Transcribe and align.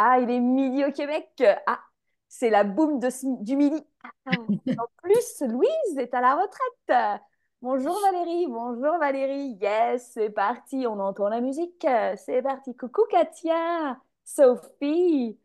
Ah, 0.00 0.20
il 0.20 0.30
est 0.30 0.38
midi 0.38 0.84
au 0.84 0.92
Québec. 0.92 1.42
Ah, 1.66 1.80
c'est 2.28 2.50
la 2.50 2.62
boum 2.62 3.00
de, 3.00 3.08
du 3.42 3.56
midi. 3.56 3.84
Ah, 4.26 4.30
en 4.30 4.86
plus, 5.02 5.40
Louise 5.40 5.98
est 5.98 6.14
à 6.14 6.20
la 6.20 6.36
retraite. 6.36 7.20
Bonjour 7.60 8.00
Valérie, 8.02 8.46
bonjour 8.46 8.96
Valérie. 8.98 9.58
Yes, 9.60 10.12
c'est 10.14 10.30
parti, 10.30 10.86
on 10.86 11.00
entend 11.00 11.28
la 11.28 11.40
musique. 11.40 11.84
C'est 12.16 12.42
parti. 12.42 12.76
Coucou 12.76 13.06
Katia, 13.10 14.00
Sophie. 14.22 15.36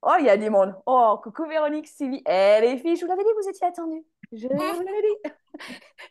Oh, 0.00 0.14
il 0.18 0.24
y 0.24 0.30
a 0.30 0.38
du 0.38 0.48
monde. 0.48 0.74
Oh, 0.86 1.20
coucou 1.22 1.44
Véronique, 1.44 1.86
Sylvie. 1.86 2.22
Eh, 2.26 2.60
les 2.62 2.78
filles, 2.78 2.96
je 2.96 3.04
vous 3.04 3.10
l'avais 3.10 3.24
dit, 3.24 3.30
vous 3.42 3.48
étiez 3.50 3.66
attendues. 3.66 4.06
Je 4.32 4.48
vous 4.48 4.54
l'avais 4.58 5.02
dit. 5.02 5.30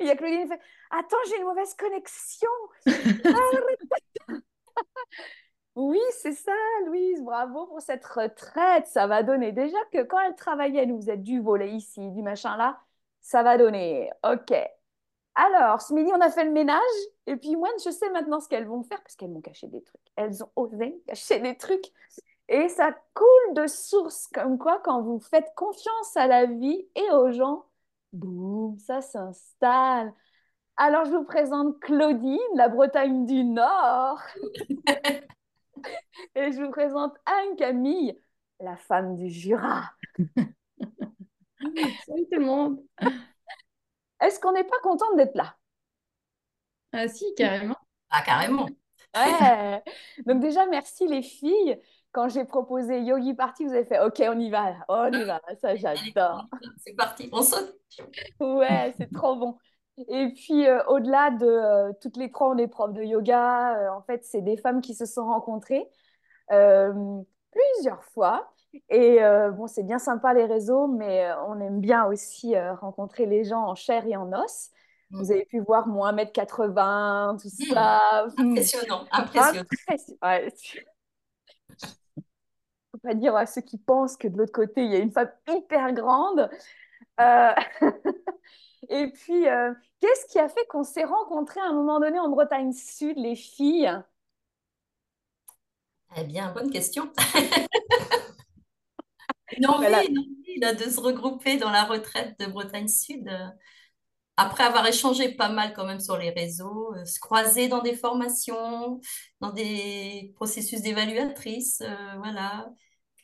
il 0.01 0.05
y 0.05 0.11
a 0.11 0.15
Claudine 0.15 0.43
qui 0.43 0.49
fait 0.49 0.61
Attends, 0.91 1.17
j'ai 1.27 1.37
une 1.37 1.45
mauvaise 1.45 1.73
connexion. 1.73 2.47
Oui, 5.75 5.99
c'est 6.21 6.33
ça, 6.33 6.51
Louise. 6.85 7.21
Bravo 7.21 7.65
pour 7.67 7.81
cette 7.81 8.05
retraite. 8.05 8.87
Ça 8.87 9.07
va 9.07 9.23
donner. 9.23 9.51
Déjà 9.51 9.77
que 9.91 10.03
quand 10.03 10.19
elle 10.19 10.35
travaillait, 10.35 10.85
nous, 10.85 11.09
êtes 11.09 11.23
du 11.23 11.39
volet 11.39 11.71
ici, 11.71 12.11
du 12.11 12.21
machin 12.21 12.57
là, 12.57 12.79
ça 13.21 13.43
va 13.43 13.57
donner. 13.57 14.09
OK. 14.23 14.53
Alors, 15.35 15.81
ce 15.81 15.93
midi, 15.93 16.11
on 16.13 16.21
a 16.21 16.29
fait 16.29 16.43
le 16.43 16.51
ménage. 16.51 16.79
Et 17.27 17.37
puis, 17.37 17.55
moi, 17.55 17.69
je 17.83 17.89
sais 17.89 18.09
maintenant 18.11 18.39
ce 18.41 18.49
qu'elles 18.49 18.67
vont 18.67 18.83
faire 18.83 19.01
parce 19.01 19.15
qu'elles 19.15 19.31
m'ont 19.31 19.41
caché 19.41 19.67
des 19.67 19.81
trucs. 19.81 20.01
Elles 20.17 20.43
ont 20.43 20.51
osé 20.55 21.01
cacher 21.07 21.39
des 21.39 21.57
trucs. 21.57 21.85
Et 22.49 22.67
ça 22.69 22.91
coule 23.13 23.53
de 23.55 23.67
source, 23.67 24.27
comme 24.33 24.57
quoi, 24.57 24.81
quand 24.83 25.01
vous 25.01 25.19
faites 25.19 25.53
confiance 25.55 26.17
à 26.17 26.27
la 26.27 26.45
vie 26.47 26.85
et 26.95 27.11
aux 27.11 27.31
gens, 27.31 27.65
boum, 28.13 28.77
ça 28.79 29.01
s'installe. 29.01 30.13
Alors, 30.77 31.05
je 31.05 31.11
vous 31.11 31.23
présente 31.23 31.79
Claudine, 31.79 32.37
la 32.55 32.69
Bretagne 32.69 33.25
du 33.25 33.45
Nord. 33.45 34.21
et 36.35 36.51
je 36.51 36.61
vous 36.61 36.71
présente 36.71 37.15
Anne-Camille, 37.25 38.19
la 38.59 38.77
femme 38.77 39.15
du 39.15 39.29
Jura. 39.29 39.91
Salut 41.59 42.27
tout 42.31 42.39
le 42.39 42.45
monde. 42.45 42.83
Est-ce 44.19 44.39
qu'on 44.39 44.51
n'est 44.51 44.63
pas 44.63 44.79
contente 44.81 45.15
d'être 45.17 45.35
là? 45.35 45.55
Ah 46.93 47.07
si, 47.07 47.25
carrément. 47.35 47.77
Ah, 48.09 48.21
carrément. 48.21 48.67
Ouais. 49.15 49.83
Donc 50.25 50.41
déjà, 50.41 50.65
merci 50.65 51.07
les 51.07 51.21
filles. 51.21 51.79
Quand 52.11 52.27
j'ai 52.27 52.43
proposé 52.43 53.01
Yogi 53.01 53.33
Party, 53.33 53.65
vous 53.65 53.73
avez 53.73 53.85
fait 53.85 53.99
OK, 54.01 54.21
on 54.27 54.37
y 54.37 54.49
va, 54.49 54.75
on 54.89 55.11
y 55.11 55.23
va. 55.23 55.41
Ça, 55.61 55.75
j'adore. 55.75 56.45
C'est 56.77 56.93
parti, 56.93 57.29
on 57.31 57.41
saute. 57.41 57.73
Ouais, 58.39 58.93
c'est 58.97 59.11
trop 59.11 59.35
bon. 59.37 59.57
Et 59.97 60.33
puis, 60.33 60.67
euh, 60.67 60.83
au-delà 60.87 61.31
de 61.31 61.45
euh, 61.45 61.91
toutes 62.01 62.17
les 62.17 62.31
trois, 62.31 62.49
on 62.49 62.57
est 62.57 62.67
profs 62.67 62.93
de 62.93 63.03
yoga. 63.03 63.77
Euh, 63.77 63.89
en 63.91 64.01
fait, 64.01 64.23
c'est 64.23 64.41
des 64.41 64.57
femmes 64.57 64.81
qui 64.81 64.95
se 64.95 65.05
sont 65.05 65.25
rencontrées 65.25 65.87
plusieurs 67.51 68.03
fois. 68.13 68.51
Et 68.89 69.19
bon, 69.53 69.67
c'est 69.67 69.83
bien 69.83 69.99
sympa 69.99 70.33
les 70.33 70.45
réseaux, 70.45 70.87
mais 70.87 71.31
on 71.47 71.61
aime 71.61 71.79
bien 71.79 72.05
aussi 72.05 72.59
rencontrer 72.59 73.25
les 73.25 73.45
gens 73.45 73.63
en 73.63 73.75
chair 73.75 74.05
et 74.05 74.17
en 74.17 74.33
os. 74.33 74.69
Vous 75.11 75.27
mm. 75.27 75.31
avez 75.31 75.45
pu 75.45 75.59
voir 75.59 75.87
mon 75.87 76.05
1m80, 76.05 77.41
tout 77.41 77.47
mm. 77.47 77.73
ça. 77.73 78.25
Impressionnant, 78.37 79.05
impressionnant. 79.11 79.65
Ouais. 80.21 80.53
faut 82.91 82.97
pas 83.01 83.13
dire 83.13 83.33
à 83.37 83.45
ceux 83.45 83.61
qui 83.61 83.77
pensent 83.77 84.17
que 84.17 84.27
de 84.27 84.37
l'autre 84.37 84.51
côté, 84.51 84.83
il 84.83 84.91
y 84.91 84.95
a 84.95 84.99
une 84.99 85.11
femme 85.11 85.31
hyper 85.47 85.93
grande. 85.93 86.49
Et 88.89 89.11
puis, 89.11 89.47
euh, 89.47 89.73
qu'est-ce 89.99 90.25
qui 90.31 90.39
a 90.39 90.49
fait 90.49 90.65
qu'on 90.67 90.83
s'est 90.83 91.03
rencontrés 91.03 91.59
à 91.59 91.65
un 91.65 91.73
moment 91.73 91.99
donné 91.99 92.19
en 92.19 92.29
Bretagne 92.29 92.73
Sud, 92.73 93.17
les 93.17 93.35
filles? 93.35 93.91
Eh 96.17 96.23
bien, 96.23 96.51
bonne 96.51 96.71
question. 96.71 97.11
une 99.57 99.67
envie, 99.67 99.87
de 100.59 100.89
se 100.89 100.99
regrouper 100.99 101.57
dans 101.57 101.71
la 101.71 101.85
retraite 101.85 102.39
de 102.39 102.47
Bretagne 102.47 102.87
Sud. 102.87 103.27
Euh, 103.27 103.47
après 104.37 104.63
avoir 104.63 104.87
échangé 104.87 105.35
pas 105.35 105.49
mal 105.49 105.73
quand 105.73 105.85
même 105.85 105.99
sur 105.99 106.17
les 106.17 106.31
réseaux, 106.31 106.95
euh, 106.95 107.05
se 107.05 107.19
croiser 107.19 107.67
dans 107.67 107.81
des 107.81 107.95
formations, 107.95 108.99
dans 109.39 109.51
des 109.51 110.31
processus 110.35 110.81
d'évaluatrice, 110.81 111.83
voilà. 112.17 112.69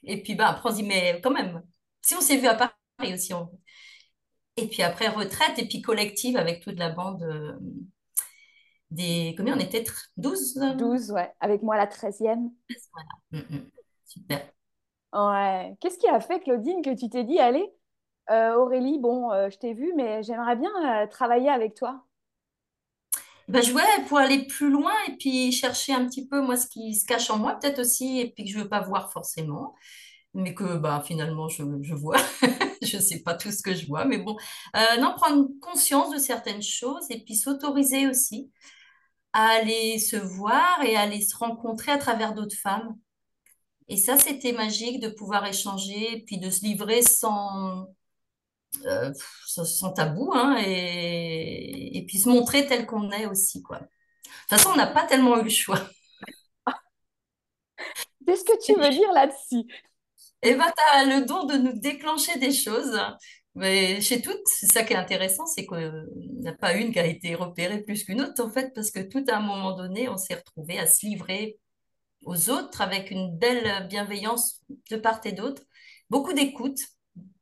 Et 0.04 0.22
puis, 0.22 0.36
bah, 0.36 0.50
après, 0.50 0.70
on 0.70 0.72
se 0.72 0.78
dit, 0.78 0.88
mais 0.88 1.20
quand 1.24 1.32
même, 1.32 1.64
si 2.02 2.16
on 2.16 2.22
s'est 2.22 2.38
vu 2.38 2.48
à 2.48 2.56
Paris 2.56 3.14
aussi, 3.14 3.34
on, 3.34 3.50
et 4.58 4.68
puis 4.68 4.82
après, 4.84 5.08
retraite, 5.08 5.58
et 5.60 5.68
puis 5.68 5.82
collective 5.82 6.36
avec 6.36 6.62
toute 6.62 6.78
la 6.78 6.90
bande 6.90 7.24
euh, 7.24 7.54
des... 8.92 9.36
Combien 9.38 9.56
on 9.56 9.60
était? 9.60 9.86
12 10.18 10.60
12, 10.78 11.12
ouais. 11.12 11.32
Avec 11.40 11.62
moi, 11.62 11.78
la 11.78 11.86
13e. 11.86 12.52
Voilà. 12.92 13.10
Mm, 13.32 13.56
mm. 13.56 13.70
Super. 14.06 14.42
Ouais. 15.14 15.76
Qu'est-ce 15.80 15.98
qui 15.98 16.08
a 16.08 16.20
fait, 16.20 16.40
Claudine, 16.40 16.82
que 16.82 16.96
tu 16.96 17.10
t'es 17.10 17.24
dit, 17.24 17.40
allez, 17.40 17.72
euh, 18.32 18.56
Aurélie, 18.56 19.00
bon, 19.00 19.32
euh, 19.32 19.50
je 19.50 19.58
t'ai 19.58 19.74
vu, 19.74 19.94
mais 19.96 20.24
j'aimerais 20.24 20.56
bien 20.56 21.08
travailler 21.08 21.50
avec 21.50 21.76
toi 21.76 22.04
ben, 23.48 23.64
je, 23.64 23.74
ouais, 23.74 23.82
pour 24.10 24.18
aller 24.18 24.44
plus 24.46 24.70
loin 24.70 24.92
et 25.08 25.14
puis 25.14 25.54
chercher 25.54 25.94
un 25.94 26.06
petit 26.06 26.28
peu, 26.28 26.42
moi, 26.42 26.58
ce 26.58 26.68
qui 26.68 26.94
se 26.94 27.06
cache 27.06 27.30
en 27.30 27.38
moi, 27.38 27.56
peut-être 27.56 27.80
aussi, 27.80 28.20
et 28.20 28.30
puis 28.30 28.44
que 28.44 28.50
je 28.50 28.58
ne 28.58 28.64
veux 28.64 28.70
pas 28.70 28.82
voir 28.82 29.10
forcément 29.14 29.74
mais 30.38 30.54
que 30.54 30.78
bah, 30.78 31.04
finalement 31.06 31.50
je, 31.50 31.64
je 31.82 31.96
vois. 31.96 32.18
je 32.82 32.98
ne 32.98 33.02
sais 33.02 33.20
pas 33.22 33.34
tout 33.34 33.52
ce 33.52 33.64
que 33.64 33.74
je 33.74 33.88
vois, 33.88 34.06
mais 34.06 34.20
bon, 34.20 34.38
euh, 34.76 34.98
non, 35.00 35.14
prendre 35.16 35.48
conscience 35.62 36.14
de 36.14 36.20
certaines 36.20 36.62
choses 36.62 37.06
et 37.10 37.24
puis 37.24 37.36
s'autoriser 37.36 38.08
aussi 38.08 38.52
à 39.34 39.48
aller 39.50 40.00
se 40.00 40.16
voir 40.16 40.84
et 40.84 40.96
à 40.96 41.02
aller 41.02 41.22
se 41.22 41.36
rencontrer 41.36 41.92
à 41.92 41.98
travers 41.98 42.34
d'autres 42.34 42.56
femmes. 42.56 42.98
Et 43.90 43.98
ça, 43.98 44.18
c'était 44.18 44.52
magique 44.54 45.00
de 45.02 45.10
pouvoir 45.10 45.46
échanger 45.46 46.24
puis 46.28 46.38
de 46.38 46.50
se 46.50 46.62
livrer 46.64 47.02
sans, 47.02 47.88
euh, 48.86 49.14
sans, 49.46 49.92
tabou 49.94 50.32
hein, 50.34 50.58
et, 50.60 51.98
et, 51.98 52.06
puis 52.06 52.20
se 52.20 52.30
montrer 52.30 52.68
tel 52.68 52.86
qu'on 52.86 53.12
est 53.12 53.26
aussi. 53.26 53.64
Quoi. 53.64 53.80
De 53.80 53.86
toute 53.86 54.50
façon, 54.50 54.70
on 54.74 54.76
n'a 54.76 54.88
pas 54.88 55.06
tellement 55.06 55.38
eu 55.40 55.44
le 55.44 55.50
choix. 55.50 55.82
Qu'est-ce 58.26 58.44
que 58.44 58.64
tu 58.64 58.74
veux 58.76 58.90
dire 58.90 59.12
là-dessus? 59.14 59.66
Et 60.42 60.56
ben, 60.56 60.66
tu 60.66 60.84
as 60.96 61.06
le 61.06 61.26
don 61.26 61.46
de 61.46 61.58
nous 61.58 61.80
déclencher 61.80 62.38
des 62.40 62.52
choses. 62.52 63.00
Mais 63.56 64.02
chez 64.02 64.22
toutes, 64.22 64.46
c'est 64.46 64.68
ça 64.68 64.84
qui 64.84 64.94
est 64.94 64.98
intéressant, 64.98 65.48
c'est 65.48 65.66
qu'il 65.66 66.08
n'y 66.40 66.48
a 66.48 66.54
pas 66.54 66.74
une 66.76 66.92
qui 66.92 67.00
a 67.00 67.08
été 67.08 67.34
repérée 67.34 67.82
plus 67.82 68.04
qu'une 68.04 68.22
autre, 68.22 68.44
en 68.46 68.52
fait, 68.52 68.72
parce 68.76 68.92
que 68.92 69.00
tout 69.00 69.26
à 69.30 69.38
un 69.38 69.42
moment 69.42 69.76
donné, 69.76 70.08
on 70.10 70.18
s'est 70.18 70.36
retrouvé 70.36 70.78
à 70.78 70.86
se 70.86 71.06
livrer 71.08 71.58
aux 72.24 72.52
autres 72.52 72.82
avec 72.82 73.10
une 73.10 73.36
belle 73.36 73.88
bienveillance 73.88 74.62
de 74.92 74.98
part 74.98 75.22
et 75.26 75.32
d'autre, 75.32 75.64
beaucoup 76.10 76.34
d'écoute, 76.34 76.80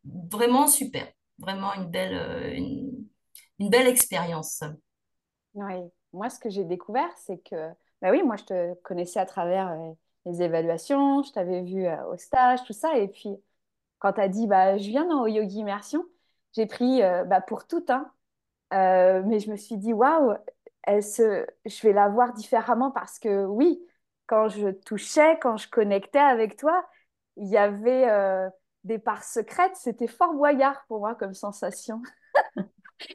vraiment 0.06 0.68
super, 0.68 1.06
vraiment 1.38 1.74
une 1.74 1.90
belle, 1.90 2.16
euh, 2.16 2.54
une, 2.56 3.70
belle 3.70 3.88
expérience. 3.88 4.64
Oui, 5.54 5.76
moi, 6.14 6.30
ce 6.30 6.40
que 6.40 6.50
j'ai 6.50 6.64
découvert, 6.64 7.12
c'est 7.18 7.40
que, 7.40 7.72
bah 8.02 8.12
oui, 8.12 8.24
moi, 8.24 8.38
je 8.38 8.44
te 8.44 8.74
connaissais 8.84 9.20
à 9.20 9.26
travers 9.26 9.70
euh, 9.70 9.92
les 10.26 10.42
évaluations, 10.42 11.24
je 11.24 11.32
t'avais 11.32 11.62
vu 11.62 11.86
euh, 11.86 12.06
au 12.08 12.18
stage, 12.18 12.64
tout 12.66 12.74
ça. 12.74 12.98
Et 12.98 13.08
puis, 13.08 13.30
quand 14.00 14.14
tu 14.14 14.22
as 14.22 14.28
dit, 14.30 14.48
bah, 14.48 14.78
je 14.78 14.90
viens 14.90 15.06
dans 15.06 15.26
Yogi 15.28 15.60
Immersion, 15.60 16.06
j'ai 16.54 16.66
pris 16.66 17.04
euh, 17.04 17.24
bah, 17.26 17.42
pour 17.42 17.68
tout, 17.68 17.86
hein. 17.90 18.12
Euh, 18.74 19.24
mais 19.26 19.40
je 19.40 19.52
me 19.52 19.58
suis 19.58 19.78
dit, 19.78 19.94
waouh, 19.94 20.36
je 20.88 21.82
vais 21.84 21.94
la 21.94 22.10
voir 22.10 22.34
différemment 22.34 22.92
parce 22.92 23.20
que 23.20 23.46
oui, 23.46 23.80
quand 24.28 24.50
je 24.50 24.70
touchais, 24.70 25.38
quand 25.40 25.58
je 25.58 25.70
connectais 25.70 26.20
avec 26.20 26.58
toi, 26.58 26.86
il 27.38 27.48
y 27.48 27.58
avait 27.58 28.08
des 28.84 28.98
parts 29.00 29.24
secrètes. 29.24 29.76
C'était 29.76 30.08
fort 30.08 30.34
boyard 30.34 30.84
pour 30.88 31.00
moi 31.00 31.16
comme 31.16 31.34
sensation. 31.34 32.02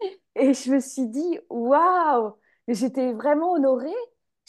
Et 0.36 0.54
je 0.54 0.72
me 0.72 0.80
suis 0.80 1.06
dit, 1.08 1.38
waouh, 1.50 2.34
j'étais 2.68 3.12
vraiment 3.12 3.52
honorée 3.52 3.94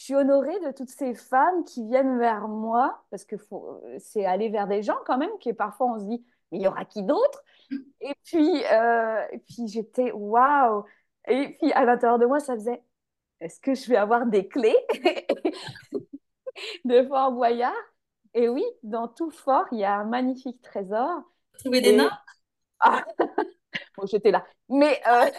je 0.02 0.06
suis 0.06 0.14
honorée 0.16 0.58
de 0.66 0.72
toutes 0.72 0.90
ces 0.90 1.14
femmes 1.14 1.62
qui 1.64 1.84
viennent 1.84 2.18
vers 2.18 2.48
moi, 2.48 3.04
parce 3.10 3.24
que 3.24 3.36
c'est 4.00 4.24
aller 4.24 4.48
vers 4.48 4.66
des 4.66 4.82
gens 4.82 4.98
quand 5.06 5.16
même, 5.16 5.30
qui 5.38 5.52
parfois 5.52 5.94
on 5.94 5.98
se 6.00 6.04
dit, 6.06 6.24
mais 6.50 6.58
il 6.58 6.62
y 6.64 6.66
aura 6.66 6.84
qui 6.84 7.04
d'autre? 7.04 7.44
Et 8.00 8.12
puis, 8.24 8.64
euh, 8.72 9.22
puis 9.46 9.68
j'étais, 9.68 10.10
waouh 10.10 10.82
Et 11.28 11.56
puis 11.56 11.72
à 11.72 11.84
l'intérieur 11.84 12.18
de 12.18 12.26
moi, 12.26 12.40
ça 12.40 12.54
faisait, 12.54 12.82
est-ce 13.38 13.60
que 13.60 13.74
je 13.74 13.88
vais 13.88 13.96
avoir 13.96 14.26
des 14.26 14.48
clés 14.48 14.76
de 16.84 17.06
Fort 17.06 17.30
Boyard? 17.30 17.72
Et 18.34 18.48
oui, 18.48 18.64
dans 18.82 19.06
tout 19.06 19.30
fort, 19.30 19.66
il 19.70 19.78
y 19.78 19.84
a 19.84 19.94
un 19.94 20.04
magnifique 20.04 20.60
trésor. 20.62 21.22
Trouver 21.60 21.80
des 21.80 21.94
nains? 21.94 22.10
Ah 22.80 23.04
Bon, 23.96 24.04
j'étais 24.06 24.32
là. 24.32 24.44
Mais 24.68 25.00
euh, 25.06 25.30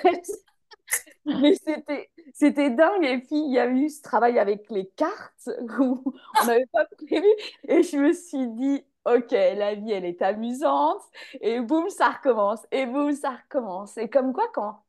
mais 1.26 1.56
c'était, 1.56 2.10
c'était 2.34 2.70
dingue. 2.70 3.04
Et 3.04 3.20
puis, 3.20 3.38
il 3.38 3.52
y 3.54 3.60
a 3.60 3.68
eu 3.68 3.90
ce 3.90 4.02
travail 4.02 4.40
avec 4.40 4.70
les 4.70 4.88
cartes 4.90 5.50
où 5.80 6.04
on 6.42 6.46
n'avait 6.46 6.68
pas 6.72 6.86
prévu. 6.86 7.28
Et 7.68 7.84
je 7.84 7.98
me 7.98 8.14
suis 8.14 8.48
dit, 8.50 8.84
OK, 9.06 9.32
la 9.32 9.76
vie, 9.76 9.92
elle 9.92 10.06
est 10.06 10.22
amusante. 10.22 11.02
Et 11.42 11.60
boum, 11.60 11.90
ça 11.90 12.10
recommence. 12.10 12.66
Et 12.72 12.86
boum, 12.86 13.14
ça 13.14 13.32
recommence. 13.32 13.98
Et 13.98 14.10
comme 14.10 14.34
quoi, 14.34 14.48
quand 14.54 14.84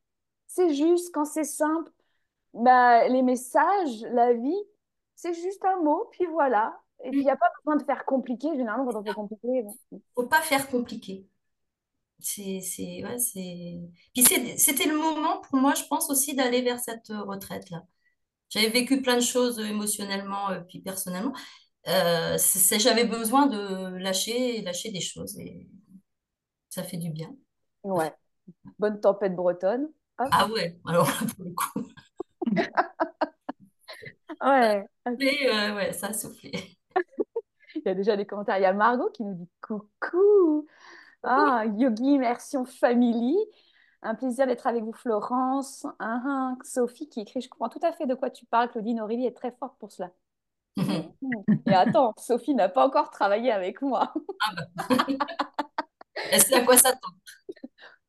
c'est 0.47 0.75
juste, 0.75 1.13
quand 1.13 1.25
c'est 1.25 1.45
simple, 1.45 1.91
bah, 2.53 3.09
les 3.09 3.23
messages, 3.23 4.03
la 4.13 4.33
vie, 4.33 4.63
c'est 5.17 5.35
juste 5.35 5.65
un 5.65 5.83
mot, 5.83 6.09
puis 6.13 6.27
voilà. 6.27 6.79
Et 7.03 7.11
puis, 7.11 7.21
il 7.21 7.25
n'y 7.25 7.31
a 7.31 7.37
pas 7.37 7.51
besoin 7.59 7.77
de 7.77 7.85
faire 7.85 8.05
compliqué. 8.05 8.49
Généralement, 8.57 8.87
quand 8.87 9.01
on 9.01 9.05
fait 9.05 9.13
compliqué, 9.13 9.63
bon. 9.63 10.01
Faut 10.15 10.27
pas 10.27 10.41
faire 10.41 10.69
compliqué. 10.69 11.27
C'est, 12.21 12.61
c'est, 12.61 13.05
ouais, 13.05 13.19
c'est... 13.19 13.81
Puis 14.15 14.25
c'est- 14.25 14.57
c'était 14.57 14.87
le 14.89 14.97
moment 14.97 15.41
pour 15.43 15.57
moi, 15.59 15.75
je 15.75 15.83
pense 15.89 16.09
aussi, 16.11 16.35
d'aller 16.35 16.63
vers 16.63 16.79
cette 16.81 17.11
euh, 17.11 17.23
retraite-là. 17.23 17.83
J'avais 18.51 18.71
vécu 18.71 19.03
plein 19.03 19.17
de 19.17 19.23
choses 19.23 19.61
euh, 19.61 19.65
émotionnellement, 19.67 20.51
euh, 20.51 20.61
puis 20.69 20.81
personnellement. 20.81 21.35
Euh, 21.89 22.39
c'est- 22.39 22.81
j'avais 22.81 23.07
besoin 23.07 23.47
de 23.47 23.97
lâcher, 23.99 24.63
lâcher 24.63 24.93
des 24.93 25.01
choses 25.03 25.39
et 25.41 25.69
ça 26.69 26.83
fait 26.83 26.97
du 26.99 27.11
bien. 27.11 27.35
Ouais. 27.83 28.13
Bonne 28.79 29.01
tempête 29.01 29.35
bretonne. 29.37 29.89
Hop. 30.19 30.29
Ah 30.31 30.49
ouais, 30.49 30.77
alors 30.87 31.07
pour 31.37 31.45
le 31.45 31.53
coup. 31.53 31.89
Ouais. 34.41 34.85
Mais 35.19 35.49
euh, 35.49 35.75
ouais, 35.77 35.93
ça 35.93 36.09
a 36.09 36.13
soufflé. 36.13 36.53
Il 37.77 37.83
y 37.87 37.89
a 37.89 37.95
déjà 37.95 38.17
des 38.17 38.27
commentaires. 38.27 38.59
Il 38.59 38.63
y 38.63 38.67
a 38.67 38.73
Margot 38.73 39.11
qui 39.11 39.23
nous 39.25 39.35
dit 39.35 39.49
coucou. 39.61 40.67
Ah, 41.25 41.65
Yogi 41.77 42.15
Immersion 42.15 42.65
Family. 42.65 43.37
Un 44.03 44.15
plaisir 44.15 44.47
d'être 44.47 44.67
avec 44.67 44.85
vous, 44.85 44.93
Florence. 44.93 45.87
Ah, 45.99 46.21
ah. 46.27 46.55
Sophie 46.63 47.09
qui 47.09 47.21
écrit 47.21 47.41
Je 47.41 47.49
comprends 47.49 47.69
tout 47.69 47.81
à 47.83 47.93
fait 47.93 48.07
de 48.07 48.15
quoi 48.15 48.31
tu 48.31 48.45
parles. 48.47 48.71
Claudine 48.71 49.01
Aurélie 49.01 49.27
est 49.27 49.37
très 49.37 49.53
forte 49.53 49.79
pour 49.79 49.91
cela. 49.93 50.11
Et 51.67 51.75
attends, 51.75 52.13
Sophie 52.19 52.55
n'a 52.55 52.69
pas 52.69 52.87
encore 52.87 53.11
travaillé 53.11 53.51
avec 53.51 53.81
moi. 53.81 54.13
Elle 56.31 56.43
sait 56.43 56.57
à 56.57 56.65
quoi 56.65 56.77
s'attendre. 56.77 57.17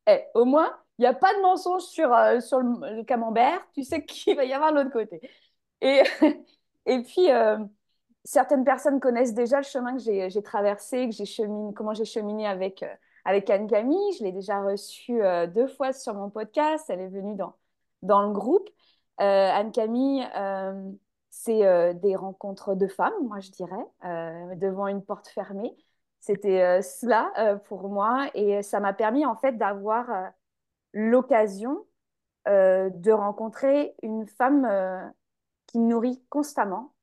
Eh, 0.07 0.21
au 0.35 0.45
moins, 0.45 0.71
il 0.97 1.01
n'y 1.01 1.07
a 1.07 1.13
pas 1.13 1.33
de 1.35 1.41
mensonge 1.41 1.83
sur, 1.83 2.13
euh, 2.13 2.39
sur 2.39 2.59
le, 2.59 2.97
le 2.97 3.03
camembert. 3.03 3.65
Tu 3.73 3.83
sais 3.83 4.05
qu'il 4.05 4.35
va 4.35 4.45
y 4.45 4.53
avoir 4.53 4.71
de 4.71 4.77
l'autre 4.77 4.91
côté. 4.91 5.21
Et, 5.81 6.03
et 6.85 7.01
puis, 7.01 7.31
euh, 7.31 7.57
certaines 8.23 8.63
personnes 8.63 8.99
connaissent 8.99 9.33
déjà 9.33 9.57
le 9.57 9.63
chemin 9.63 9.95
que 9.95 9.99
j'ai 10.01 10.43
traversé, 10.43 11.07
que 11.07 11.15
j'ai 11.15 11.25
cheminé, 11.25 11.73
comment 11.73 11.93
j'ai 11.93 12.05
cheminé 12.05 12.47
avec, 12.47 12.83
euh, 12.83 12.93
avec 13.25 13.49
Anne-Camille. 13.49 14.13
Je 14.17 14.23
l'ai 14.23 14.31
déjà 14.31 14.61
reçue 14.61 15.21
euh, 15.21 15.47
deux 15.47 15.67
fois 15.67 15.91
sur 15.91 16.13
mon 16.13 16.29
podcast. 16.29 16.85
Elle 16.89 17.01
est 17.01 17.09
venue 17.09 17.35
dans, 17.35 17.55
dans 18.03 18.21
le 18.21 18.31
groupe. 18.31 18.69
Euh, 19.19 19.49
Anne-Camille, 19.51 20.25
euh, 20.35 20.91
c'est 21.29 21.93
des 21.95 22.15
rencontres 22.15 22.75
de 22.75 22.87
femmes, 22.87 23.13
moi 23.23 23.41
je 23.41 23.51
dirais, 23.51 24.55
devant 24.55 24.87
une 24.87 25.03
porte 25.03 25.27
fermée. 25.27 25.75
C'était 26.21 26.81
cela 26.81 27.59
pour 27.65 27.89
moi 27.89 28.29
et 28.33 28.63
ça 28.63 28.79
m'a 28.79 28.93
permis 28.93 29.25
en 29.25 29.35
fait 29.35 29.57
d'avoir 29.57 30.31
l'occasion 30.93 31.85
de 32.45 33.11
rencontrer 33.11 33.95
une 34.01 34.25
femme 34.25 35.11
qui 35.67 35.79
nourrit 35.79 36.23
constamment 36.29 36.93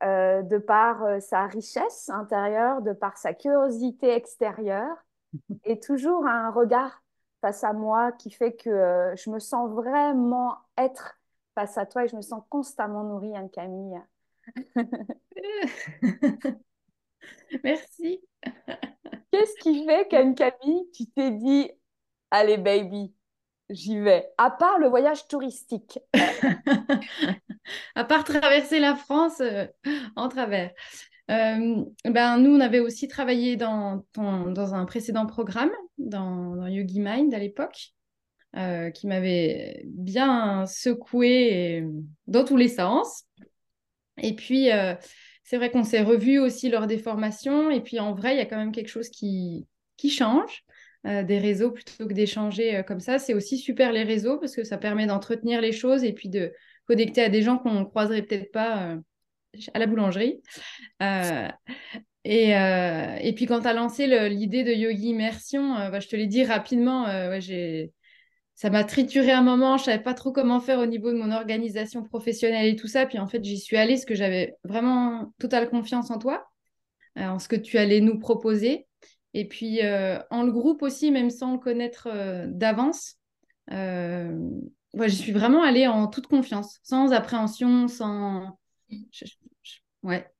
de 0.00 0.56
par 0.56 1.20
sa 1.20 1.46
richesse 1.46 2.08
intérieure, 2.08 2.80
de 2.80 2.94
par 2.94 3.18
sa 3.18 3.34
curiosité 3.34 4.14
extérieure 4.14 4.96
et 5.64 5.80
toujours 5.80 6.26
un 6.26 6.50
regard 6.50 7.02
face 7.40 7.64
à 7.64 7.72
moi 7.72 8.12
qui 8.12 8.30
fait 8.30 8.54
que 8.54 8.70
euh, 8.70 9.16
je 9.16 9.30
me 9.30 9.38
sens 9.38 9.70
vraiment 9.70 10.56
être 10.78 11.18
face 11.54 11.78
à 11.78 11.86
toi 11.86 12.04
et 12.04 12.08
je 12.08 12.16
me 12.16 12.22
sens 12.22 12.42
constamment 12.48 13.04
nourrie, 13.04 13.36
Anne-Camille. 13.36 14.00
Merci. 17.64 18.20
Qu'est-ce 19.30 19.60
qui 19.60 19.84
fait 19.84 20.08
qu'Anne-Camille, 20.08 20.90
tu 20.92 21.06
t'es 21.06 21.30
dit, 21.30 21.70
allez 22.30 22.56
baby, 22.56 23.14
j'y 23.68 23.98
vais, 23.98 24.32
à 24.38 24.50
part 24.50 24.78
le 24.78 24.88
voyage 24.88 25.28
touristique. 25.28 25.98
À 27.94 28.04
part 28.04 28.24
traverser 28.24 28.78
la 28.78 28.94
France 28.94 29.40
euh, 29.40 29.66
en 30.16 30.28
travers. 30.28 30.70
Euh, 31.30 31.84
ben, 32.04 32.38
nous, 32.38 32.54
on 32.54 32.60
avait 32.60 32.80
aussi 32.80 33.08
travaillé 33.08 33.56
dans, 33.56 34.04
un 34.16 34.84
précédent 34.84 35.26
programme, 35.26 35.70
dans, 35.98 36.56
dans 36.56 36.66
Yogi 36.66 37.00
Mind 37.00 37.32
à 37.32 37.38
l'époque, 37.38 37.92
euh, 38.56 38.90
qui 38.90 39.06
m'avait 39.06 39.82
bien 39.86 40.66
secoué 40.66 41.28
et- 41.78 41.84
dans 42.26 42.44
tous 42.44 42.56
les 42.56 42.68
sens. 42.68 43.24
Et 44.18 44.34
puis, 44.34 44.70
euh, 44.70 44.94
c'est 45.42 45.56
vrai 45.56 45.70
qu'on 45.70 45.84
s'est 45.84 46.02
revus 46.02 46.38
aussi 46.38 46.68
lors 46.70 46.86
des 46.86 46.98
formations. 46.98 47.70
Et 47.70 47.80
puis, 47.80 47.98
en 48.00 48.14
vrai, 48.14 48.34
il 48.34 48.38
y 48.38 48.40
a 48.40 48.46
quand 48.46 48.56
même 48.56 48.72
quelque 48.72 48.88
chose 48.88 49.08
qui, 49.08 49.66
qui 49.96 50.10
change. 50.10 50.64
euh, 51.06 51.22
des 51.22 51.38
réseaux 51.38 51.70
plutôt 51.70 52.06
que 52.08 52.14
d'échanger 52.14 52.76
euh, 52.76 52.82
comme 52.82 53.00
ça. 53.00 53.18
C'est 53.18 53.34
aussi 53.34 53.58
super 53.58 53.92
les 53.92 54.04
réseaux 54.04 54.38
parce 54.38 54.56
que 54.56 54.64
ça 54.64 54.78
permet 54.78 55.06
d'entretenir 55.06 55.60
les 55.60 55.72
choses 55.72 56.02
et 56.02 56.14
puis 56.14 56.30
de 56.30 56.50
connecter 56.86 57.22
à 57.22 57.28
des 57.28 57.42
gens 57.42 57.58
qu'on 57.58 57.80
ne 57.80 57.84
croiserait 57.84 58.22
peut-être 58.22 58.50
pas 58.52 58.84
euh, 58.92 58.96
à 59.74 59.78
la 59.78 59.86
boulangerie. 59.86 60.40
Euh, 61.02 61.48
et, 62.24 62.56
euh, 62.56 63.16
et 63.20 63.34
puis 63.34 63.46
quand 63.46 63.60
tu 63.62 63.68
as 63.68 63.74
lancé 63.74 64.06
l'idée 64.30 64.64
de 64.64 64.72
Yogi 64.72 65.08
Immersion, 65.08 65.76
euh, 65.76 65.90
bah, 65.90 66.00
je 66.00 66.08
te 66.08 66.16
l'ai 66.16 66.26
dit 66.26 66.44
rapidement, 66.44 67.04
ouais, 67.04 67.92
ça 68.54 68.70
m'a 68.70 68.84
trituré 68.84 69.32
un 69.32 69.42
moment, 69.42 69.76
je 69.76 69.84
savais 69.84 70.02
pas 70.02 70.14
trop 70.14 70.32
comment 70.32 70.60
faire 70.60 70.78
au 70.78 70.86
niveau 70.86 71.10
de 71.12 71.18
mon 71.18 71.32
organisation 71.32 72.04
professionnelle 72.04 72.66
et 72.66 72.76
tout 72.76 72.88
ça. 72.88 73.06
Puis 73.06 73.18
en 73.18 73.26
fait, 73.26 73.42
j'y 73.44 73.58
suis 73.58 73.76
allée 73.76 73.94
parce 73.94 74.04
que 74.04 74.14
j'avais 74.14 74.56
vraiment 74.64 75.32
totale 75.38 75.68
confiance 75.68 76.10
en 76.10 76.18
toi, 76.18 76.46
en 77.16 77.38
ce 77.38 77.48
que 77.48 77.56
tu 77.56 77.78
allais 77.78 78.00
nous 78.00 78.18
proposer. 78.18 78.86
Et 79.34 79.48
puis 79.48 79.80
en 80.30 80.44
le 80.44 80.52
groupe 80.52 80.82
aussi, 80.82 81.10
même 81.10 81.30
sans 81.30 81.52
le 81.52 81.58
connaître 81.58 82.08
d'avance, 82.46 83.16
ouais, 83.70 85.08
j'y 85.08 85.16
suis 85.16 85.32
vraiment 85.32 85.62
allée 85.62 85.86
en 85.86 86.06
toute 86.06 86.26
confiance, 86.26 86.78
sans 86.82 87.12
appréhension, 87.12 87.88
sans... 87.88 88.58
je- 88.88 88.96
je- 89.10 89.26
je- 89.26 89.43
Ouais. 90.04 90.30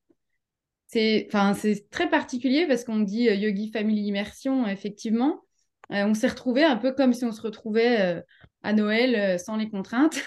C'est 0.86 1.26
enfin, 1.28 1.54
c'est 1.54 1.88
très 1.90 2.08
particulier 2.08 2.66
parce 2.68 2.84
qu'on 2.84 3.00
dit 3.00 3.28
euh, 3.28 3.34
Yogi 3.34 3.72
Family 3.72 4.02
Immersion, 4.02 4.68
effectivement. 4.68 5.42
Euh, 5.90 6.04
on 6.04 6.14
s'est 6.14 6.28
retrouvés 6.28 6.62
un 6.64 6.76
peu 6.76 6.92
comme 6.92 7.12
si 7.12 7.24
on 7.24 7.32
se 7.32 7.40
retrouvait 7.40 8.00
euh, 8.00 8.22
à 8.62 8.72
Noël 8.72 9.40
sans 9.40 9.56
les 9.56 9.68
contraintes. 9.68 10.22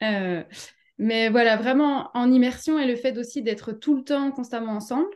Mais 0.98 1.28
voilà, 1.28 1.56
vraiment 1.56 2.10
en 2.14 2.32
immersion 2.32 2.78
et 2.78 2.86
le 2.86 2.96
fait 2.96 3.18
aussi 3.18 3.42
d'être 3.42 3.72
tout 3.72 3.94
le 3.96 4.02
temps 4.02 4.32
constamment 4.32 4.72
ensemble, 4.72 5.10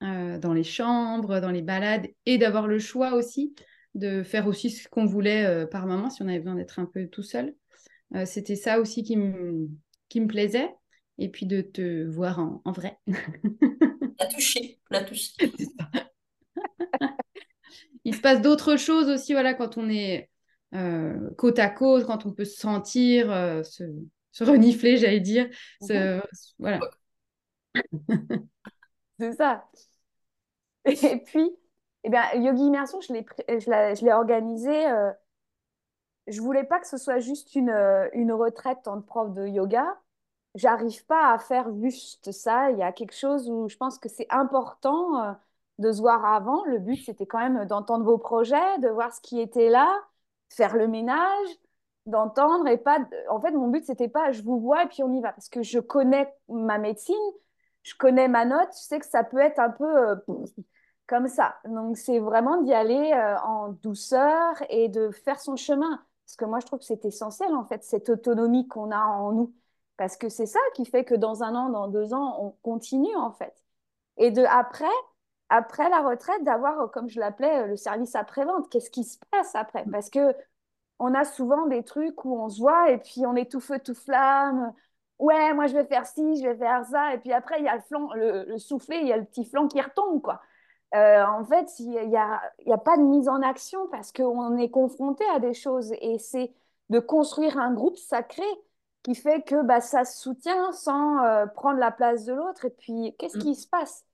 dans 0.00 0.52
les 0.52 0.64
chambres, 0.64 1.40
dans 1.40 1.50
les 1.50 1.62
balades, 1.62 2.06
et 2.26 2.38
d'avoir 2.38 2.68
le 2.68 2.78
choix 2.78 3.14
aussi 3.14 3.54
de 3.94 4.22
faire 4.22 4.46
aussi 4.46 4.70
ce 4.70 4.88
qu'on 4.88 5.06
voulait 5.06 5.66
par 5.70 5.86
moment, 5.86 6.10
si 6.10 6.22
on 6.22 6.28
avait 6.28 6.38
besoin 6.38 6.54
d'être 6.54 6.78
un 6.78 6.86
peu 6.86 7.08
tout 7.08 7.22
seul. 7.22 7.54
C'était 8.26 8.54
ça 8.56 8.78
aussi 8.80 9.02
qui 9.02 9.16
me 9.16 9.68
qui 10.08 10.20
me 10.20 10.28
plaisait. 10.28 10.70
Et 11.18 11.28
puis 11.28 11.46
de 11.46 11.60
te 11.60 12.04
voir 12.06 12.38
en, 12.40 12.62
en 12.64 12.72
vrai. 12.72 12.98
La 14.18 14.26
toucher, 14.26 14.80
la 14.90 15.04
toucher. 15.04 15.32
Il 18.04 18.14
se 18.14 18.20
passe 18.20 18.42
d'autres 18.42 18.76
choses 18.76 19.08
aussi, 19.08 19.32
voilà, 19.32 19.54
quand 19.54 19.78
on 19.78 19.88
est 19.88 20.28
euh, 20.74 21.30
côte 21.38 21.58
à 21.58 21.68
côte, 21.70 22.06
quand 22.06 22.26
on 22.26 22.32
peut 22.32 22.44
se 22.44 22.58
sentir, 22.60 23.30
euh, 23.32 23.62
se, 23.62 23.84
se 24.32 24.44
renifler, 24.44 24.96
j'allais 24.96 25.20
dire. 25.20 25.48
Se- 25.80 26.20
voilà. 26.58 26.80
C'est 29.18 29.32
ça. 29.34 29.64
Et 30.86 31.18
puis, 31.24 31.50
eh 32.04 32.10
bien, 32.10 32.22
Yogi 32.34 32.62
Immersion, 32.64 33.00
je 33.00 33.12
l'ai 33.12 33.22
pr- 33.22 33.44
je 33.60 33.70
l'ai 33.70 33.96
je 33.96 34.04
l'ai 34.04 34.12
organisé. 34.12 34.86
euh, 34.88 35.10
je 36.26 36.40
voulais 36.40 36.64
pas 36.64 36.80
que 36.80 36.86
ce 36.86 36.96
soit 36.98 37.18
juste 37.18 37.54
une, 37.54 37.70
euh, 37.70 38.08
une 38.12 38.32
retraite 38.32 38.86
en 38.88 39.00
prof 39.00 39.32
de 39.34 39.46
yoga. 39.46 39.98
J'arrive 40.54 41.04
pas 41.06 41.32
à 41.32 41.38
faire 41.38 41.68
juste 41.82 42.30
ça. 42.32 42.70
Il 42.70 42.78
y 42.78 42.82
a 42.82 42.92
quelque 42.92 43.14
chose 43.14 43.50
où 43.50 43.68
je 43.68 43.76
pense 43.76 43.98
que 43.98 44.08
c'est 44.08 44.26
important 44.30 45.20
euh, 45.22 45.32
de 45.78 45.90
se 45.92 46.00
voir 46.00 46.24
avant. 46.24 46.64
Le 46.66 46.78
but, 46.78 46.96
c'était 46.96 47.26
quand 47.26 47.38
même 47.40 47.64
d'entendre 47.66 48.04
vos 48.04 48.18
projets, 48.18 48.78
de 48.78 48.88
voir 48.88 49.12
ce 49.12 49.20
qui 49.20 49.40
était 49.40 49.68
là, 49.68 49.88
faire 50.50 50.76
le 50.76 50.86
ménage, 50.86 51.48
d'entendre 52.06 52.68
et 52.68 52.78
pas. 52.78 52.98
En 53.30 53.40
fait, 53.40 53.50
mon 53.52 53.68
but, 53.68 53.84
c'était 53.84 54.08
pas 54.08 54.30
je 54.32 54.42
vous 54.42 54.60
vois 54.60 54.84
et 54.84 54.88
puis 54.88 55.02
on 55.02 55.12
y 55.12 55.20
va 55.20 55.32
parce 55.32 55.48
que 55.48 55.62
je 55.62 55.80
connais 55.80 56.32
ma 56.48 56.78
médecine, 56.78 57.16
je 57.82 57.94
connais 57.96 58.28
ma 58.28 58.44
note, 58.44 58.68
je 58.72 58.78
sais 58.82 58.98
que 59.00 59.06
ça 59.06 59.24
peut 59.24 59.38
être 59.40 59.58
un 59.58 59.70
peu 59.70 60.10
euh, 60.10 60.16
comme 61.06 61.28
ça. 61.28 61.56
Donc, 61.66 61.96
c'est 61.98 62.18
vraiment 62.20 62.62
d'y 62.62 62.72
aller 62.72 63.12
euh, 63.14 63.38
en 63.40 63.70
douceur 63.70 64.54
et 64.70 64.88
de 64.88 65.10
faire 65.10 65.40
son 65.40 65.56
chemin. 65.56 66.00
Parce 66.26 66.36
que 66.36 66.44
moi, 66.46 66.60
je 66.60 66.66
trouve 66.66 66.78
que 66.78 66.84
c'est 66.86 67.04
essentiel, 67.04 67.54
en 67.54 67.64
fait, 67.64 67.82
cette 67.84 68.08
autonomie 68.08 68.66
qu'on 68.68 68.90
a 68.90 68.98
en 69.00 69.32
nous. 69.32 69.54
Parce 69.96 70.16
que 70.16 70.28
c'est 70.28 70.46
ça 70.46 70.60
qui 70.74 70.84
fait 70.86 71.04
que 71.04 71.14
dans 71.14 71.42
un 71.42 71.54
an, 71.54 71.68
dans 71.70 71.88
deux 71.88 72.14
ans, 72.14 72.38
on 72.40 72.50
continue, 72.62 73.14
en 73.16 73.32
fait. 73.32 73.54
Et 74.16 74.30
de 74.30 74.42
après, 74.44 74.86
après 75.48 75.88
la 75.88 76.00
retraite, 76.02 76.42
d'avoir, 76.44 76.80
euh, 76.80 76.86
comme 76.88 77.08
je 77.08 77.20
l'appelais, 77.20 77.62
euh, 77.62 77.66
le 77.66 77.76
service 77.76 78.14
après-vente. 78.14 78.68
Qu'est-ce 78.70 78.90
qui 78.90 79.04
se 79.04 79.18
passe 79.30 79.54
après? 79.54 79.84
Parce 79.90 80.10
que 80.10 80.34
on 80.98 81.14
a 81.14 81.24
souvent 81.24 81.66
des 81.66 81.82
trucs 81.84 82.24
où 82.24 82.36
on 82.36 82.48
se 82.48 82.60
voit 82.60 82.90
et 82.90 82.98
puis 82.98 83.26
on 83.26 83.34
est 83.36 83.50
tout 83.50 83.60
feu, 83.60 83.78
tout 83.80 83.94
flamme. 83.94 84.72
Ouais, 85.18 85.54
moi, 85.54 85.66
je 85.66 85.74
vais 85.74 85.84
faire 85.84 86.06
ci, 86.06 86.22
je 86.42 86.48
vais 86.48 86.56
faire 86.56 86.84
ça. 86.86 87.14
Et 87.14 87.18
puis 87.18 87.32
après, 87.32 87.58
il 87.60 87.64
y 87.64 87.68
a 87.68 87.76
le, 87.76 87.82
flanc, 87.82 88.12
le, 88.14 88.44
le 88.46 88.58
soufflet, 88.58 89.00
il 89.00 89.08
y 89.08 89.12
a 89.12 89.16
le 89.16 89.24
petit 89.24 89.44
flanc 89.44 89.68
qui 89.68 89.80
retombe, 89.80 90.22
quoi. 90.22 90.40
Euh, 90.94 91.24
en 91.26 91.44
fait, 91.44 91.68
il 91.80 91.90
n'y 91.90 92.16
a, 92.16 92.40
y 92.66 92.72
a 92.72 92.78
pas 92.78 92.96
de 92.96 93.02
mise 93.02 93.28
en 93.28 93.42
action 93.42 93.88
parce 93.90 94.12
qu'on 94.12 94.56
est 94.58 94.70
confronté 94.70 95.24
à 95.34 95.40
des 95.40 95.54
choses 95.54 95.92
et 96.00 96.18
c'est 96.18 96.52
de 96.88 97.00
construire 97.00 97.58
un 97.58 97.72
groupe 97.74 97.96
sacré 97.96 98.44
qui 99.04 99.16
fait 99.16 99.42
que 99.44 99.62
bah, 99.64 99.80
ça 99.82 100.04
se 100.06 100.20
soutient 100.22 100.72
sans 100.72 101.24
euh, 101.24 101.46
prendre 101.46 101.80
la 101.80 101.92
place 101.92 102.26
de 102.26 102.34
l'autre. 102.34 102.66
Et 102.66 102.70
puis, 102.70 103.16
qu'est-ce 103.18 103.38
Mm. 103.38 103.40
qui 103.40 103.56
se 103.56 103.68
passe? 103.68 104.06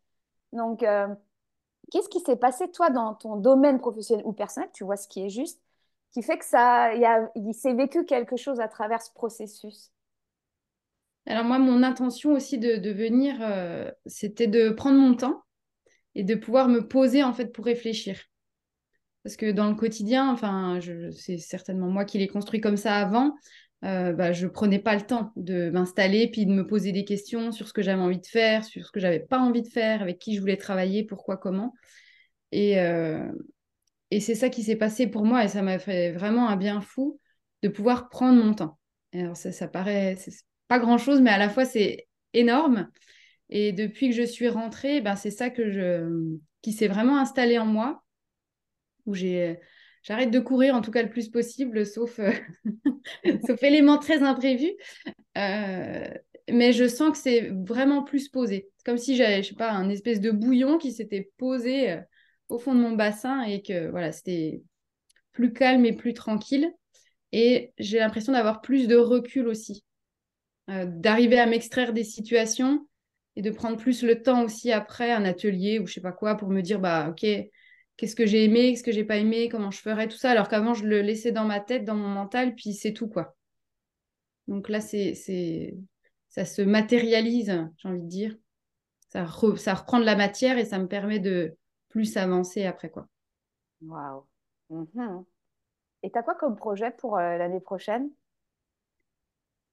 Donc, 0.52 0.82
euh, 0.84 1.08
qu'est-ce 1.92 2.08
qui 2.10 2.20
s'est 2.20 2.36
passé, 2.36 2.70
toi, 2.72 2.90
dans 2.90 3.14
ton 3.14 3.36
domaine 3.36 3.80
professionnel 3.80 4.26
ou 4.26 4.32
personnel, 4.32 4.70
tu 4.74 4.84
vois 4.84 4.96
ce 4.96 5.08
qui 5.08 5.24
est 5.24 5.30
juste, 5.30 5.62
qui 6.12 6.22
fait 6.22 6.38
que 6.38 6.44
ça, 6.46 6.94
y 6.94 7.04
a, 7.06 7.30
il 7.36 7.54
s'est 7.54 7.74
vécu 7.74 8.04
quelque 8.06 8.36
chose 8.36 8.60
à 8.60 8.68
travers 8.68 9.02
ce 9.02 9.12
processus? 9.12 9.92
Alors 11.26 11.44
moi, 11.44 11.58
mon 11.58 11.82
intention 11.82 12.32
aussi 12.32 12.58
de, 12.58 12.76
de 12.76 12.90
venir, 12.90 13.36
euh, 13.40 13.90
c'était 14.06 14.46
de 14.46 14.70
prendre 14.70 14.98
mon 14.98 15.14
temps 15.14 15.42
et 16.14 16.24
de 16.24 16.34
pouvoir 16.34 16.68
me 16.68 16.86
poser 16.88 17.22
en 17.24 17.32
fait 17.34 17.46
pour 17.52 17.64
réfléchir. 17.66 18.18
Parce 19.22 19.36
que 19.36 19.50
dans 19.50 19.68
le 19.68 19.74
quotidien, 19.74 20.30
enfin, 20.32 20.78
c'est 21.12 21.38
certainement 21.38 21.88
moi 21.88 22.04
qui 22.04 22.18
l'ai 22.18 22.28
construit 22.28 22.60
comme 22.60 22.78
ça 22.78 22.96
avant, 22.96 23.34
euh, 23.84 24.12
bah, 24.12 24.32
je 24.32 24.46
prenais 24.46 24.78
pas 24.78 24.94
le 24.94 25.00
temps 25.00 25.32
de 25.36 25.70
m'installer 25.70 26.28
puis 26.30 26.44
de 26.44 26.52
me 26.52 26.66
poser 26.66 26.92
des 26.92 27.04
questions 27.04 27.50
sur 27.50 27.66
ce 27.66 27.72
que 27.72 27.82
j'avais 27.82 28.02
envie 28.02 28.20
de 28.20 28.26
faire, 28.26 28.64
sur 28.64 28.84
ce 28.84 28.92
que 28.92 29.00
j'avais 29.00 29.20
pas 29.20 29.38
envie 29.38 29.62
de 29.62 29.68
faire, 29.68 30.02
avec 30.02 30.18
qui 30.18 30.34
je 30.34 30.40
voulais 30.40 30.58
travailler, 30.58 31.02
pourquoi, 31.04 31.38
comment. 31.38 31.74
Et, 32.52 32.78
euh, 32.80 33.24
c'est 34.18 34.34
ça 34.34 34.48
qui 34.48 34.62
s'est 34.62 34.76
passé 34.76 35.06
pour 35.06 35.24
moi 35.24 35.44
et 35.44 35.48
ça 35.48 35.62
m'a 35.62 35.78
fait 35.78 36.10
vraiment 36.12 36.48
un 36.48 36.56
bien 36.56 36.80
fou 36.80 37.20
de 37.62 37.68
pouvoir 37.68 38.08
prendre 38.08 38.42
mon 38.42 38.54
temps. 38.54 38.78
Alors 39.14 39.36
ça, 39.36 39.52
ça 39.52 39.68
paraît 39.68 40.16
pas 40.68 40.78
grand-chose, 40.78 41.20
mais 41.20 41.30
à 41.30 41.38
la 41.38 41.48
fois 41.48 41.64
c'est 41.64 42.08
énorme. 42.32 42.88
Et 43.50 43.72
depuis 43.72 44.10
que 44.10 44.16
je 44.16 44.22
suis 44.22 44.48
rentrée, 44.48 45.00
ben, 45.00 45.16
c'est 45.16 45.30
ça 45.30 45.48
qui 45.50 46.72
s'est 46.72 46.88
vraiment 46.88 47.18
installé 47.18 47.58
en 47.58 47.66
moi, 47.66 48.04
où 49.06 49.14
j'ai... 49.14 49.58
j'arrête 50.02 50.30
de 50.30 50.40
courir 50.40 50.74
en 50.74 50.80
tout 50.80 50.90
cas 50.90 51.02
le 51.02 51.10
plus 51.10 51.28
possible, 51.28 51.86
sauf, 51.86 52.18
euh, 52.18 52.32
sauf 53.46 53.62
éléments 53.62 53.98
très 53.98 54.22
imprévus. 54.22 54.72
Euh, 55.38 56.08
Mais 56.50 56.72
je 56.72 56.88
sens 56.88 57.12
que 57.12 57.18
c'est 57.18 57.50
vraiment 57.50 58.02
plus 58.02 58.28
posé. 58.28 58.68
Comme 58.84 58.98
si 58.98 59.16
j'avais, 59.16 59.42
je 59.42 59.50
sais 59.50 59.54
pas, 59.54 59.72
un 59.72 59.88
espèce 59.88 60.20
de 60.20 60.30
bouillon 60.30 60.78
qui 60.78 60.92
s'était 60.92 61.30
posé 61.38 61.92
euh, 61.92 62.00
au 62.48 62.58
fond 62.58 62.74
de 62.74 62.80
mon 62.80 62.92
bassin 62.92 63.42
et 63.42 63.62
que 63.62 63.88
voilà, 63.90 64.12
c'était 64.12 64.62
plus 65.32 65.52
calme 65.52 65.84
et 65.86 65.94
plus 65.94 66.14
tranquille. 66.14 66.72
Et 67.32 67.72
j'ai 67.78 67.98
l'impression 67.98 68.32
d'avoir 68.32 68.60
plus 68.60 68.88
de 68.88 68.96
recul 68.96 69.48
aussi, 69.48 69.84
d'arriver 70.68 71.38
à 71.38 71.46
m'extraire 71.46 71.92
des 71.92 72.04
situations 72.04 72.86
et 73.36 73.42
de 73.42 73.50
prendre 73.50 73.76
plus 73.76 74.02
le 74.02 74.22
temps 74.22 74.44
aussi 74.44 74.72
après 74.72 75.12
un 75.12 75.24
atelier 75.24 75.78
ou 75.78 75.86
je 75.86 75.94
sais 75.94 76.00
pas 76.00 76.12
quoi 76.12 76.36
pour 76.36 76.50
me 76.50 76.60
dire 76.60 76.80
bah 76.80 77.08
ok 77.10 77.26
qu'est-ce 78.00 78.16
que 78.16 78.26
j'ai 78.26 78.44
aimé 78.44 78.72
qu'est-ce 78.72 78.82
que 78.84 78.92
j'ai 78.92 79.04
pas 79.04 79.18
aimé 79.18 79.48
comment 79.50 79.70
je 79.72 79.80
ferais 79.80 80.08
tout 80.08 80.18
ça 80.18 80.32
alors 80.32 80.48
qu'avant 80.48 80.74
je 80.74 80.86
le 80.86 81.02
laissais 81.02 81.32
dans 81.32 81.44
ma 81.46 81.60
tête 81.60 81.84
dans 81.86 81.96
mon 81.96 82.08
mental 82.08 82.56
puis 82.56 82.74
c'est 82.74 82.94
tout 82.94 83.08
quoi 83.08 83.36
donc 84.48 84.68
là 84.68 84.80
c'est 84.80 85.14
c'est 85.14 85.76
ça 86.28 86.44
se 86.44 86.62
matérialise 86.62 87.52
j'ai 87.76 87.88
envie 87.88 88.02
de 88.02 88.08
dire 88.08 88.36
ça, 89.10 89.24
re- 89.24 89.56
ça 89.58 89.74
reprend 89.74 90.00
de 90.00 90.06
la 90.06 90.16
matière 90.16 90.58
et 90.58 90.64
ça 90.66 90.78
me 90.78 90.88
permet 90.88 91.20
de 91.20 91.56
plus 91.90 92.16
avancer 92.18 92.66
après 92.66 92.90
quoi 92.90 93.08
Waouh. 93.82 94.26
Mhm. 94.70 95.24
Et 96.02 96.10
t'as 96.12 96.22
quoi 96.24 96.34
comme 96.36 96.56
projet 96.56 96.90
pour 96.92 97.18
euh, 97.18 97.38
l'année 97.38 97.60
prochaine? 97.60 98.10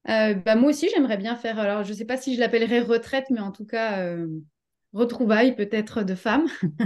Euh, 0.10 0.34
bah, 0.36 0.56
moi 0.56 0.70
aussi 0.70 0.88
j'aimerais 0.90 1.18
bien 1.18 1.36
faire 1.36 1.60
alors 1.60 1.84
je 1.84 1.92
sais 1.92 2.06
pas 2.06 2.16
si 2.16 2.34
je 2.36 2.40
l'appellerais 2.40 2.80
retraite 2.80 3.26
mais 3.30 3.42
en 3.42 3.52
tout 3.52 3.66
cas 3.66 4.00
euh, 4.00 4.28
retrouvailles 4.94 5.54
peut-être 5.56 6.04
de 6.04 6.16
femmes 6.16 6.48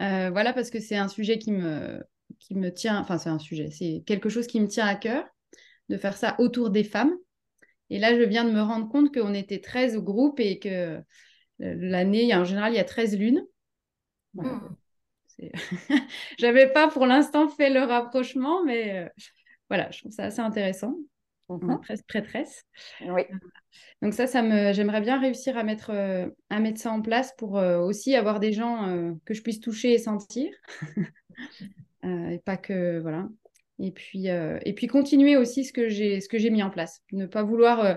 Euh, 0.00 0.30
voilà, 0.30 0.52
parce 0.52 0.70
que 0.70 0.80
c'est 0.80 0.96
un 0.96 1.08
sujet 1.08 1.38
qui 1.38 1.52
me, 1.52 2.02
qui 2.40 2.54
me 2.54 2.72
tient, 2.72 2.98
enfin 3.00 3.18
c'est 3.18 3.30
un 3.30 3.38
sujet, 3.38 3.70
c'est 3.70 4.02
quelque 4.06 4.28
chose 4.28 4.46
qui 4.46 4.60
me 4.60 4.66
tient 4.68 4.86
à 4.86 4.94
cœur, 4.96 5.24
de 5.90 5.96
faire 5.98 6.16
ça 6.16 6.36
autour 6.40 6.70
des 6.70 6.84
femmes. 6.84 7.14
Et 7.90 7.98
là, 7.98 8.16
je 8.16 8.22
viens 8.24 8.44
de 8.44 8.52
me 8.52 8.62
rendre 8.62 8.88
compte 8.88 9.14
qu'on 9.14 9.34
était 9.34 9.60
13 9.60 9.96
au 9.96 10.02
groupe 10.02 10.40
et 10.40 10.58
que 10.58 10.68
euh, 10.68 11.02
l'année, 11.58 12.34
en 12.34 12.44
général, 12.44 12.72
il 12.72 12.76
y 12.76 12.80
a 12.80 12.84
13 12.84 13.16
lunes. 13.18 13.44
C'est- 15.26 15.52
J'avais 16.38 16.72
pas 16.72 16.88
pour 16.88 17.06
l'instant 17.06 17.48
fait 17.48 17.70
le 17.70 17.80
rapprochement, 17.82 18.64
mais 18.64 18.98
euh, 19.06 19.08
voilà, 19.68 19.90
je 19.90 20.00
trouve 20.00 20.12
ça 20.12 20.24
assez 20.24 20.40
intéressant. 20.40 20.96
Mhm. 21.48 21.80
presque 21.82 22.06
prêtresse. 22.06 22.64
Oui. 23.06 23.22
Donc 24.00 24.14
ça, 24.14 24.26
ça 24.26 24.42
me, 24.42 24.72
j'aimerais 24.72 25.00
bien 25.00 25.20
réussir 25.20 25.56
à 25.56 25.64
mettre, 25.64 25.90
euh, 25.90 26.28
à 26.50 26.60
mettre 26.60 26.80
ça 26.80 26.92
en 26.92 27.02
place 27.02 27.34
pour 27.36 27.58
euh, 27.58 27.78
aussi 27.80 28.14
avoir 28.14 28.40
des 28.40 28.52
gens 28.52 28.88
euh, 28.88 29.12
que 29.24 29.34
je 29.34 29.42
puisse 29.42 29.60
toucher 29.60 29.92
et 29.92 29.98
sentir. 29.98 30.50
Euh, 32.04 32.30
et 32.30 32.40
pas 32.40 32.56
que, 32.56 32.98
voilà. 32.98 33.28
Et 33.78 33.92
puis, 33.92 34.28
euh, 34.28 34.58
et 34.64 34.74
puis 34.74 34.88
continuer 34.88 35.36
aussi 35.36 35.64
ce 35.64 35.72
que 35.72 35.88
j'ai, 35.88 36.20
ce 36.20 36.28
que 36.28 36.36
j'ai 36.36 36.50
mis 36.50 36.62
en 36.62 36.68
place. 36.68 37.00
Ne 37.12 37.26
pas 37.26 37.44
vouloir 37.44 37.80
euh, 37.80 37.94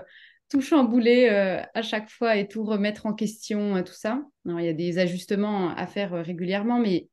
tout 0.48 0.60
chambouler 0.60 1.28
euh, 1.28 1.60
à 1.74 1.82
chaque 1.82 2.08
fois 2.08 2.36
et 2.36 2.46
tout 2.46 2.64
remettre 2.64 3.06
en 3.06 3.14
question, 3.14 3.76
euh, 3.76 3.82
tout 3.82 3.92
ça. 3.92 4.22
Alors, 4.46 4.60
il 4.60 4.66
y 4.66 4.68
a 4.68 4.72
des 4.74 4.98
ajustements 4.98 5.70
à 5.70 5.86
faire 5.86 6.14
euh, 6.14 6.22
régulièrement, 6.22 6.78
mais 6.78 7.08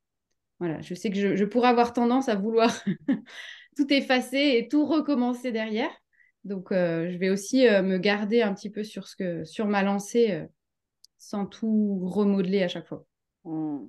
voilà, 0.60 0.82
je 0.82 0.94
sais 0.94 1.10
que 1.10 1.18
je, 1.18 1.36
je 1.36 1.46
pourrais 1.46 1.70
avoir 1.70 1.94
tendance 1.94 2.30
à 2.30 2.36
vouloir 2.36 2.72
tout 3.76 3.92
effacer 3.92 4.58
et 4.58 4.68
tout 4.68 4.86
recommencer 4.86 5.52
derrière. 5.52 5.90
Donc, 6.44 6.72
euh, 6.72 7.10
je 7.10 7.18
vais 7.18 7.30
aussi 7.30 7.68
euh, 7.68 7.82
me 7.82 7.98
garder 7.98 8.42
un 8.42 8.54
petit 8.54 8.70
peu 8.70 8.84
sur, 8.84 9.08
ce 9.08 9.16
que, 9.16 9.46
sur 9.46 9.66
ma 9.66 9.82
lancée 9.84 10.32
euh, 10.32 10.46
sans 11.18 11.46
tout 11.46 12.02
remodeler 12.04 12.64
à 12.64 12.68
chaque 12.68 12.88
fois. 12.88 13.06
Hmm. 13.46 13.86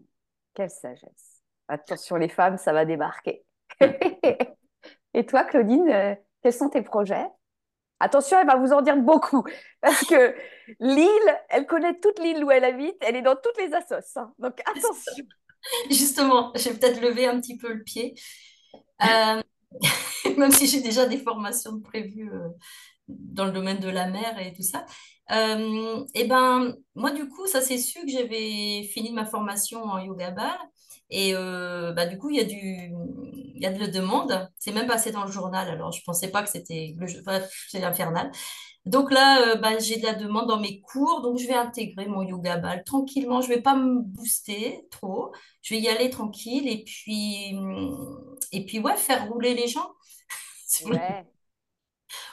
Quelle 0.54 0.70
sagesse. 0.70 1.42
Attention 1.68 2.16
les 2.16 2.28
femmes, 2.28 2.58
ça 2.58 2.72
va 2.72 2.84
débarquer. 2.84 3.44
Et 5.14 5.26
toi, 5.26 5.44
Claudine, 5.44 5.88
euh, 5.88 6.14
quels 6.42 6.52
sont 6.52 6.68
tes 6.68 6.82
projets? 6.82 7.26
Attention, 8.00 8.38
elle 8.38 8.46
va 8.46 8.56
vous 8.56 8.72
en 8.72 8.82
dire 8.82 8.96
beaucoup. 8.96 9.44
Parce 9.80 10.04
que 10.04 10.34
l'île, 10.80 11.38
elle 11.48 11.66
connaît 11.66 11.98
toute 11.98 12.18
l'île 12.18 12.44
où 12.44 12.50
elle 12.50 12.64
habite, 12.64 12.96
elle 13.00 13.16
est 13.16 13.22
dans 13.22 13.36
toutes 13.36 13.56
les 13.58 13.72
assos. 13.72 13.94
hein. 14.16 14.32
Donc 14.38 14.60
attention. 14.66 15.24
Justement, 15.88 16.52
j'ai 16.56 16.74
peut-être 16.74 17.00
levé 17.00 17.26
un 17.26 17.40
petit 17.40 17.56
peu 17.56 17.72
le 17.72 17.82
pied. 17.82 18.14
Euh, 19.02 19.42
même 20.38 20.52
si 20.52 20.66
j'ai 20.66 20.80
déjà 20.80 21.06
des 21.06 21.18
formations 21.18 21.80
prévues 21.80 22.30
euh, 22.32 22.48
dans 23.08 23.46
le 23.46 23.52
domaine 23.52 23.80
de 23.80 23.88
la 23.88 24.08
mer 24.08 24.38
et 24.38 24.52
tout 24.52 24.62
ça. 24.62 24.86
Euh, 25.30 26.04
et 26.14 26.24
ben, 26.26 26.74
moi, 26.94 27.10
du 27.10 27.28
coup, 27.28 27.46
ça 27.46 27.60
s'est 27.60 27.78
su 27.78 28.00
que 28.04 28.10
j'avais 28.10 28.84
fini 28.92 29.12
ma 29.12 29.24
formation 29.24 29.82
en 29.84 29.98
yoga 29.98 30.30
bar. 30.30 30.58
Et 31.10 31.34
euh, 31.34 31.92
bah, 31.92 32.06
du 32.06 32.18
coup, 32.18 32.30
il 32.30 32.36
y 32.36 32.40
a 32.40 32.44
y 33.56 33.66
a 33.66 33.72
de 33.72 33.78
la 33.78 33.88
demande. 33.88 34.48
C'est 34.58 34.72
même 34.72 34.86
passé 34.86 35.12
dans 35.12 35.24
le 35.24 35.30
journal. 35.32 35.68
Alors, 35.68 35.92
je 35.92 36.02
pensais 36.04 36.28
pas 36.30 36.42
que 36.42 36.50
c'était 36.50 36.94
bref, 37.24 37.50
c'est 37.70 37.82
infernal. 37.82 38.30
Donc 38.86 39.10
là, 39.10 39.54
euh, 39.54 39.56
bah, 39.56 39.78
j'ai 39.78 39.96
de 39.98 40.02
la 40.04 40.14
demande 40.14 40.46
dans 40.48 40.60
mes 40.60 40.80
cours. 40.82 41.22
Donc, 41.22 41.38
je 41.38 41.46
vais 41.46 41.54
intégrer 41.54 42.06
mon 42.06 42.22
yoga 42.22 42.56
ball 42.58 42.84
tranquillement. 42.84 43.40
Je 43.40 43.48
vais 43.48 43.62
pas 43.62 43.76
me 43.76 44.00
booster 44.00 44.86
trop. 44.90 45.32
Je 45.62 45.74
vais 45.74 45.80
y 45.80 45.88
aller 45.88 46.10
tranquille. 46.10 46.68
Et 46.68 46.84
puis, 46.84 47.54
et 48.52 48.64
puis 48.66 48.78
ouais, 48.80 48.96
faire 48.96 49.28
rouler 49.28 49.54
les 49.54 49.68
gens. 49.68 49.90
Ouais. 50.84 51.26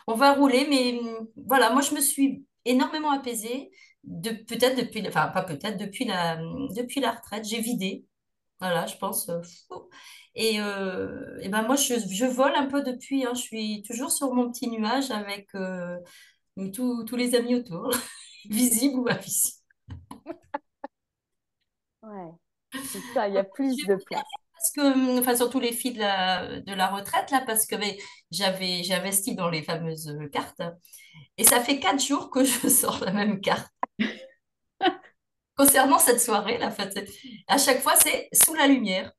On 0.08 0.16
va 0.16 0.34
rouler, 0.34 0.68
mais 0.70 1.00
hum, 1.00 1.28
voilà, 1.48 1.72
moi 1.72 1.82
je 1.82 1.94
me 1.96 2.02
suis 2.02 2.46
énormément 2.66 3.12
apaisée, 3.12 3.72
de, 4.04 4.32
peut-être 4.32 4.78
depuis, 4.78 5.08
enfin 5.08 5.28
pas 5.30 5.44
peut-être, 5.44 5.78
depuis 5.78 6.06
la, 6.06 6.38
depuis 6.76 7.00
la 7.02 7.12
retraite, 7.12 7.46
j'ai 7.46 7.62
vidé, 7.62 8.06
voilà, 8.60 8.88
je 8.88 8.98
pense. 8.98 9.30
euh, 9.30 9.42
et, 10.36 10.62
euh, 10.62 11.38
et 11.42 11.50
ben 11.50 11.64
moi 11.64 11.76
je, 11.76 11.96
je 12.10 12.26
vole 12.26 12.56
un 12.56 12.68
peu 12.68 12.82
depuis, 12.84 13.26
hein, 13.26 13.34
je 13.36 13.42
suis 13.42 13.84
toujours 13.84 14.12
sur 14.12 14.34
mon 14.34 14.52
petit 14.52 14.70
nuage 14.70 15.12
avec 15.12 15.54
euh, 15.56 15.98
tous 16.74 17.04
tous 17.06 17.16
les 17.16 17.36
amis 17.36 17.56
autour, 17.56 17.92
visibles 18.50 19.00
ou 19.00 19.08
invisibles. 19.10 19.58
Ouais. 22.04 22.32
C'est 22.86 23.02
ça, 23.14 23.28
il 23.28 23.36
y 23.36 23.38
a 23.38 23.44
plus 23.44 23.76
de 23.86 23.96
place. 23.96 24.24
Parce 24.54 24.72
que, 24.74 24.82
hum, 24.94 25.20
enfin, 25.20 25.36
surtout 25.36 25.60
les 25.60 25.72
filles 25.74 25.94
de 25.94 26.00
la, 26.00 26.60
de 26.60 26.74
la 26.74 26.88
retraite, 26.88 27.32
là, 27.32 27.42
parce 27.46 27.66
que 27.66 27.76
j'avais, 28.32 28.82
investi 28.92 29.36
dans 29.36 29.50
les 29.50 29.64
fameuses 29.64 30.10
euh, 30.10 30.28
cartes. 30.30 30.62
Et 31.38 31.44
ça 31.44 31.60
fait 31.60 31.80
quatre 31.80 32.04
jours 32.04 32.30
que 32.30 32.44
je 32.44 32.68
sors 32.70 33.04
la 33.04 33.12
même 33.12 33.42
carte. 33.42 33.72
Concernant 35.56 36.00
cette 36.00 36.22
soirée, 36.22 36.60
fête, 36.72 37.10
à 37.48 37.58
chaque 37.58 37.82
fois, 37.82 37.96
c'est 37.96 38.30
sous 38.34 38.54
la 38.54 38.68
lumière. 38.68 39.12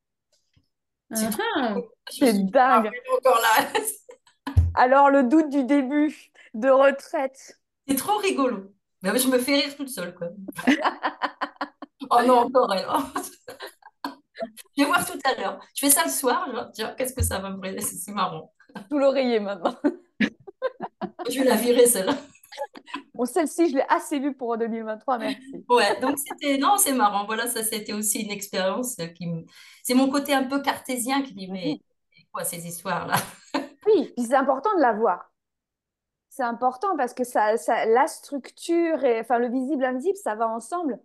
C'est 1.13 1.27
Ah, 1.57 1.77
dit, 2.11 2.47
ah, 2.55 2.83
dingue. 2.83 2.91
encore 3.19 3.41
là. 3.41 3.69
Alors, 4.75 5.11
le 5.11 5.25
doute 5.25 5.51
du 5.51 5.65
début 5.65 6.32
de 6.55 6.69
retraite. 6.69 7.59
C'est 7.89 7.97
trop 7.97 8.19
rigolo. 8.19 8.73
Mais 9.03 9.19
je 9.19 9.29
me 9.29 9.39
fais 9.39 9.57
rire 9.57 9.77
toute 9.77 9.89
seule, 9.89 10.15
quoi. 10.15 10.29
Oh 12.15 12.21
non, 12.27 12.41
encore 12.41 12.71
elle. 12.75 12.87
Oh. 12.93 14.11
Je 14.77 14.83
vais 14.83 14.87
voir 14.87 15.07
tout 15.07 15.19
à 15.25 15.41
l'heure. 15.41 15.61
Je 15.75 15.87
fais 15.87 15.91
ça 15.91 16.05
le 16.05 16.11
soir. 16.11 16.47
Je 16.49 16.57
vais 16.57 16.71
dire, 16.73 16.97
qu'est-ce 16.97 17.15
que 17.15 17.23
ça 17.23 17.39
va 17.39 17.49
me 17.49 17.57
brûler? 17.57 17.81
C'est 17.81 18.13
marrant. 18.13 18.53
Sous 18.91 18.99
l'oreiller 18.99 19.41
maintenant. 19.41 19.75
Je 21.31 21.39
vais 21.39 21.45
la 21.45 21.57
virer, 21.57 21.87
celle-là. 21.87 22.17
Bon, 23.15 23.25
celle-ci, 23.25 23.71
je 23.71 23.77
l'ai 23.77 23.85
assez 23.89 24.19
vue 24.19 24.35
pour 24.35 24.59
2023, 24.59 25.19
merci. 25.19 25.65
Ouais, 25.69 26.01
donc 26.01 26.19
c'était, 26.19 26.59
non, 26.59 26.77
c'est 26.77 26.93
marrant. 26.93 27.25
Voilà, 27.25 27.47
ça, 27.47 27.63
c'était 27.63 27.93
aussi 27.93 28.23
une 28.23 28.31
expérience 28.31 28.97
qui 29.17 29.27
me, 29.27 29.45
c'est 29.83 29.95
mon 29.95 30.11
côté 30.11 30.35
un 30.35 30.45
peu 30.45 30.61
cartésien 30.61 31.23
qui 31.23 31.33
dit, 31.35 31.49
mais 31.51 31.81
quoi 32.33 32.45
ces 32.45 32.67
histoires-là? 32.67 33.15
Oui, 33.87 34.13
puis 34.17 34.27
c'est 34.27 34.35
important 34.35 34.75
de 34.77 34.83
l'avoir. 34.83 35.32
C'est 36.35 36.45
important 36.45 36.97
parce 36.97 37.13
que 37.13 37.25
ça, 37.25 37.59
ça, 37.59 37.85
la 37.85 38.07
structure 38.07 39.05
et 39.05 39.21
enfin 39.21 39.39
le 39.39 39.51
visible, 39.51 39.85
invisible, 39.85 40.17
ça 40.17 40.35
va 40.35 40.49
ensemble. 40.49 40.99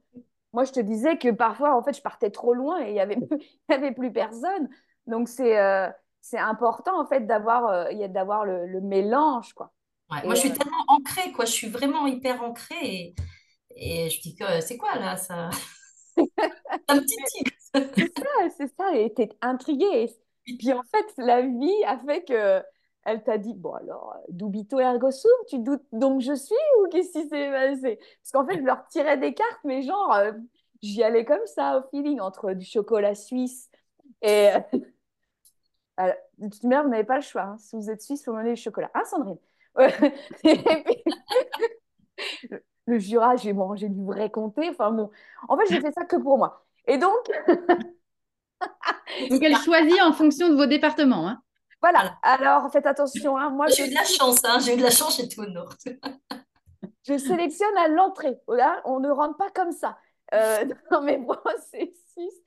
Moi, 0.53 0.63
je 0.63 0.72
te 0.72 0.79
disais 0.79 1.17
que 1.17 1.29
parfois, 1.31 1.75
en 1.75 1.84
fait, 1.84 1.91
je 1.91 2.01
partais 2.01 2.29
trop 2.29 2.53
loin 2.53 2.79
et 2.79 2.91
il 2.91 2.96
y 2.96 3.01
avait, 3.01 3.17
il 3.31 3.72
y 3.72 3.74
avait 3.74 3.91
plus 3.91 4.13
personne. 4.13 4.69
Donc 5.05 5.27
c'est 5.27 5.60
euh, 5.60 5.89
c'est 6.22 6.38
important 6.38 6.98
en 6.98 7.05
fait 7.05 7.27
d'avoir 7.27 7.67
euh, 7.67 8.07
d'avoir 8.07 8.46
le, 8.46 8.67
le 8.67 8.79
mélange 8.79 9.51
quoi. 9.51 9.74
Ouais, 10.10 10.24
moi, 10.24 10.34
je 10.34 10.39
suis 10.39 10.50
euh, 10.50 10.55
tellement 10.55 10.86
ancrée, 10.88 11.34
quoi. 11.34 11.43
Je 11.43 11.51
suis 11.51 11.67
vraiment 11.67 12.07
hyper 12.07 12.41
ancrée. 12.41 12.77
Et, 12.81 13.15
et 13.75 14.10
je 14.10 14.22
dis 14.22 14.34
que 14.34 14.62
c'est 14.62 14.77
quoi 14.77 14.96
là, 14.96 15.17
ça? 15.17 15.50
Un 16.88 17.00
petit 17.00 17.17
c'est 17.74 18.13
ça, 18.17 18.50
c'est 18.55 18.75
ça. 18.77 18.96
Et 18.96 19.13
t'es 19.13 19.29
intriguée. 19.41 20.10
Et 20.48 20.57
puis 20.57 20.72
en 20.72 20.84
fait, 20.84 21.05
la 21.17 21.41
vie 21.41 21.84
a 21.86 21.98
fait 21.98 22.24
que 22.24 22.63
elle 23.07 23.23
t'a 23.23 23.39
dit 23.39 23.55
bon 23.55 23.73
alors 23.73 24.15
euh, 24.17 24.21
dubito 24.29 24.79
ergo 24.79 25.11
sum, 25.11 25.31
tu 25.49 25.59
doutes 25.59 25.83
donc 25.93 26.21
je 26.21 26.35
suis 26.35 26.55
ou 26.81 26.89
qu'est-ce 26.89 27.13
qui 27.13 27.27
s'est 27.29 27.51
passé? 27.51 27.99
Parce 28.23 28.31
qu'en 28.33 28.45
fait, 28.47 28.59
je 28.59 28.63
leur 28.65 28.87
tirais 28.89 29.17
des 29.17 29.33
cartes, 29.33 29.59
mais 29.65 29.81
genre 29.83 30.13
euh, 30.13 30.33
j'y 30.83 31.03
allais 31.03 31.25
comme 31.25 31.45
ça 31.47 31.79
au 31.79 31.89
feeling 31.89 32.21
entre 32.21 32.53
du 32.53 32.65
chocolat 32.65 33.15
suisse 33.15 33.71
et 34.21 34.49
Alors, 35.97 36.15
de 36.37 36.47
toute 36.49 36.63
manière, 36.63 36.83
vous 36.83 36.89
n'avez 36.89 37.03
pas 37.03 37.15
le 37.15 37.21
choix. 37.21 37.41
hein. 37.43 37.57
Si 37.59 37.75
vous 37.75 37.89
êtes 37.89 38.01
suisse, 38.01 38.23
faut 38.23 38.33
mener 38.33 38.51
le 38.51 38.55
chocolat. 38.55 38.91
Hein, 38.93 39.03
Sandrine? 39.05 39.37
Puis, 40.43 40.53
le, 42.49 42.63
le 42.85 42.99
Jura, 42.99 43.35
j'ai 43.35 43.53
mangé 43.53 43.89
du 43.89 44.03
vrai 44.03 44.29
comté. 44.29 44.69
Enfin 44.69 44.91
bon, 44.91 45.09
en 45.47 45.57
fait, 45.57 45.65
j'ai 45.69 45.81
fait 45.81 45.91
ça 45.91 46.05
que 46.05 46.15
pour 46.17 46.37
moi. 46.37 46.65
Et 46.87 46.97
donc, 46.97 47.11
Donc, 49.29 49.41
elle 49.43 49.55
choisit 49.55 50.01
en 50.01 50.13
fonction 50.13 50.49
de 50.49 50.55
vos 50.55 50.65
départements. 50.65 51.27
hein. 51.27 51.41
Voilà. 51.81 52.00
Voilà. 52.00 52.17
Alors, 52.22 52.72
faites 52.72 52.86
attention. 52.86 53.38
hein. 53.38 53.50
Moi, 53.50 53.67
je, 53.67 53.75
J'ai 53.75 53.86
eu 53.88 53.89
de 53.89 53.96
la 53.96 54.03
chance, 54.03 54.43
hein. 54.43 54.60
J'ai 54.60 54.74
eu 54.74 54.77
de 54.77 54.84
la 54.84 54.89
chance, 54.91 55.17
j'étais 55.17 55.39
au 55.39 55.46
nord. 55.46 55.74
je 57.03 57.17
sélectionne 57.17 57.77
à 57.77 57.88
l'entrée. 57.88 58.38
Voilà, 58.48 58.81
on 58.86 59.00
ne 59.00 59.10
rentre 59.10 59.38
pas 59.38 59.50
comme 59.51 59.72
ça. 59.72 59.98
Euh, 60.34 60.65
non, 60.91 61.01
mais 61.01 61.17
moi, 61.17 61.41
c'est 61.72 61.93
suisse. 62.13 62.41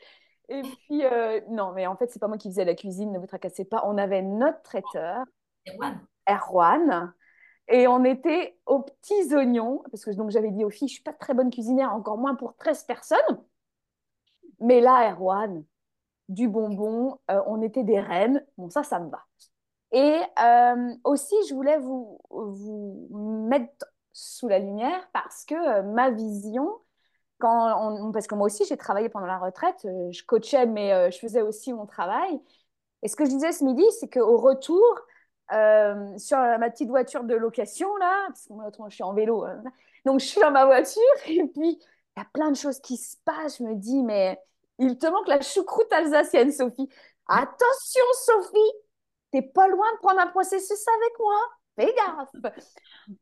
Et 0.48 0.62
puis, 0.62 1.04
euh, 1.04 1.40
non, 1.48 1.72
mais 1.72 1.86
en 1.86 1.96
fait, 1.96 2.10
c'est 2.10 2.18
pas 2.18 2.26
moi 2.28 2.36
qui 2.38 2.48
faisais 2.48 2.64
la 2.64 2.74
cuisine, 2.74 3.12
ne 3.12 3.18
vous 3.18 3.26
tracassez 3.26 3.64
pas. 3.64 3.82
On 3.86 3.96
avait 3.98 4.22
notre 4.22 4.62
traiteur, 4.62 5.24
Erwan. 5.68 6.00
Erwan. 6.28 7.14
Et 7.68 7.86
on 7.86 8.02
était 8.04 8.58
aux 8.66 8.80
petits 8.82 9.32
oignons, 9.32 9.84
parce 9.92 10.04
que 10.04 10.10
donc 10.10 10.30
j'avais 10.30 10.50
dit 10.50 10.64
aux 10.64 10.70
filles, 10.70 10.88
je 10.88 10.94
suis 10.94 11.02
pas 11.04 11.12
très 11.12 11.34
bonne 11.34 11.50
cuisinière, 11.50 11.92
encore 11.94 12.18
moins 12.18 12.34
pour 12.34 12.56
13 12.56 12.82
personnes. 12.82 13.44
Mais 14.58 14.80
là, 14.80 15.12
Erwan, 15.12 15.64
du 16.30 16.48
bonbon, 16.48 17.20
euh, 17.30 17.42
on 17.48 17.62
était 17.62 17.84
des 17.84 18.00
reines. 18.00 18.44
Bon, 18.58 18.70
ça, 18.70 18.84
ça 18.84 19.00
me 19.00 19.10
va. 19.10 19.24
Et 19.92 20.20
euh, 20.42 20.94
aussi, 21.04 21.34
je 21.48 21.54
voulais 21.54 21.78
vous, 21.78 22.20
vous 22.30 23.08
mettre 23.48 23.86
sous 24.12 24.48
la 24.48 24.58
lumière 24.60 25.08
parce 25.12 25.44
que 25.44 25.54
euh, 25.54 25.82
ma 25.82 26.10
vision, 26.10 26.68
quand 27.38 27.80
on- 28.08 28.12
parce 28.12 28.26
que 28.28 28.34
moi 28.36 28.46
aussi, 28.46 28.64
j'ai 28.66 28.76
travaillé 28.78 29.08
pendant 29.10 29.26
la 29.26 29.38
retraite, 29.38 29.76
je 29.84 30.24
coachais, 30.24 30.66
mais 30.66 31.10
je 31.12 31.18
faisais 31.18 31.42
aussi 31.42 31.72
mon 31.72 31.86
travail. 31.86 32.40
Et 33.02 33.08
ce 33.08 33.16
que 33.16 33.24
je 33.26 33.30
disais 33.30 33.52
ce 33.52 33.64
midi, 33.64 33.84
c'est 34.00 34.08
qu'au 34.10 34.38
retour, 34.38 34.82
sur 36.18 36.38
ma 36.38 36.70
petite 36.70 36.88
voiture 36.88 37.24
de 37.24 37.34
location, 37.34 37.94
là, 37.96 38.26
parce 38.28 38.46
que 38.46 38.52
moi, 38.52 38.70
je 38.88 38.94
suis 38.94 39.04
en 39.04 39.14
vélo, 39.14 39.44
hein, 39.44 39.62
donc 40.04 40.20
je 40.20 40.26
suis 40.26 40.40
dans 40.40 40.50
ma 40.50 40.64
voiture, 40.66 41.02
et 41.28 41.44
puis 41.48 41.78
il 42.16 42.18
y 42.18 42.22
a 42.22 42.26
plein 42.32 42.50
de 42.50 42.56
choses 42.56 42.80
qui 42.80 42.96
se 42.96 43.16
passent. 43.24 43.58
Je 43.58 43.64
me 43.64 43.74
dis, 43.74 44.02
mais 44.02 44.40
il 44.80 44.98
te 44.98 45.06
manque 45.08 45.28
la 45.28 45.42
choucroute 45.42 45.92
alsacienne, 45.92 46.52
Sophie. 46.52 46.88
Attention, 47.28 48.04
Sophie, 48.26 48.72
t'es 49.32 49.42
pas 49.42 49.68
loin 49.68 49.86
de 49.94 49.98
prendre 49.98 50.20
un 50.20 50.28
processus 50.28 50.84
avec 50.88 51.18
moi. 51.20 51.36
Fais 51.76 51.94
gaffe. 51.96 52.54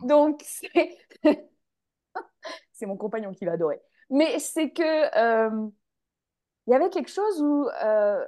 Donc, 0.01 0.43
c'est 2.73 2.87
mon 2.87 2.97
compagnon 2.97 3.33
qui 3.35 3.45
va 3.45 3.53
adorer. 3.53 3.81
Mais 4.11 4.39
c'est 4.39 4.71
que 4.71 4.83
euh, 5.19 5.69
il 6.67 6.73
y 6.73 6.75
avait 6.75 6.91
quelque 6.91 7.11
chose 7.11 7.41
où 7.43 7.69
euh, 7.85 8.25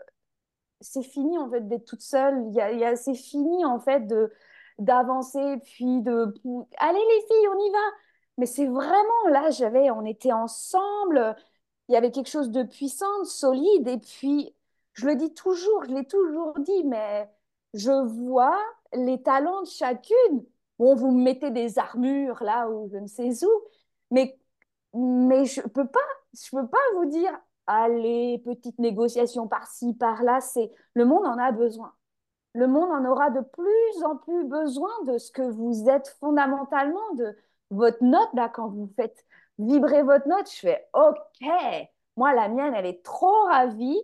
c'est 0.81 1.03
fini 1.03 1.39
en 1.39 1.51
fait 1.51 1.69
d'être 1.69 1.87
toute 1.87 2.03
seule. 2.03 2.47
Y 2.53 2.79
y 2.79 2.85
a- 2.85 2.97
c'est 2.97 3.15
fini 3.15 3.65
en 3.65 3.81
fait 3.81 4.01
de 4.07 4.33
d'avancer 4.79 5.59
puis 5.65 6.03
de 6.03 6.35
allez 6.79 6.99
les 7.01 7.21
filles, 7.29 7.49
on 7.49 7.59
y 7.67 7.71
va. 7.73 7.79
Mais 8.39 8.47
c'est 8.47 8.67
vraiment 8.67 9.29
là, 9.31 9.51
j'avais, 9.51 9.91
on 9.91 10.05
était 10.07 10.33
ensemble. 10.33 11.37
Il 11.91 11.95
y 11.95 11.97
avait 11.97 12.13
quelque 12.13 12.31
chose 12.31 12.53
de 12.53 12.63
puissant, 12.63 13.21
de 13.21 13.25
solide. 13.25 13.89
Et 13.89 13.99
puis, 13.99 14.55
je 14.93 15.07
le 15.07 15.17
dis 15.17 15.35
toujours, 15.35 15.85
je 15.85 15.91
l'ai 15.91 16.07
toujours 16.07 16.55
dit, 16.61 16.85
mais 16.85 17.29
je 17.75 17.91
vois 17.91 18.57
les 18.95 19.21
talents 19.21 19.63
de 19.63 19.67
chacune. 19.67 20.47
Bon, 20.79 20.95
vous 20.95 21.11
me 21.11 21.21
mettez 21.21 21.51
des 21.51 21.81
armures 21.81 22.43
là 22.45 22.71
ou 22.71 22.89
je 22.93 22.97
ne 22.97 23.09
sais 23.09 23.45
où, 23.45 23.51
mais 24.13 24.39
mais 24.95 25.45
je 25.47 25.63
peux 25.63 25.87
pas, 25.87 25.99
je 26.33 26.51
peux 26.51 26.69
pas 26.69 26.79
vous 26.95 27.07
dire, 27.07 27.37
allez, 27.67 28.41
petite 28.45 28.79
négociation 28.79 29.49
par-ci, 29.49 29.95
par-là. 29.95 30.41
C'est 30.41 30.71
le 30.95 31.05
monde 31.05 31.27
en 31.27 31.39
a 31.39 31.51
besoin. 31.51 31.93
Le 32.55 32.69
monde 32.69 32.91
en 32.91 33.05
aura 33.05 33.31
de 33.31 33.41
plus 33.41 34.05
en 34.05 34.17
plus 34.17 34.45
besoin 34.45 34.91
de 35.07 35.19
ce 35.19 35.33
que 35.33 35.43
vous 35.43 35.89
êtes 35.89 36.09
fondamentalement, 36.21 37.15
de 37.15 37.37
votre 37.71 38.03
note, 38.05 38.33
là, 38.35 38.49
quand 38.49 38.69
vous 38.69 38.89
faites 38.97 39.25
vibrer 39.67 40.03
votre 40.03 40.29
note, 40.29 40.51
je 40.51 40.59
fais 40.61 40.89
OK. 40.95 41.49
Moi, 42.17 42.35
la 42.35 42.49
mienne, 42.49 42.75
elle 42.75 42.87
est 42.87 43.03
trop 43.05 43.45
ravie. 43.45 44.01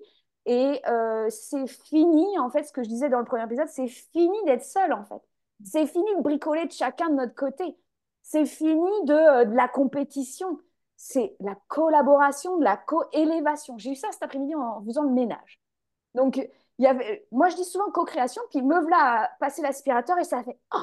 Et 0.46 0.80
euh, 0.88 1.28
c'est 1.28 1.66
fini, 1.66 2.38
en 2.38 2.50
fait, 2.50 2.62
ce 2.64 2.72
que 2.72 2.82
je 2.82 2.88
disais 2.88 3.08
dans 3.08 3.18
le 3.18 3.24
premier 3.24 3.44
épisode, 3.44 3.68
c'est 3.68 3.88
fini 3.88 4.36
d'être 4.44 4.64
seul, 4.64 4.92
en 4.92 5.04
fait. 5.04 5.20
C'est 5.64 5.86
fini 5.86 6.14
de 6.16 6.22
bricoler 6.22 6.66
de 6.66 6.72
chacun 6.72 7.08
de 7.10 7.14
notre 7.14 7.34
côté. 7.34 7.76
C'est 8.22 8.46
fini 8.46 8.90
de, 9.04 9.12
euh, 9.12 9.44
de 9.44 9.54
la 9.54 9.68
compétition. 9.68 10.58
C'est 10.96 11.36
la 11.40 11.56
collaboration, 11.68 12.58
de 12.58 12.64
la 12.64 12.76
co-élévation. 12.76 13.76
J'ai 13.78 13.90
eu 13.90 13.96
ça 13.96 14.12
cet 14.12 14.22
après-midi 14.22 14.54
en 14.54 14.82
faisant 14.84 15.02
le 15.02 15.10
ménage. 15.10 15.60
Donc, 16.14 16.40
y 16.78 16.86
avait, 16.86 17.26
moi, 17.32 17.48
je 17.48 17.56
dis 17.56 17.64
souvent 17.64 17.90
co-création, 17.90 18.42
puis 18.50 18.62
me 18.62 18.80
voilà 18.80 19.30
passer 19.40 19.62
l'aspirateur 19.62 20.18
et 20.18 20.24
ça 20.24 20.42
fait 20.44 20.58
Oh, 20.74 20.78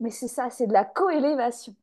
mais 0.00 0.10
c'est 0.10 0.28
ça, 0.28 0.50
c'est 0.50 0.66
de 0.66 0.72
la 0.72 0.84
co-élévation. 0.84 1.74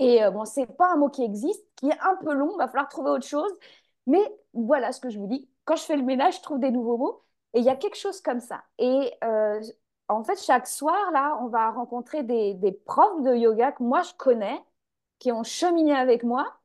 Et 0.00 0.24
euh, 0.24 0.32
bon, 0.32 0.46
c'est 0.46 0.66
pas 0.66 0.92
un 0.92 0.96
mot 0.96 1.10
qui 1.10 1.22
existe, 1.24 1.64
qui 1.76 1.88
est 1.88 2.00
un 2.02 2.16
peu 2.16 2.34
long, 2.34 2.56
va 2.58 2.68
falloir 2.68 2.88
trouver 2.88 3.10
autre 3.12 3.26
chose. 3.26 3.52
Mais 4.06 4.20
voilà 4.54 4.92
ce 4.92 5.00
que 5.00 5.10
je 5.10 5.18
vous 5.18 5.28
dis. 5.28 5.48
Quand 5.66 5.76
je 5.76 5.84
fais 5.84 5.96
le 5.96 6.02
ménage, 6.04 6.38
je 6.38 6.42
trouve 6.42 6.60
des 6.60 6.72
nouveaux 6.72 6.98
mots. 6.98 7.22
Et 7.54 7.60
il 7.60 7.64
y 7.66 7.70
a 7.70 7.76
quelque 7.76 7.96
chose 7.96 8.20
comme 8.22 8.40
ça. 8.40 8.64
Et 8.78 9.12
euh, 9.24 9.60
en 10.08 10.24
fait, 10.24 10.40
chaque 10.42 10.66
soir, 10.68 10.96
là, 11.12 11.38
on 11.42 11.48
va 11.48 11.70
rencontrer 11.70 12.22
des, 12.24 12.56
profs 12.86 13.22
de 13.22 13.34
yoga 13.36 13.72
que 13.72 13.82
moi, 13.84 14.02
je 14.02 14.12
connais, 14.18 14.60
qui 15.18 15.32
ont 15.32 15.44
cheminé 15.44 15.94
avec 15.94 16.24
moi 16.24 16.46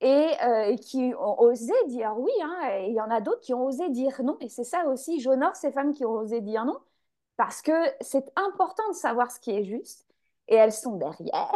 et, 0.00 0.30
euh, 0.44 0.64
et 0.66 0.76
qui 0.78 1.12
ont 1.18 1.40
osé 1.40 1.72
dire 1.88 2.14
oui. 2.18 2.32
hein. 2.42 2.78
il 2.88 2.94
y 2.94 3.00
en 3.00 3.10
a 3.10 3.20
d'autres 3.20 3.40
qui 3.40 3.54
ont 3.54 3.64
osé 3.66 3.88
dire 3.90 4.22
non. 4.22 4.36
Et 4.40 4.48
c'est 4.48 4.64
ça 4.64 4.86
aussi, 4.86 5.20
j'honore 5.20 5.56
ces 5.56 5.72
femmes 5.72 5.92
qui 5.94 6.04
ont 6.06 6.12
osé 6.12 6.40
dire 6.40 6.64
non, 6.64 6.78
parce 7.36 7.62
que 7.62 7.72
c'est 8.00 8.30
important 8.36 8.88
de 8.90 8.94
savoir 8.96 9.30
ce 9.32 9.40
qui 9.40 9.52
est 9.52 9.64
juste. 9.64 10.06
Et 10.48 10.54
elles 10.56 10.72
sont 10.72 10.96
derrière. 10.96 11.52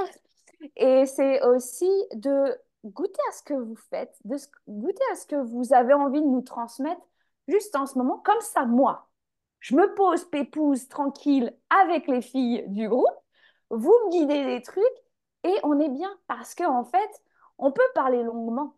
Et 0.77 1.07
c'est 1.07 1.43
aussi 1.45 1.89
de 2.15 2.57
goûter 2.85 3.21
à 3.29 3.33
ce 3.33 3.43
que 3.43 3.55
vous 3.55 3.77
faites, 3.77 4.15
de 4.25 4.37
goûter 4.69 5.03
à 5.13 5.17
ce 5.17 5.27
que 5.27 5.37
vous 5.37 5.73
avez 5.73 5.95
envie 5.95 6.21
de 6.21 6.27
nous 6.27 6.43
transmettre 6.43 7.01
juste 7.49 7.77
en 7.77 7.87
ce 7.87 7.99
moment, 7.99 8.19
comme 8.19 8.41
ça, 8.41 8.65
moi. 8.67 9.09
Je 9.61 9.75
me 9.77 9.95
pose 9.95 10.25
pépouse 10.25 10.89
tranquille 10.89 11.55
avec 11.71 12.07
les 12.09 12.23
filles 12.23 12.65
du 12.69 12.89
groupe, 12.89 13.07
vous 13.71 13.93
me 14.07 14.11
guidez 14.11 14.45
des 14.47 14.63
trucs 14.63 14.85
et 15.45 15.55
on 15.63 15.79
est 15.81 15.89
bien 15.91 16.11
parce 16.29 16.55
que 16.55 16.65
en 16.65 16.85
fait, 16.85 17.23
on 17.59 17.73
peut 17.73 17.83
parler 17.95 18.23
longuement, 18.23 18.75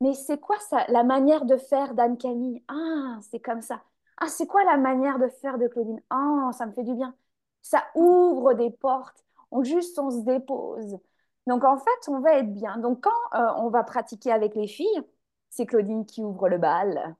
mais 0.00 0.14
c'est 0.14 0.38
quoi 0.38 0.58
ça, 0.60 0.84
la 0.88 1.04
manière 1.04 1.44
de 1.46 1.56
faire 1.56 1.94
d'Anne-Camille? 1.94 2.62
Ah, 2.68 3.18
c'est 3.30 3.40
comme 3.40 3.62
ça. 3.62 3.82
Ah, 4.18 4.28
c'est 4.28 4.46
quoi 4.46 4.64
la 4.64 4.76
manière 4.76 5.18
de 5.18 5.28
faire 5.28 5.58
de 5.58 5.68
Claudine? 5.68 6.02
Ah, 6.10 6.50
ça 6.52 6.66
me 6.66 6.72
fait 6.72 6.82
du 6.84 6.94
bien. 6.94 7.14
Ça 7.62 7.84
ouvre 7.94 8.54
des 8.54 8.70
portes. 8.70 9.24
On 9.50 9.62
juste, 9.64 9.98
on 9.98 10.10
se 10.10 10.20
dépose. 10.24 10.98
Donc 11.46 11.64
en 11.64 11.78
fait, 11.78 12.08
on 12.08 12.20
va 12.20 12.38
être 12.38 12.52
bien. 12.52 12.78
Donc 12.78 13.02
quand 13.04 13.38
euh, 13.38 13.52
on 13.58 13.70
va 13.70 13.84
pratiquer 13.84 14.32
avec 14.32 14.54
les 14.54 14.66
filles, 14.66 15.02
c'est 15.50 15.66
Claudine 15.66 16.04
qui 16.06 16.22
ouvre 16.22 16.48
le 16.48 16.58
bal. 16.58 17.16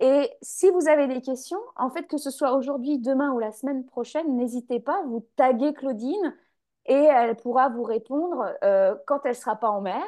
Et 0.00 0.30
si 0.42 0.70
vous 0.70 0.88
avez 0.88 1.06
des 1.06 1.20
questions, 1.20 1.60
en 1.76 1.90
fait, 1.90 2.06
que 2.06 2.16
ce 2.18 2.30
soit 2.30 2.52
aujourd'hui, 2.54 2.98
demain 2.98 3.32
ou 3.32 3.38
la 3.38 3.52
semaine 3.52 3.84
prochaine, 3.86 4.36
n'hésitez 4.36 4.80
pas, 4.80 5.02
vous 5.04 5.26
taguez 5.36 5.72
Claudine 5.74 6.34
et 6.86 6.94
elle 6.94 7.36
pourra 7.36 7.68
vous 7.68 7.82
répondre 7.84 8.54
euh, 8.64 8.96
quand 9.06 9.24
elle 9.24 9.36
sera 9.36 9.56
pas 9.56 9.70
en 9.70 9.80
mer. 9.80 10.02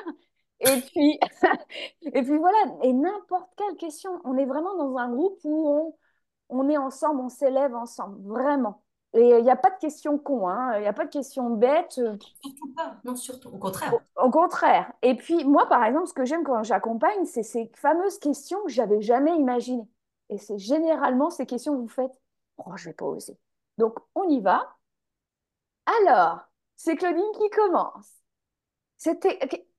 Et 0.61 0.81
puis, 0.83 1.19
et 2.03 2.23
puis 2.23 2.37
voilà, 2.39 2.59
et 2.83 2.93
n'importe 2.93 3.51
quelle 3.57 3.77
question. 3.77 4.21
On 4.25 4.37
est 4.37 4.47
vraiment 4.47 4.77
dans 4.77 4.97
un 4.99 5.11
groupe 5.11 5.39
où 5.45 5.97
on 6.49 6.69
est 6.69 6.77
ensemble, 6.77 7.21
on 7.21 7.29
s'élève 7.29 7.75
ensemble, 7.75 8.21
vraiment. 8.29 8.83
Et 9.13 9.29
il 9.39 9.43
n'y 9.43 9.51
a 9.51 9.57
pas 9.57 9.71
de 9.71 9.79
questions 9.79 10.19
con, 10.19 10.49
hein, 10.49 10.77
il 10.77 10.83
n'y 10.83 10.87
a 10.87 10.93
pas 10.93 11.05
de 11.05 11.11
questions 11.11 11.51
bêtes. 11.51 11.99
euh, 11.99 12.17
Surtout 12.43 12.73
pas. 12.75 12.97
Non, 13.05 13.17
surtout. 13.17 13.49
Au 13.49 13.59
contraire. 13.59 13.93
au, 14.17 14.27
au 14.27 14.31
contraire. 14.31 14.93
Et 15.03 15.17
puis, 15.17 15.45
moi, 15.45 15.67
par 15.69 15.85
exemple, 15.85 16.07
ce 16.07 16.15
que 16.15 16.25
j'aime 16.25 16.45
quand 16.45 16.63
j'accompagne, 16.63 17.25
c'est 17.25 17.43
ces 17.43 17.71
fameuses 17.75 18.19
questions 18.21 18.63
que 18.63 18.71
j'avais 18.71 19.01
jamais 19.01 19.37
imaginées. 19.37 19.89
Et 20.29 20.39
c'est 20.39 20.59
généralement 20.59 21.29
ces 21.31 21.45
questions 21.45 21.75
que 21.75 21.81
vous 21.81 21.89
faites. 21.89 22.13
Oh, 22.59 22.77
je 22.77 22.91
vais 22.91 22.95
pas 22.95 23.07
oser. 23.07 23.37
Donc, 23.79 23.99
on 24.15 24.29
y 24.29 24.41
va. 24.41 24.77
Alors, 26.07 26.41
c'est 26.77 26.95
Claudine 26.97 27.25
qui 27.35 27.51
commence. 27.51 28.09
C'était. 28.97 29.39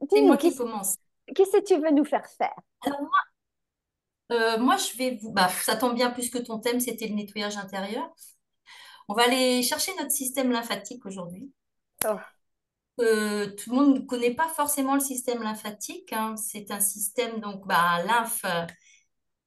C'est 0.10 0.22
moi 0.24 0.36
qui 0.38 0.54
commence. 0.56 0.98
Qu'est-ce 1.34 1.52
que 1.58 1.64
tu 1.64 1.78
veux 1.78 1.92
nous 1.92 2.04
faire 2.06 2.26
faire? 2.26 2.56
Alors 2.86 3.02
moi, 3.02 3.10
euh, 4.32 4.58
moi, 4.60 4.78
je 4.78 4.98
vais 4.98 5.20
vous... 5.22 5.32
Bah, 5.32 5.48
ça 5.50 5.76
tombe 5.76 5.94
bien 5.96 6.10
puisque 6.12 6.44
ton 6.44 6.60
thème, 6.60 6.80
c'était 6.80 7.08
le 7.08 7.16
nettoyage 7.16 7.58
intérieur. 7.58 8.10
On 9.08 9.14
va 9.14 9.24
aller 9.24 9.64
chercher 9.64 9.92
notre 10.00 10.12
système 10.12 10.52
lymphatique 10.52 11.06
aujourd'hui. 11.06 11.52
Oh. 12.06 12.16
Euh, 13.00 13.48
tout 13.56 13.72
le 13.72 13.76
monde 13.76 13.96
ne 13.96 14.00
connaît 14.02 14.36
pas 14.36 14.48
forcément 14.50 14.94
le 14.96 15.00
système 15.00 15.42
lymphatique. 15.42 16.14
hein. 16.14 16.36
C'est 16.38 16.72
un 16.72 16.80
système, 16.80 17.40
donc, 17.40 17.66
bah, 17.66 18.04
lymphe, 18.06 18.42
euh, 18.46 18.66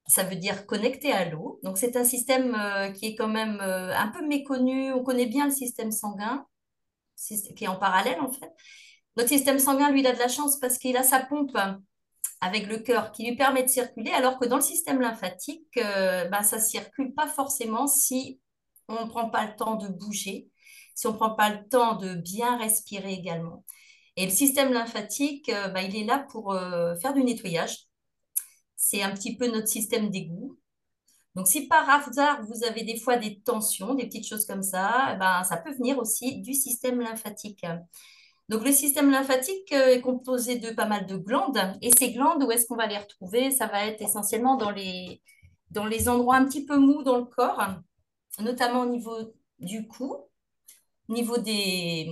ça 0.07 0.25
veut 0.25 0.37
dire 0.37 0.67
connecté 0.67 1.13
à 1.13 1.29
l'eau. 1.29 1.61
Donc, 1.63 1.79
c'est 1.79 1.97
un 1.97 2.05
système 2.05 2.55
euh, 2.55 2.91
qui 2.91 3.07
est 3.07 3.15
quand 3.15 3.29
même 3.29 3.61
euh, 3.61 3.95
un 3.97 4.09
peu 4.09 4.27
méconnu. 4.27 4.93
On 4.93 5.03
connaît 5.05 5.27
bien 5.27 5.47
le 5.47 5.53
système 5.53 5.93
sanguin, 5.93 6.47
qui 7.57 7.65
est 7.65 7.69
en 7.69 7.77
parallèle, 7.77 8.21
en 8.21 8.31
fait. 8.31 8.51
Notre 9.17 9.29
système 9.29 9.59
sanguin, 9.59 9.91
lui, 9.91 10.01
il 10.01 10.07
a 10.07 10.13
de 10.13 10.19
la 10.19 10.29
chance 10.29 10.59
parce 10.59 10.79
qu'il 10.79 10.97
a 10.97 11.05
sa 11.05 11.21
pompe 11.21 11.57
avec 12.41 12.67
le 12.67 12.79
cœur 12.79 13.13
qui 13.13 13.25
lui 13.25 13.37
permet 13.37 13.63
de 13.63 13.69
circuler, 13.69 14.11
alors 14.11 14.39
que 14.39 14.47
dans 14.47 14.57
le 14.57 14.63
système 14.63 15.01
lymphatique, 15.01 15.69
ben, 15.77 16.43
ça 16.43 16.57
ne 16.57 16.63
circule 16.63 17.15
pas 17.15 17.29
forcément 17.29 17.87
si 17.87 18.41
on 18.89 19.05
ne 19.05 19.09
prend 19.09 19.29
pas 19.31 19.47
le 19.47 19.57
temps 19.57 19.77
de 19.77 19.89
bouger, 19.89 20.49
si 20.95 21.07
on 21.07 21.13
ne 21.13 21.17
prend 21.17 21.35
pas 21.35 21.51
le 21.51 21.69
temps 21.69 21.97
de 21.97 22.15
bien 22.15 22.57
respirer 22.59 23.13
également. 23.13 23.65
Et 24.17 24.27
le 24.27 24.31
système 24.31 24.73
lymphatique, 24.73 25.49
euh, 25.49 25.69
ben, 25.69 25.81
il 25.81 25.97
est 25.97 26.05
là 26.05 26.27
pour 26.31 26.53
euh, 26.53 26.95
faire 26.97 27.15
du 27.15 27.25
nettoyage. 27.25 27.89
C'est 28.77 29.03
un 29.03 29.11
petit 29.13 29.37
peu 29.37 29.49
notre 29.49 29.69
système 29.69 30.11
d'égout. 30.11 30.59
Donc, 31.35 31.49
si 31.49 31.67
par 31.67 31.89
hasard, 31.91 32.43
vous 32.45 32.65
avez 32.65 32.85
des 32.85 32.99
fois 32.99 33.17
des 33.17 33.41
tensions, 33.41 33.95
des 33.95 34.07
petites 34.07 34.29
choses 34.29 34.47
comme 34.47 34.63
ça, 34.63 35.11
eh 35.15 35.19
ben, 35.19 35.43
ça 35.45 35.57
peut 35.57 35.73
venir 35.73 35.99
aussi 35.99 36.41
du 36.43 36.55
système 36.55 37.01
lymphatique. 37.01 37.65
Donc, 38.49 38.65
le 38.65 38.73
système 38.73 39.11
lymphatique 39.11 39.73
euh, 39.73 39.95
est 39.95 40.01
composé 40.01 40.59
de 40.59 40.71
pas 40.71 40.87
mal 40.87 41.07
de 41.07 41.17
glandes. 41.17 41.59
Et 41.83 41.91
ces 41.99 42.13
glandes, 42.13 42.43
où 42.45 42.51
est-ce 42.53 42.67
qu'on 42.67 42.77
va 42.77 42.87
les 42.87 42.99
retrouver? 42.99 43.51
Ça 43.51 43.67
va 43.67 43.87
être 43.87 44.03
essentiellement 44.03 44.57
dans 44.57 44.71
les, 44.71 45.23
dans 45.71 45.87
les 45.87 46.09
endroits 46.09 46.37
un 46.37 46.45
petit 46.45 46.65
peu 46.65 46.79
mous 46.79 47.03
dans 47.03 47.19
le 47.19 47.25
corps, 47.25 47.61
notamment 48.41 48.83
au 48.83 48.87
niveau 48.87 49.17
du 49.59 49.87
cou, 49.87 50.17
au 51.09 51.13
niveau 51.13 51.39
des, 51.39 52.07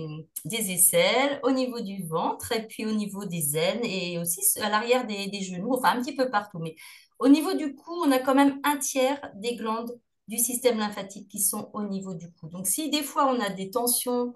aisselles, 0.45 1.39
au 1.43 1.51
niveau 1.51 1.81
du 1.81 2.05
ventre, 2.07 2.51
et 2.51 2.67
puis 2.67 2.85
au 2.85 2.91
niveau 2.91 3.25
des 3.25 3.57
aines, 3.57 3.83
et 3.83 4.19
aussi 4.19 4.41
à 4.61 4.69
l'arrière 4.69 5.07
des, 5.07 5.27
des 5.27 5.41
genoux, 5.41 5.73
enfin 5.73 5.97
un 5.97 6.01
petit 6.01 6.15
peu 6.15 6.29
partout. 6.29 6.59
Mais 6.59 6.75
au 7.19 7.27
niveau 7.27 7.53
du 7.53 7.75
cou, 7.75 7.91
on 8.05 8.11
a 8.11 8.19
quand 8.19 8.35
même 8.35 8.59
un 8.63 8.77
tiers 8.77 9.19
des 9.35 9.55
glandes 9.55 9.99
du 10.27 10.37
système 10.37 10.77
lymphatique 10.77 11.27
qui 11.27 11.39
sont 11.41 11.69
au 11.73 11.83
niveau 11.83 12.13
du 12.13 12.31
cou. 12.31 12.47
Donc, 12.49 12.67
si 12.67 12.89
des 12.89 13.03
fois 13.03 13.27
on 13.27 13.39
a 13.39 13.49
des 13.49 13.71
tensions 13.71 14.33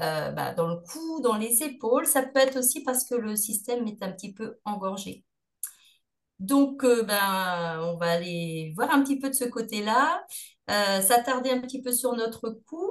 euh, 0.00 0.30
bah, 0.30 0.54
dans 0.54 0.66
le 0.68 0.76
cou, 0.76 1.20
dans 1.20 1.36
les 1.36 1.62
épaules. 1.62 2.06
Ça 2.06 2.22
peut 2.22 2.40
être 2.40 2.58
aussi 2.58 2.82
parce 2.82 3.04
que 3.04 3.14
le 3.14 3.36
système 3.36 3.86
est 3.86 4.02
un 4.02 4.12
petit 4.12 4.32
peu 4.32 4.58
engorgé. 4.64 5.24
Donc, 6.40 6.84
euh, 6.84 7.02
ben, 7.02 7.80
on 7.82 7.96
va 7.98 8.12
aller 8.12 8.72
voir 8.74 8.90
un 8.92 9.02
petit 9.02 9.18
peu 9.18 9.28
de 9.28 9.34
ce 9.34 9.44
côté-là, 9.44 10.24
euh, 10.70 11.00
s'attarder 11.02 11.50
un 11.50 11.60
petit 11.60 11.82
peu 11.82 11.92
sur 11.92 12.14
notre 12.14 12.50
cou. 12.66 12.90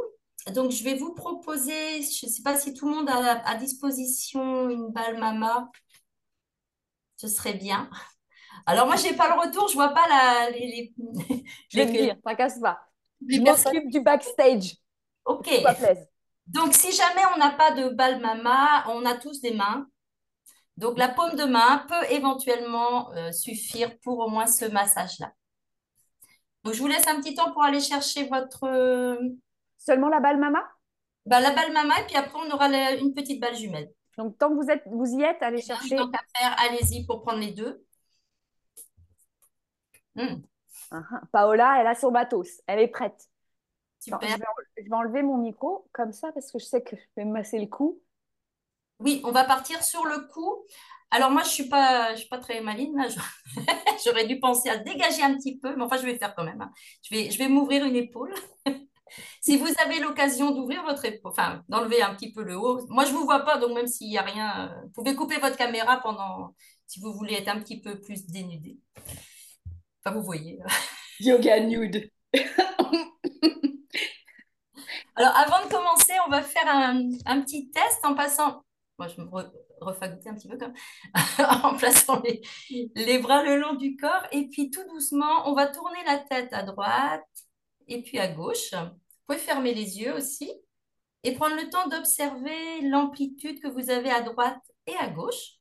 Donc, 0.54 0.72
je 0.72 0.84
vais 0.84 0.96
vous 0.96 1.14
proposer, 1.14 2.02
je 2.02 2.26
ne 2.28 2.32
sais 2.32 2.44
pas 2.44 2.56
si 2.58 2.74
tout 2.74 2.88
le 2.88 2.96
monde 2.96 3.10
a 3.10 3.42
à 3.48 3.56
disposition 3.56 4.70
une 4.70 4.92
balle 4.92 5.18
mama, 5.20 5.70
ce 7.18 7.28
serait 7.28 7.56
bien. 7.56 7.90
Alors, 8.66 8.86
moi, 8.86 8.96
je 8.96 9.04
n'ai 9.08 9.16
pas 9.16 9.36
le 9.36 9.42
retour, 9.42 9.68
je 9.68 9.74
ne 9.74 9.78
vois 9.78 9.90
pas 9.90 10.08
la, 10.08 10.52
les, 10.52 10.94
les, 11.00 11.44
Je 11.70 11.78
vais 11.78 11.88
te 11.88 11.92
dire, 11.92 12.16
t'inquiète 12.24 12.62
pas. 12.62 12.80
Je 13.28 13.42
m'occupe 13.42 13.90
du 13.90 14.02
backstage. 14.02 14.76
Ok. 15.26 15.50
Donc, 16.48 16.74
si 16.74 16.92
jamais 16.92 17.22
on 17.36 17.38
n'a 17.40 17.52
pas 17.52 17.72
de 17.72 17.90
balle 17.90 18.20
mama, 18.22 18.86
on 18.90 19.06
a 19.06 19.16
tous 19.16 19.42
des 19.42 19.54
mains. 19.54 19.88
Donc, 20.80 20.98
la 20.98 21.10
paume 21.10 21.36
de 21.36 21.44
main 21.44 21.86
peut 21.90 22.10
éventuellement 22.12 23.12
euh, 23.12 23.32
suffire 23.34 24.00
pour 24.00 24.20
au 24.20 24.30
moins 24.30 24.48
ce 24.48 24.64
massage-là. 24.64 25.34
Donc, 26.64 26.74
je 26.74 26.80
vous 26.80 26.88
laisse 26.88 27.06
un 27.08 27.20
petit 27.20 27.36
temps 27.36 27.52
pour 27.52 27.64
aller 27.64 27.82
chercher 27.82 28.28
votre 28.28 28.64
euh, 28.64 29.18
Seulement 29.78 30.08
la 30.10 30.20
balle 30.22 30.40
mama? 30.40 30.64
bah, 31.26 31.42
la 31.42 31.52
balle 31.52 31.74
mama 31.74 32.00
et 32.00 32.06
puis 32.06 32.16
après, 32.16 32.40
on 32.46 32.50
aura 32.52 32.70
la- 32.70 32.96
une 32.96 33.14
petite 33.14 33.42
balle 33.42 33.56
jumelle. 33.56 33.90
Donc, 34.18 34.38
tant 34.38 34.50
que 34.50 34.56
vous 34.56 34.70
êtes, 34.70 34.84
vous 34.88 35.06
y 35.18 35.24
êtes, 35.24 35.42
allez 35.42 35.62
chercher. 35.62 35.98
Donc, 35.98 36.16
à 36.16 36.20
faire, 36.38 36.56
allez-y 36.60 37.06
pour 37.06 37.22
prendre 37.24 37.40
les 37.40 37.52
deux. 37.52 37.84
Hmm, 40.16 40.44
Ah, 40.92 41.04
ah. 41.12 41.22
Paola, 41.32 41.78
elle 41.82 41.88
a 41.88 41.96
son 41.96 42.12
matos. 42.12 42.62
Elle 42.68 42.80
est 42.80 42.88
prête. 42.88 43.30
Super. 44.00 44.20
je 44.22 44.28
vais, 44.28 44.46
en- 44.48 44.64
je 44.78 44.84
vais 44.84 44.94
enlever 44.96 45.24
mon 45.24 45.38
micro 45.38 45.88
comme 45.94 46.14
ça 46.14 46.32
parce 46.34 46.52
que 46.52 46.60
je 46.60 46.66
sais 46.66 46.82
que 46.84 46.96
je 46.96 47.02
vais 47.18 47.26
me 47.26 47.32
masser 47.34 47.60
le 47.60 47.68
cou. 47.68 48.02
Oui, 49.00 49.22
on 49.24 49.32
va 49.32 49.46
partir 49.46 49.84
sur 49.84 50.06
le 50.06 50.28
cou. 50.34 50.66
Alors, 51.12 51.32
moi, 51.32 51.42
je 51.44 51.48
ne 51.48 51.54
suis 51.54 51.70
pas, 51.70 52.14
je 52.14 52.20
suis 52.20 52.28
pas 52.30 52.38
très 52.38 52.62
maline. 52.62 52.96
là. 52.98 53.08
J'aurais 54.06 54.28
dû 54.28 54.40
penser 54.40 54.70
à 54.70 54.78
le 54.78 54.84
dégager 54.84 55.24
un 55.24 55.36
petit 55.36 55.58
peu, 55.58 55.76
mais 55.76 55.84
enfin, 55.84 55.98
je 55.98 56.06
vais 56.06 56.18
faire 56.18 56.36
quand 56.36 56.44
même. 56.44 56.62
hein. 56.62 56.72
Je 57.04 57.16
vais, 57.16 57.32
je 57.32 57.38
vais 57.38 57.48
m'ouvrir 57.48 57.86
une 57.86 57.96
épaule. 57.96 58.34
Si 59.42 59.58
vous 59.58 59.68
avez 59.84 60.00
l'occasion 60.00 60.52
d'ouvrir 60.52 60.84
votre 60.84 61.06
épaule, 61.06 61.32
enfin, 61.32 61.64
d'enlever 61.70 62.02
un 62.02 62.14
petit 62.16 62.32
peu 62.34 62.44
le 62.44 62.58
haut. 62.58 62.86
Moi, 62.90 63.06
je 63.06 63.12
ne 63.12 63.16
vous 63.18 63.26
vois 63.26 63.40
pas, 63.42 63.58
donc 63.58 63.74
même 63.74 63.88
s'il 63.88 64.08
n'y 64.10 64.18
a 64.18 64.22
rien, 64.22 64.70
euh, 64.72 64.82
vous 64.84 64.90
pouvez 65.04 65.16
couper 65.16 65.38
votre 65.40 65.58
caméra 65.58 65.98
pendant, 66.02 66.56
si 66.88 67.00
vous 67.00 67.14
voulez 67.14 67.36
être 67.36 67.48
un 67.50 67.60
petit 67.60 67.82
peu 67.82 68.00
plus 68.00 68.28
dénudé. 68.28 68.78
Enfin, 70.06 70.16
vous 70.16 70.24
voyez. 70.24 70.60
Yoga 71.20 71.60
nude. 71.60 72.10
Alors, 75.16 75.36
avant 75.38 75.66
de 75.66 75.72
commencer, 75.72 76.14
on 76.28 76.30
va 76.32 76.42
faire 76.42 76.68
un, 76.68 77.10
un 77.26 77.42
petit 77.42 77.70
test 77.72 78.00
en 78.04 78.16
passant. 78.16 78.64
Moi, 79.00 79.08
je 79.10 79.22
me 79.22 79.28
re- 79.28 79.52
refagoter 79.82 80.30
un 80.30 80.36
petit 80.36 80.50
peu 80.50 80.58
comme 80.58 80.74
en 81.64 81.78
plaçant 81.78 82.22
les, 82.24 82.42
les 82.96 83.20
bras 83.20 83.44
le 83.44 83.58
long 83.60 83.76
du 83.76 83.96
corps. 83.98 84.28
Et 84.32 84.50
puis, 84.50 84.72
tout 84.72 84.84
doucement, 84.90 85.50
on 85.50 85.54
va 85.56 85.68
tourner 85.68 86.00
la 86.06 86.20
tête 86.20 86.54
à 86.54 86.64
droite 86.64 87.24
et 87.88 88.02
puis 88.04 88.20
à 88.20 88.28
gauche. 88.30 88.74
Vous 88.74 88.90
pouvez 89.28 89.40
fermer 89.40 89.74
les 89.74 90.00
yeux 90.00 90.14
aussi 90.16 90.52
et 91.24 91.34
prendre 91.36 91.56
le 91.56 91.70
temps 91.70 91.88
d'observer 91.88 92.82
l'amplitude 92.90 93.62
que 93.62 93.68
vous 93.70 93.90
avez 93.90 94.12
à 94.12 94.22
droite 94.22 94.60
et 94.88 94.96
à 94.96 95.10
gauche. 95.10 95.58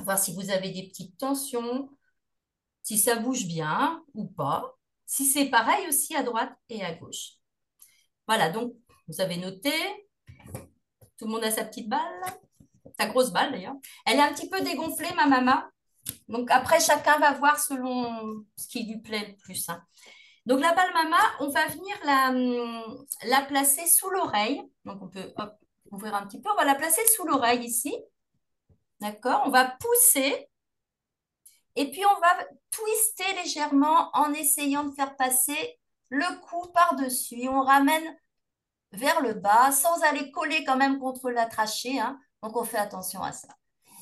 Voir 0.00 0.18
si 0.18 0.34
vous 0.34 0.50
avez 0.50 0.70
des 0.70 0.88
petites 0.88 1.16
tensions, 1.18 1.90
si 2.82 2.98
ça 2.98 3.16
bouge 3.16 3.46
bien 3.46 4.04
ou 4.14 4.26
pas. 4.26 4.76
Si 5.06 5.26
c'est 5.26 5.50
pareil 5.50 5.88
aussi 5.88 6.14
à 6.16 6.22
droite 6.22 6.52
et 6.68 6.84
à 6.84 6.94
gauche. 6.94 7.34
Voilà, 8.26 8.50
donc 8.50 8.74
vous 9.08 9.20
avez 9.20 9.36
noté. 9.36 9.72
Tout 11.20 11.26
le 11.26 11.32
monde 11.32 11.44
a 11.44 11.50
sa 11.50 11.64
petite 11.64 11.86
balle, 11.86 12.00
sa 12.98 13.04
grosse 13.04 13.30
balle 13.30 13.52
d'ailleurs. 13.52 13.74
Elle 14.06 14.16
est 14.16 14.22
un 14.22 14.32
petit 14.32 14.48
peu 14.48 14.62
dégonflée, 14.62 15.12
ma 15.16 15.26
maman. 15.26 15.62
Donc 16.28 16.50
après, 16.50 16.80
chacun 16.80 17.18
va 17.18 17.32
voir 17.32 17.60
selon 17.60 18.42
ce 18.56 18.66
qui 18.68 18.84
lui 18.84 19.00
plaît 19.02 19.26
le 19.28 19.36
plus. 19.36 19.68
hein. 19.68 19.82
Donc 20.46 20.60
la 20.62 20.72
balle 20.72 20.94
mama, 20.94 21.18
on 21.40 21.50
va 21.50 21.66
venir 21.66 21.94
la, 22.06 22.32
la 23.28 23.44
placer 23.44 23.86
sous 23.86 24.08
l'oreille. 24.08 24.62
Donc 24.86 25.02
on 25.02 25.08
peut 25.08 25.34
ouvrir 25.90 26.14
un 26.14 26.26
petit 26.26 26.40
peu. 26.40 26.48
On 26.50 26.56
va 26.56 26.64
la 26.64 26.74
placer 26.74 27.06
sous 27.14 27.26
l'oreille 27.26 27.66
ici. 27.66 27.94
D'accord? 29.00 29.42
On 29.44 29.50
va 29.50 29.76
pousser. 29.78 30.48
Et 31.76 31.90
puis 31.90 32.02
on 32.06 32.18
va 32.18 32.46
twister 32.70 33.42
légèrement 33.42 34.08
en 34.14 34.32
essayant 34.32 34.84
de 34.84 34.94
faire 34.94 35.16
passer 35.16 35.78
le 36.08 36.40
cou 36.46 36.66
par-dessus. 36.72 37.46
On 37.46 37.60
ramène 37.60 38.16
vers 38.92 39.20
le 39.20 39.34
bas 39.34 39.72
sans 39.72 40.02
aller 40.02 40.30
coller 40.30 40.64
quand 40.64 40.76
même 40.76 40.98
contre 40.98 41.30
la 41.30 41.46
trachée. 41.46 41.98
hein. 41.98 42.18
Donc 42.42 42.56
on 42.56 42.64
fait 42.64 42.78
attention 42.78 43.22
à 43.22 43.32
ça. 43.32 43.48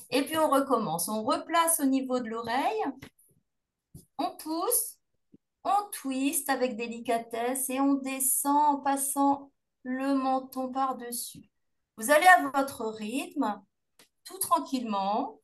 Et 0.09 0.23
puis 0.23 0.37
on 0.37 0.49
recommence. 0.49 1.07
On 1.09 1.23
replace 1.23 1.79
au 1.79 1.85
niveau 1.85 2.19
de 2.19 2.29
l'oreille. 2.29 2.83
On 4.17 4.35
pousse. 4.37 4.95
On 5.63 5.89
twist 5.91 6.49
avec 6.49 6.77
délicatesse 6.77 7.69
et 7.69 7.79
on 7.79 7.95
descend 7.95 8.55
en 8.55 8.77
passant 8.77 9.51
le 9.83 10.15
menton 10.15 10.71
par-dessus. 10.71 11.49
Vous 11.97 12.11
allez 12.11 12.27
à 12.27 12.49
votre 12.49 12.85
rythme, 12.85 13.61
tout 14.23 14.37
tranquillement. 14.37 15.41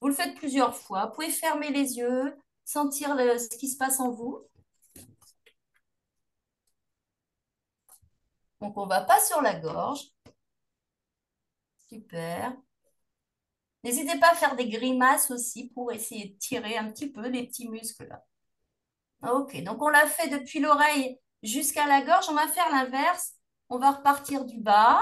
Vous 0.00 0.08
le 0.08 0.14
faites 0.14 0.34
plusieurs 0.34 0.76
fois. 0.76 1.06
Vous 1.06 1.12
pouvez 1.12 1.30
fermer 1.30 1.70
les 1.70 1.96
yeux, 1.96 2.36
sentir 2.64 3.16
ce 3.16 3.56
qui 3.56 3.68
se 3.68 3.76
passe 3.76 4.00
en 4.00 4.10
vous. 4.10 4.40
Donc, 8.60 8.76
on 8.76 8.84
ne 8.84 8.90
va 8.90 9.02
pas 9.02 9.20
sur 9.20 9.40
la 9.42 9.58
gorge. 9.58 10.00
Super. 11.88 12.56
N'hésitez 13.82 14.18
pas 14.18 14.30
à 14.32 14.34
faire 14.34 14.56
des 14.56 14.68
grimaces 14.68 15.30
aussi 15.30 15.70
pour 15.70 15.92
essayer 15.92 16.28
de 16.30 16.38
tirer 16.38 16.76
un 16.76 16.90
petit 16.90 17.10
peu 17.10 17.26
les 17.28 17.46
petits 17.46 17.68
muscles. 17.68 18.16
Ok, 19.22 19.62
donc 19.64 19.82
on 19.82 19.88
l'a 19.88 20.06
fait 20.06 20.28
depuis 20.28 20.60
l'oreille 20.60 21.18
jusqu'à 21.42 21.86
la 21.86 22.02
gorge. 22.02 22.28
On 22.28 22.34
va 22.34 22.48
faire 22.48 22.70
l'inverse. 22.70 23.34
On 23.68 23.78
va 23.78 23.92
repartir 23.92 24.44
du 24.44 24.58
bas, 24.60 25.00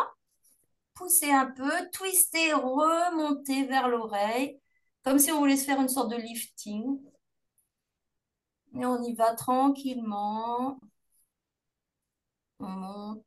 pousser 0.94 1.30
un 1.30 1.46
peu, 1.50 1.72
twister, 1.92 2.52
remonter 2.52 3.64
vers 3.66 3.88
l'oreille, 3.88 4.60
comme 5.04 5.18
si 5.18 5.32
on 5.32 5.38
voulait 5.38 5.56
se 5.56 5.64
faire 5.64 5.80
une 5.80 5.88
sorte 5.88 6.10
de 6.10 6.16
lifting. 6.16 7.00
Et 8.74 8.84
on 8.86 9.02
y 9.02 9.14
va 9.14 9.34
tranquillement. 9.34 10.80
On 12.60 12.68
monte, 12.68 13.24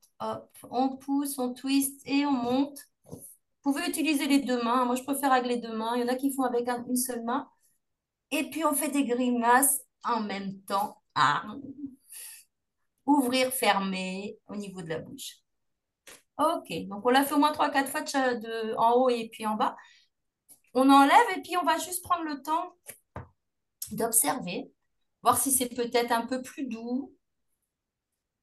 on 0.69 0.97
pousse, 0.97 1.37
on 1.39 1.53
twist 1.53 2.01
et 2.05 2.25
on 2.25 2.31
monte. 2.31 2.77
Vous 3.63 3.73
pouvez 3.73 3.87
utiliser 3.87 4.27
les 4.27 4.39
deux 4.39 4.61
mains. 4.63 4.85
Moi, 4.85 4.95
je 4.95 5.03
préfère 5.03 5.31
avec 5.31 5.47
les 5.47 5.57
deux 5.57 5.75
mains. 5.75 5.95
Il 5.95 6.01
y 6.01 6.03
en 6.03 6.07
a 6.07 6.15
qui 6.15 6.33
font 6.33 6.43
avec 6.43 6.67
une 6.67 6.95
seule 6.95 7.23
main. 7.23 7.49
Et 8.31 8.49
puis, 8.49 8.63
on 8.65 8.73
fait 8.73 8.89
des 8.89 9.05
grimaces 9.05 9.81
en 10.03 10.21
même 10.21 10.61
temps. 10.61 11.01
Ouvrir, 13.05 13.51
fermer 13.51 14.37
au 14.47 14.55
niveau 14.55 14.81
de 14.81 14.89
la 14.89 14.99
bouche. 14.99 15.37
Ok, 16.37 16.71
donc 16.87 17.05
on 17.05 17.09
l'a 17.09 17.23
fait 17.23 17.35
au 17.35 17.39
moins 17.39 17.51
3-4 17.51 17.87
fois 17.87 18.03
en 18.77 18.93
haut 18.93 19.09
et 19.09 19.29
puis 19.31 19.45
en 19.45 19.55
bas. 19.55 19.75
On 20.73 20.89
enlève 20.89 21.37
et 21.37 21.41
puis 21.41 21.57
on 21.57 21.65
va 21.65 21.77
juste 21.77 22.03
prendre 22.03 22.23
le 22.23 22.41
temps 22.41 22.75
d'observer, 23.91 24.71
voir 25.21 25.37
si 25.37 25.51
c'est 25.51 25.69
peut-être 25.69 26.11
un 26.11 26.25
peu 26.25 26.41
plus 26.41 26.65
doux. 26.65 27.13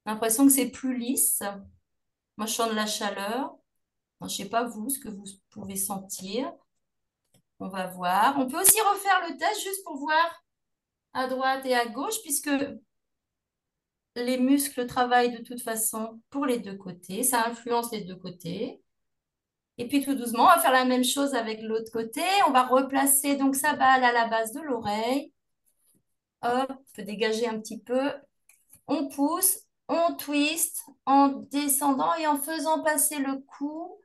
L'impression 0.09 0.47
que 0.47 0.53
c'est 0.53 0.71
plus 0.71 0.97
lisse. 0.97 1.43
Moi, 2.39 2.47
je 2.47 2.55
sens 2.55 2.71
de 2.71 2.75
la 2.75 2.87
chaleur. 2.87 3.55
je 4.23 4.25
ne 4.25 4.31
sais 4.31 4.49
pas 4.49 4.65
vous, 4.65 4.89
ce 4.89 4.99
que 4.99 5.11
vous 5.11 5.27
pouvez 5.51 5.77
sentir. 5.77 6.51
On 7.61 7.69
va 7.69 7.89
voir. 7.89 8.39
On 8.39 8.49
peut 8.49 8.59
aussi 8.59 8.81
refaire 8.81 9.29
le 9.29 9.37
test 9.37 9.63
juste 9.63 9.85
pour 9.85 9.99
voir 9.99 10.43
à 11.13 11.27
droite 11.27 11.67
et 11.67 11.75
à 11.75 11.87
gauche, 11.87 12.23
puisque 12.23 12.49
les 14.17 14.39
muscles 14.39 14.87
travaillent 14.87 15.37
de 15.37 15.45
toute 15.45 15.61
façon 15.61 16.23
pour 16.31 16.47
les 16.47 16.59
deux 16.59 16.77
côtés. 16.77 17.23
Ça 17.23 17.45
influence 17.45 17.93
les 17.93 18.05
deux 18.05 18.17
côtés. 18.17 18.81
Et 19.77 19.89
puis 19.89 20.03
tout 20.03 20.15
doucement, 20.15 20.45
on 20.45 20.47
va 20.47 20.59
faire 20.59 20.73
la 20.73 20.87
même 20.87 21.05
chose 21.05 21.35
avec 21.35 21.61
l'autre 21.61 21.93
côté. 21.93 22.23
On 22.47 22.53
va 22.53 22.67
replacer 22.67 23.37
donc 23.37 23.57
sa 23.57 23.75
balle 23.75 24.03
à 24.03 24.13
la 24.13 24.27
base 24.27 24.55
de 24.55 24.61
l'oreille. 24.63 25.35
Hop, 26.41 26.71
on 26.71 26.93
peut 26.95 27.03
dégager 27.03 27.47
un 27.47 27.61
petit 27.61 27.79
peu. 27.79 28.11
On 28.87 29.09
pousse, 29.09 29.68
on 29.89 30.15
twist 30.17 30.85
en 31.07 31.29
descendant 31.29 32.15
et 32.15 32.27
en 32.27 32.39
faisant 32.39 32.83
passer 32.83 33.19
le 33.19 33.41
cou 33.43 33.99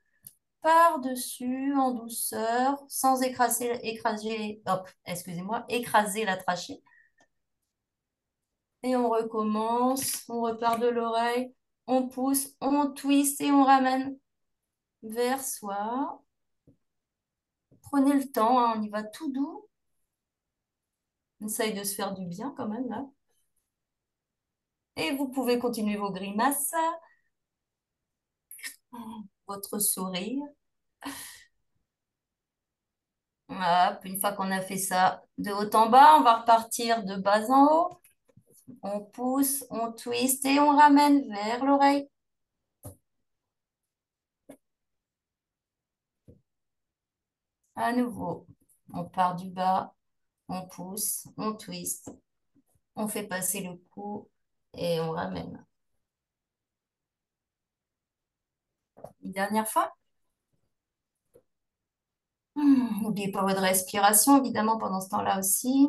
par-dessus 0.61 1.73
en 1.75 1.91
douceur, 1.91 2.83
sans 2.87 3.21
écraser, 3.21 3.71
écraser, 3.87 4.63
excusez-moi, 5.05 5.65
écraser 5.69 6.25
la 6.25 6.37
trachée. 6.37 6.81
Et 8.83 8.95
on 8.95 9.09
recommence, 9.09 10.23
on 10.29 10.41
repart 10.41 10.79
de 10.79 10.87
l'oreille, 10.87 11.53
on 11.87 12.07
pousse, 12.07 12.49
on 12.61 12.91
twist 12.91 13.41
et 13.41 13.51
on 13.51 13.63
ramène 13.63 14.17
vers 15.03 15.43
soi. 15.43 16.23
Prenez 17.81 18.13
le 18.13 18.31
temps, 18.31 18.59
hein, 18.59 18.73
on 18.77 18.81
y 18.81 18.89
va 18.89 19.03
tout 19.03 19.31
doux. 19.31 19.67
On 21.41 21.45
essaye 21.47 21.73
de 21.73 21.83
se 21.83 21.93
faire 21.95 22.13
du 22.13 22.25
bien 22.25 22.53
quand 22.57 22.67
même 22.67 22.89
là. 22.89 23.05
Et 24.95 25.11
vous 25.15 25.27
pouvez 25.29 25.59
continuer 25.59 25.97
vos 25.97 26.11
grimaces, 26.11 26.73
votre 29.47 29.79
sourire. 29.79 30.43
une 34.03 34.19
fois 34.19 34.33
qu'on 34.33 34.51
a 34.51 34.61
fait 34.61 34.77
ça 34.77 35.23
de 35.37 35.51
haut 35.51 35.75
en 35.75 35.89
bas, 35.89 36.17
on 36.19 36.23
va 36.23 36.39
repartir 36.41 37.03
de 37.05 37.15
bas 37.15 37.49
en 37.49 37.65
haut. 37.67 38.01
On 38.83 39.01
pousse, 39.01 39.65
on 39.69 39.91
twist 39.93 40.45
et 40.45 40.59
on 40.59 40.75
ramène 40.75 41.27
vers 41.29 41.65
l'oreille. 41.65 42.07
À 47.75 47.93
nouveau, 47.93 48.47
on 48.93 49.05
part 49.05 49.35
du 49.35 49.49
bas, 49.49 49.93
on 50.47 50.67
pousse, 50.67 51.27
on 51.37 51.53
twist, 51.53 52.11
on 52.95 53.07
fait 53.07 53.27
passer 53.27 53.61
le 53.61 53.75
cou 53.91 54.29
et 54.75 54.99
on 54.99 55.11
ramène. 55.11 55.65
Une 59.23 59.31
dernière 59.31 59.67
fois. 59.67 59.95
Hmm, 62.55 63.01
n'oubliez 63.01 63.31
pas 63.31 63.43
votre 63.43 63.61
respiration, 63.61 64.39
évidemment, 64.39 64.77
pendant 64.79 65.01
ce 65.01 65.09
temps-là 65.09 65.39
aussi. 65.39 65.87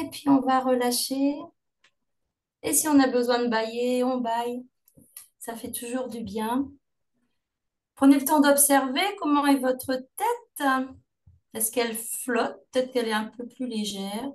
Et 0.00 0.08
puis, 0.10 0.28
on 0.28 0.40
va 0.40 0.60
relâcher. 0.60 1.36
Et 2.62 2.72
si 2.74 2.88
on 2.88 2.98
a 3.00 3.08
besoin 3.08 3.42
de 3.42 3.48
bailler, 3.48 4.04
on 4.04 4.18
baille. 4.18 4.64
Ça 5.38 5.56
fait 5.56 5.72
toujours 5.72 6.08
du 6.08 6.20
bien. 6.20 6.70
Prenez 7.94 8.18
le 8.18 8.24
temps 8.24 8.40
d'observer 8.40 9.02
comment 9.18 9.46
est 9.46 9.58
votre 9.58 9.94
tête. 9.94 10.68
Est-ce 11.54 11.72
qu'elle 11.72 11.96
flotte? 11.96 12.58
Peut-être 12.70 12.92
qu'elle 12.92 13.08
est 13.08 13.12
un 13.12 13.26
peu 13.26 13.46
plus 13.46 13.66
légère. 13.66 14.30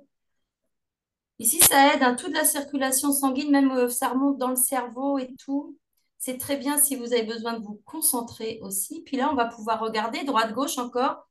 Ici, 1.38 1.58
ça 1.60 1.94
aide, 1.94 2.02
à 2.02 2.08
hein, 2.08 2.14
toute 2.14 2.32
la 2.32 2.44
circulation 2.44 3.12
sanguine, 3.12 3.50
même 3.50 3.70
euh, 3.72 3.88
ça 3.88 4.08
remonte 4.10 4.38
dans 4.38 4.50
le 4.50 4.56
cerveau 4.56 5.18
et 5.18 5.34
tout. 5.36 5.76
C'est 6.18 6.38
très 6.38 6.56
bien 6.56 6.78
si 6.78 6.96
vous 6.96 7.12
avez 7.12 7.24
besoin 7.24 7.58
de 7.58 7.64
vous 7.64 7.82
concentrer 7.84 8.58
aussi. 8.62 9.02
Puis 9.02 9.16
là, 9.16 9.30
on 9.32 9.34
va 9.34 9.46
pouvoir 9.46 9.80
regarder 9.80 10.24
droite-gauche 10.24 10.78
encore, 10.78 11.28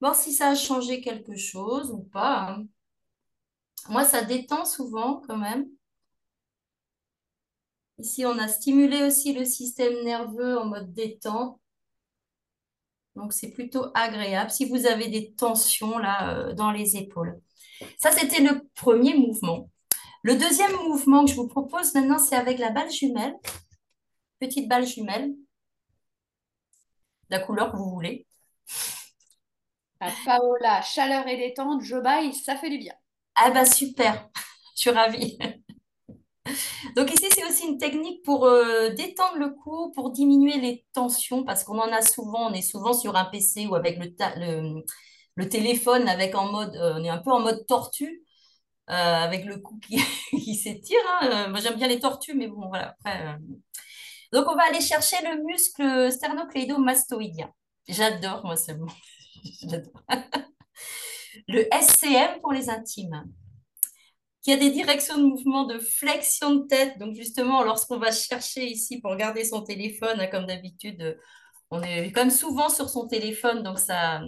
voir 0.00 0.16
si 0.16 0.32
ça 0.32 0.48
a 0.50 0.54
changé 0.54 1.00
quelque 1.00 1.36
chose 1.36 1.90
ou 1.92 2.02
pas. 2.02 2.50
Hein. 2.50 2.66
Moi, 3.88 4.04
ça 4.04 4.22
détend 4.22 4.64
souvent 4.64 5.22
quand 5.26 5.36
même. 5.38 5.66
Ici, 7.98 8.26
on 8.26 8.38
a 8.38 8.48
stimulé 8.48 9.02
aussi 9.04 9.32
le 9.32 9.44
système 9.44 10.04
nerveux 10.04 10.58
en 10.58 10.66
mode 10.66 10.92
détente. 10.92 11.60
Donc, 13.14 13.32
c'est 13.32 13.50
plutôt 13.52 13.86
agréable 13.94 14.50
si 14.50 14.68
vous 14.68 14.86
avez 14.86 15.08
des 15.08 15.32
tensions 15.32 15.98
là 15.98 16.36
euh, 16.36 16.52
dans 16.54 16.72
les 16.72 16.96
épaules. 16.96 17.40
Ça, 17.98 18.12
c'était 18.12 18.42
le 18.42 18.68
premier 18.74 19.14
mouvement. 19.14 19.68
Le 20.22 20.36
deuxième 20.36 20.72
mouvement 20.88 21.24
que 21.24 21.30
je 21.30 21.36
vous 21.36 21.48
propose 21.48 21.94
maintenant, 21.94 22.18
c'est 22.18 22.36
avec 22.36 22.58
la 22.58 22.70
balle 22.70 22.90
jumelle. 22.90 23.34
Petite 24.38 24.68
balle 24.68 24.86
jumelle. 24.86 25.34
La 27.30 27.40
couleur 27.40 27.72
que 27.72 27.76
vous 27.76 27.90
voulez. 27.90 28.26
Paola, 30.24 30.82
chaleur 30.82 31.26
et 31.28 31.36
détente, 31.36 31.82
je 31.82 31.96
baille, 31.96 32.34
ça 32.34 32.56
fait 32.56 32.70
du 32.70 32.78
bien. 32.78 32.94
Ah 33.34 33.50
bah 33.50 33.64
super, 33.64 34.28
je 34.76 34.80
suis 34.80 34.90
ravie. 34.90 35.38
Donc 36.96 37.10
ici, 37.12 37.26
c'est 37.34 37.44
aussi 37.46 37.66
une 37.66 37.78
technique 37.78 38.22
pour 38.22 38.44
euh, 38.44 38.90
détendre 38.90 39.38
le 39.38 39.50
cou, 39.50 39.90
pour 39.94 40.10
diminuer 40.10 40.58
les 40.60 40.84
tensions, 40.92 41.42
parce 41.42 41.64
qu'on 41.64 41.78
en 41.78 41.90
a 41.90 42.02
souvent, 42.02 42.50
on 42.50 42.52
est 42.52 42.62
souvent 42.62 42.92
sur 42.92 43.16
un 43.16 43.24
PC 43.24 43.66
ou 43.66 43.74
avec 43.74 43.98
le, 43.98 44.14
le, 44.36 44.84
téléphone, 45.42 46.08
avec 46.08 46.34
en 46.34 46.50
mode, 46.50 46.76
euh, 46.76 46.94
on 46.96 47.04
est 47.04 47.08
un 47.08 47.18
peu 47.18 47.30
en 47.30 47.40
mode 47.40 47.66
tortue, 47.66 48.22
euh, 48.90 48.92
avec 48.92 49.44
le 49.44 49.58
cou 49.58 49.78
qui, 50.30 50.54
s'étire. 50.54 50.98
Hein. 51.20 51.48
Moi, 51.48 51.60
j'aime 51.60 51.76
bien 51.76 51.88
les 51.88 52.00
tortues, 52.00 52.34
mais 52.34 52.48
bon, 52.48 52.68
voilà. 52.68 52.94
Après, 53.04 53.36
Donc, 54.32 54.46
on 54.48 54.54
va 54.54 54.64
aller 54.68 54.80
chercher 54.80 55.16
le 55.24 55.44
muscle 55.44 56.12
sternocleidomastoïdien. 56.12 57.50
J'adore, 57.88 58.44
moi, 58.44 58.56
c'est 58.56 58.76
le 61.48 61.66
SCM 61.72 62.40
pour 62.40 62.52
les 62.52 62.70
intimes 62.70 63.24
qui 64.44 64.52
a 64.52 64.56
des 64.58 64.70
directions 64.70 65.16
de 65.16 65.24
mouvement 65.24 65.64
de 65.64 65.78
flexion 65.78 66.54
de 66.54 66.66
tête. 66.66 66.98
Donc 66.98 67.14
justement, 67.14 67.62
lorsqu'on 67.64 67.98
va 67.98 68.12
chercher 68.12 68.66
ici 68.66 69.00
pour 69.00 69.16
garder 69.16 69.42
son 69.42 69.62
téléphone, 69.62 70.20
hein, 70.20 70.26
comme 70.26 70.46
d'habitude, 70.46 71.18
on 71.70 71.82
est 71.82 72.12
comme 72.12 72.30
souvent 72.30 72.68
sur 72.68 72.88
son 72.88 73.06
téléphone, 73.06 73.62
donc 73.62 73.78
ça, 73.78 74.20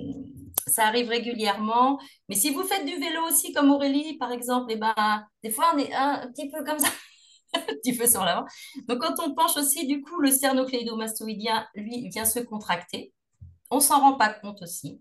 ça 0.67 0.87
arrive 0.87 1.09
régulièrement. 1.09 1.99
Mais 2.29 2.35
si 2.35 2.51
vous 2.51 2.65
faites 2.65 2.85
du 2.85 2.97
vélo 2.97 3.23
aussi, 3.29 3.53
comme 3.53 3.71
Aurélie, 3.71 4.17
par 4.19 4.33
exemple, 4.33 4.71
et 4.73 4.75
eh 4.75 4.79
ben, 4.79 5.27
des 5.43 5.51
fois, 5.51 5.73
on 5.75 5.79
est 5.79 5.93
un 5.95 6.29
petit 6.33 6.51
peu 6.51 6.65
comme 6.65 6.79
ça, 6.79 6.89
un 7.55 7.61
petit 7.61 7.97
peu 7.97 8.07
sur 8.07 8.25
l'avant. 8.25 8.47
Donc 8.89 9.01
quand 9.01 9.15
on 9.25 9.35
penche 9.35 9.57
aussi, 9.57 9.87
du 9.87 10.03
coup, 10.03 10.21
le 10.21 10.31
sternocléidomastoïdien, 10.31 11.67
lui, 11.75 12.09
vient 12.09 12.25
se 12.25 12.41
contracter. 12.41 13.13
On 13.71 13.81
s'en 13.81 14.01
rend 14.01 14.15
pas 14.15 14.31
compte 14.31 14.63
aussi. 14.63 15.01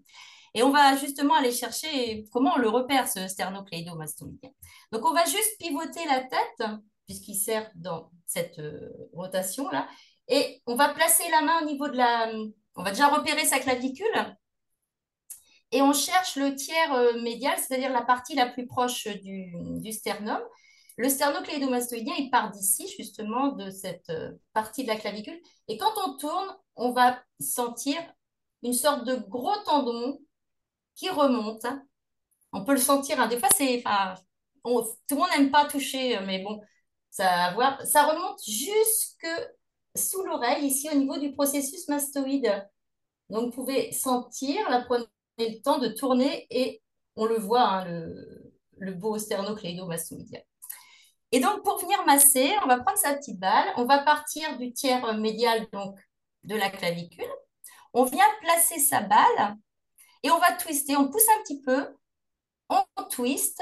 Et 0.53 0.63
on 0.63 0.71
va 0.71 0.95
justement 0.95 1.35
aller 1.35 1.51
chercher 1.51 2.25
comment 2.31 2.53
on 2.55 2.59
le 2.59 2.69
repère, 2.69 3.09
ce 3.09 3.27
sternocleidomastoïdien. 3.27 4.51
Donc, 4.91 5.05
on 5.05 5.13
va 5.13 5.25
juste 5.25 5.59
pivoter 5.59 6.05
la 6.05 6.21
tête, 6.21 6.69
puisqu'il 7.05 7.35
sert 7.35 7.69
dans 7.75 8.09
cette 8.25 8.57
euh, 8.59 8.89
rotation-là. 9.13 9.87
Et 10.27 10.61
on 10.65 10.75
va 10.75 10.89
placer 10.89 11.23
la 11.29 11.41
main 11.41 11.61
au 11.61 11.65
niveau 11.65 11.87
de 11.87 11.97
la... 11.97 12.31
On 12.75 12.83
va 12.83 12.91
déjà 12.91 13.07
repérer 13.07 13.45
sa 13.45 13.59
clavicule. 13.59 14.35
Et 15.71 15.81
on 15.81 15.93
cherche 15.93 16.35
le 16.35 16.55
tiers 16.55 16.93
euh, 16.93 17.21
médial, 17.21 17.57
c'est-à-dire 17.57 17.91
la 17.91 18.01
partie 18.01 18.35
la 18.35 18.47
plus 18.47 18.67
proche 18.67 19.07
du, 19.07 19.91
sternum. 19.91 20.39
Le 20.97 21.09
sternocleidomastoïdien, 21.09 22.13
il 22.17 22.29
part 22.29 22.51
d'ici, 22.51 22.87
justement, 22.97 23.49
de 23.49 23.69
cette 23.69 24.09
euh, 24.09 24.31
partie 24.53 24.83
de 24.83 24.87
la 24.87 24.95
clavicule. 24.95 25.39
Et 25.67 25.77
quand 25.77 25.91
on 26.05 26.17
tourne, 26.17 26.55
on 26.75 26.91
va 26.91 27.21
sentir 27.39 27.97
une 28.63 28.73
sorte 28.73 29.05
de 29.05 29.15
gros 29.15 29.55
tendon 29.65 30.19
qui 30.95 31.09
remonte. 31.09 31.65
On 32.53 32.63
peut 32.63 32.73
le 32.73 32.79
sentir. 32.79 33.19
Hein. 33.19 33.27
Des 33.27 33.37
fois, 33.37 33.49
c'est, 33.55 33.83
tout 34.63 34.71
le 35.11 35.15
monde 35.15 35.29
n'aime 35.37 35.51
pas 35.51 35.65
toucher, 35.65 36.19
mais 36.21 36.39
bon, 36.39 36.61
ça, 37.09 37.53
voir, 37.53 37.81
ça 37.85 38.03
remonte 38.03 38.39
jusque 38.45 39.27
sous 39.95 40.23
l'oreille, 40.23 40.65
ici 40.65 40.89
au 40.91 40.95
niveau 40.95 41.17
du 41.17 41.31
processus 41.31 41.87
mastoïde. 41.87 42.67
Donc, 43.29 43.45
vous 43.45 43.51
pouvez 43.51 43.91
sentir, 43.91 44.69
la 44.69 44.81
prenez 44.81 45.05
le 45.39 45.61
temps 45.61 45.79
de 45.79 45.87
tourner 45.87 46.47
et 46.49 46.81
on 47.15 47.25
le 47.25 47.37
voit, 47.37 47.67
hein, 47.67 47.85
le, 47.85 48.53
le 48.77 48.93
beau 48.93 49.17
sternocleidomastoïdien. 49.17 50.41
Et 51.31 51.39
donc, 51.39 51.63
pour 51.63 51.79
venir 51.79 52.05
masser, 52.05 52.53
on 52.63 52.67
va 52.67 52.79
prendre 52.79 52.97
sa 52.97 53.15
petite 53.15 53.39
balle, 53.39 53.67
on 53.77 53.85
va 53.85 53.99
partir 53.99 54.57
du 54.57 54.71
tiers 54.73 55.17
médial, 55.17 55.67
donc 55.73 55.97
de 56.43 56.55
la 56.55 56.69
clavicule. 56.69 57.25
On 57.93 58.03
vient 58.03 58.25
placer 58.41 58.79
sa 58.79 59.01
balle 59.01 59.57
et 60.23 60.31
on 60.31 60.39
va 60.39 60.53
twister. 60.53 60.95
On 60.95 61.09
pousse 61.09 61.27
un 61.37 61.41
petit 61.43 61.61
peu, 61.61 61.87
on 62.69 62.83
twist 63.09 63.61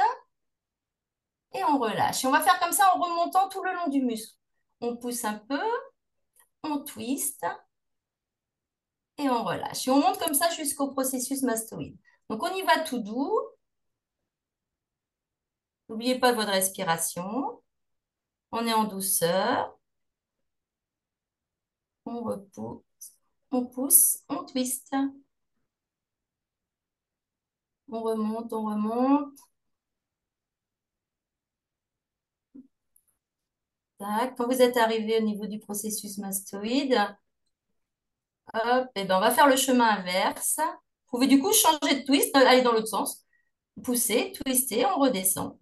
et 1.54 1.64
on 1.64 1.78
relâche. 1.78 2.24
Et 2.24 2.28
on 2.28 2.32
va 2.32 2.42
faire 2.42 2.60
comme 2.60 2.72
ça 2.72 2.94
en 2.96 3.00
remontant 3.00 3.50
tout 3.50 3.64
le 3.64 3.74
long 3.74 3.88
du 3.88 4.02
muscle. 4.02 4.36
On 4.82 4.98
pousse 4.98 5.24
un 5.24 5.36
peu, 5.36 5.62
on 6.64 6.84
twist 6.84 7.46
et 9.18 9.30
on 9.30 9.44
relâche. 9.44 9.88
Et 9.88 9.92
on 9.92 10.00
monte 10.00 10.20
comme 10.20 10.34
ça 10.34 10.50
jusqu'au 10.52 10.92
processus 10.92 11.44
mastoïde. 11.44 11.98
Donc, 12.30 12.42
on 12.44 12.56
y 12.56 12.62
va 12.64 12.80
tout 12.80 13.00
doux. 13.00 13.40
N'oubliez 15.90 16.20
pas 16.20 16.34
votre 16.34 16.52
respiration. 16.52 17.62
On 18.52 18.66
est 18.68 18.74
en 18.74 18.86
douceur. 18.86 19.78
On 22.06 22.22
repousse, 22.24 22.84
on 23.52 23.66
pousse, 23.66 24.20
on 24.30 24.46
twist. 24.46 24.94
On 27.90 28.02
remonte, 28.02 28.52
on 28.54 28.66
remonte. 28.66 29.38
Quand 34.38 34.48
vous 34.48 34.62
êtes 34.62 34.78
arrivé 34.78 35.18
au 35.20 35.24
niveau 35.24 35.48
du 35.48 35.60
processus 35.60 36.18
mastoïde, 36.18 36.98
et 38.54 38.58
eh 38.96 39.06
ben 39.06 39.18
on 39.18 39.20
va 39.22 39.32
faire 39.32 39.48
le 39.48 39.56
chemin 39.56 39.86
inverse. 39.98 40.58
Vous 40.58 41.18
pouvez 41.18 41.28
du 41.28 41.40
coup 41.42 41.52
changer 41.54 42.02
de 42.02 42.06
twist, 42.06 42.36
aller 42.36 42.62
dans 42.62 42.74
l'autre 42.74 42.88
sens. 42.88 43.26
Pousser, 43.84 44.34
twister, 44.34 44.86
on 44.86 45.00
redescend. 45.00 45.58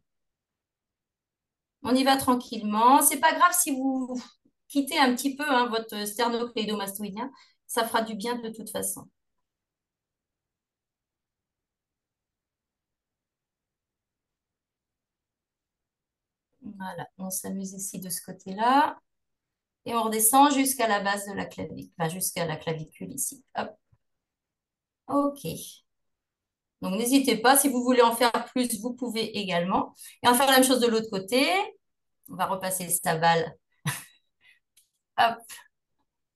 On 1.84 1.96
y 1.96 2.04
va 2.04 2.18
tranquillement. 2.18 3.02
C'est 3.02 3.20
pas 3.20 3.34
grave 3.34 3.54
si 3.54 3.72
vous 3.72 4.20
quittez 4.68 4.98
un 5.00 5.16
petit 5.16 5.36
peu 5.36 5.46
hein, 5.48 5.68
votre 5.68 6.06
sternocléidomastoïdien. 6.08 7.32
Ça 7.68 7.88
fera 7.88 8.02
du 8.02 8.16
bien 8.16 8.36
de 8.36 8.50
toute 8.50 8.70
façon. 8.70 9.10
Voilà, 16.82 17.08
on 17.20 17.30
s'amuse 17.30 17.74
ici 17.74 18.00
de 18.00 18.10
ce 18.10 18.22
côté-là. 18.24 18.98
Et 19.86 19.94
on 19.94 20.04
redescend 20.04 20.52
jusqu'à 20.52 20.88
la 20.88 21.00
base 21.02 21.28
de 21.28 21.34
la 21.34 21.46
clavicule, 21.46 21.92
enfin 21.98 22.10
jusqu'à 22.10 22.46
la 22.46 22.56
clavicule 22.56 23.12
ici. 23.12 23.44
Hop. 23.56 23.70
OK. 25.08 25.46
Donc, 26.82 26.96
n'hésitez 26.96 27.38
pas, 27.38 27.58
si 27.58 27.70
vous 27.70 27.84
voulez 27.84 28.02
en 28.02 28.16
faire 28.16 28.32
plus, 28.46 28.80
vous 28.82 28.94
pouvez 28.96 29.38
également. 29.38 29.94
Et 30.24 30.28
on 30.28 30.32
va 30.32 30.38
faire 30.38 30.48
la 30.48 30.54
même 30.54 30.64
chose 30.64 30.80
de 30.80 30.88
l'autre 30.88 31.10
côté. 31.12 31.46
On 32.30 32.36
va 32.36 32.48
repasser 32.48 32.90
sa 32.90 33.16
balle. 33.18 33.56
Hop. 35.18 35.38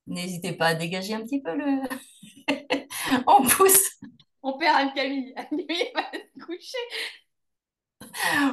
N'hésitez 0.07 0.53
pas 0.53 0.67
à 0.67 0.75
dégager 0.75 1.15
un 1.15 1.23
petit 1.23 1.41
peu 1.41 1.55
le... 1.55 1.81
on 3.27 3.41
pousse. 3.47 3.99
On 4.43 4.57
perd 4.59 4.77
un 4.77 4.89
Camille. 4.89 5.33
Camille 5.33 5.91
va 5.95 6.11
se 6.11 6.45
coucher. 6.45 6.77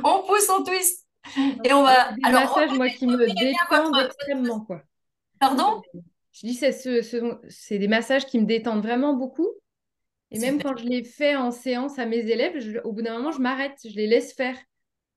On 0.05 0.23
pousse, 0.27 0.49
on 0.49 0.65
twist. 0.65 1.02
Et 1.65 1.73
on 1.73 1.83
va. 1.83 2.13
Des 2.13 2.21
Alors, 2.25 2.57
massages, 2.57 2.73
moi, 2.77 2.89
qui 2.89 3.07
me 3.07 3.27
détendent 3.27 4.05
extrêmement, 4.05 4.61
quoi. 4.61 4.83
Pardon? 5.39 5.83
Je 6.33 6.47
dis, 6.47 6.55
c'est 6.55 6.73
ce, 6.73 7.75
des 7.75 7.89
massages 7.89 8.27
qui 8.27 8.39
me 8.39 8.47
détendent 8.47 8.83
vraiment 8.83 9.15
beaucoup. 9.15 9.49
Et 10.31 10.39
même 10.39 10.63
quand 10.63 10.77
je 10.77 10.85
les 10.85 11.05
fais 11.05 11.37
en 11.37 11.51
séance 11.51 11.99
à 11.99 12.07
mes 12.07 12.31
élèves, 12.31 12.81
au 12.85 12.93
bout 12.93 13.03
d'un 13.03 13.19
moment, 13.19 13.33
je 13.33 13.41
m'arrête, 13.41 13.79
je 13.85 13.95
les 13.95 14.07
laisse 14.07 14.33
faire. 14.33 14.57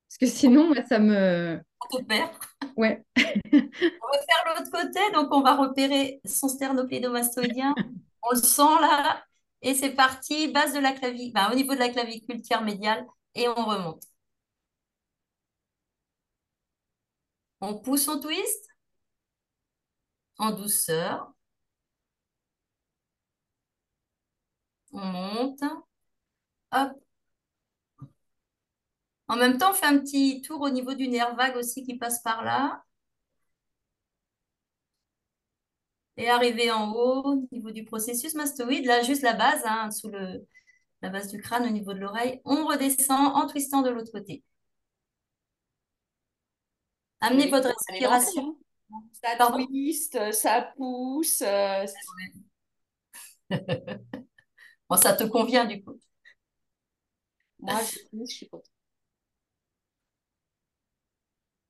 Parce 0.08 0.18
que 0.18 0.26
sinon, 0.26 0.68
moi, 0.68 0.84
ça 0.88 0.98
me. 0.98 1.58
On 1.80 1.96
te 1.96 2.02
perd. 2.04 2.30
Ouais. 2.76 3.02
on 3.16 3.22
va 3.22 4.18
faire 4.18 4.58
l'autre 4.58 4.70
côté, 4.70 5.00
donc 5.14 5.28
on 5.34 5.40
va 5.40 5.56
repérer 5.56 6.20
son 6.24 6.48
sternoclédomastoïdien. 6.48 7.74
on 8.22 8.34
le 8.34 8.42
sent 8.42 8.62
là, 8.80 9.24
et 9.62 9.74
c'est 9.74 9.90
parti, 9.90 10.48
base 10.48 10.74
de 10.74 10.80
la 10.80 10.92
clavicule, 10.92 11.32
ben, 11.32 11.50
au 11.50 11.54
niveau 11.54 11.74
de 11.74 11.78
la 11.78 11.88
clavicule 11.88 12.42
tiers 12.42 12.62
médiale, 12.62 13.06
et 13.34 13.48
on 13.48 13.54
remonte. 13.54 14.02
On 17.66 17.74
pousse, 17.74 18.06
on 18.08 18.20
twist 18.20 18.68
en 20.38 20.52
douceur. 20.52 21.32
On 24.92 25.04
monte. 25.04 25.62
Hop. 26.72 26.92
En 29.28 29.36
même 29.36 29.56
temps, 29.58 29.70
on 29.70 29.74
fait 29.74 29.86
un 29.86 29.98
petit 29.98 30.42
tour 30.42 30.60
au 30.60 30.70
niveau 30.70 30.94
du 30.94 31.08
nerf 31.08 31.34
vague 31.36 31.56
aussi 31.56 31.82
qui 31.84 31.96
passe 31.96 32.20
par 32.22 32.42
là. 32.44 32.82
Et 36.16 36.28
arriver 36.30 36.70
en 36.70 36.92
haut 36.92 37.24
au 37.24 37.48
niveau 37.52 37.70
du 37.70 37.84
processus 37.84 38.34
mastoïde, 38.34 38.86
là, 38.86 39.02
juste 39.02 39.22
la 39.22 39.34
base, 39.34 39.62
hein, 39.66 39.90
sous 39.90 40.10
la 40.10 41.10
base 41.10 41.28
du 41.30 41.40
crâne 41.40 41.64
au 41.66 41.70
niveau 41.70 41.92
de 41.94 41.98
l'oreille. 42.00 42.40
On 42.44 42.66
redescend 42.66 43.34
en 43.34 43.46
twistant 43.46 43.82
de 43.82 43.90
l'autre 43.90 44.12
côté. 44.12 44.44
Amenez 47.20 47.48
votre 47.48 47.68
respiration. 47.68 48.56
Ça 49.12 49.52
twist, 49.52 50.32
ça 50.32 50.72
pousse. 50.76 51.42
Euh, 51.42 51.84
bon, 54.88 54.96
ça 54.96 55.14
te 55.14 55.24
convient 55.24 55.64
du 55.64 55.82
coup. 55.82 55.98
Moi, 57.60 57.80
je, 58.12 58.24
suis 58.26 58.48
contente. 58.48 58.66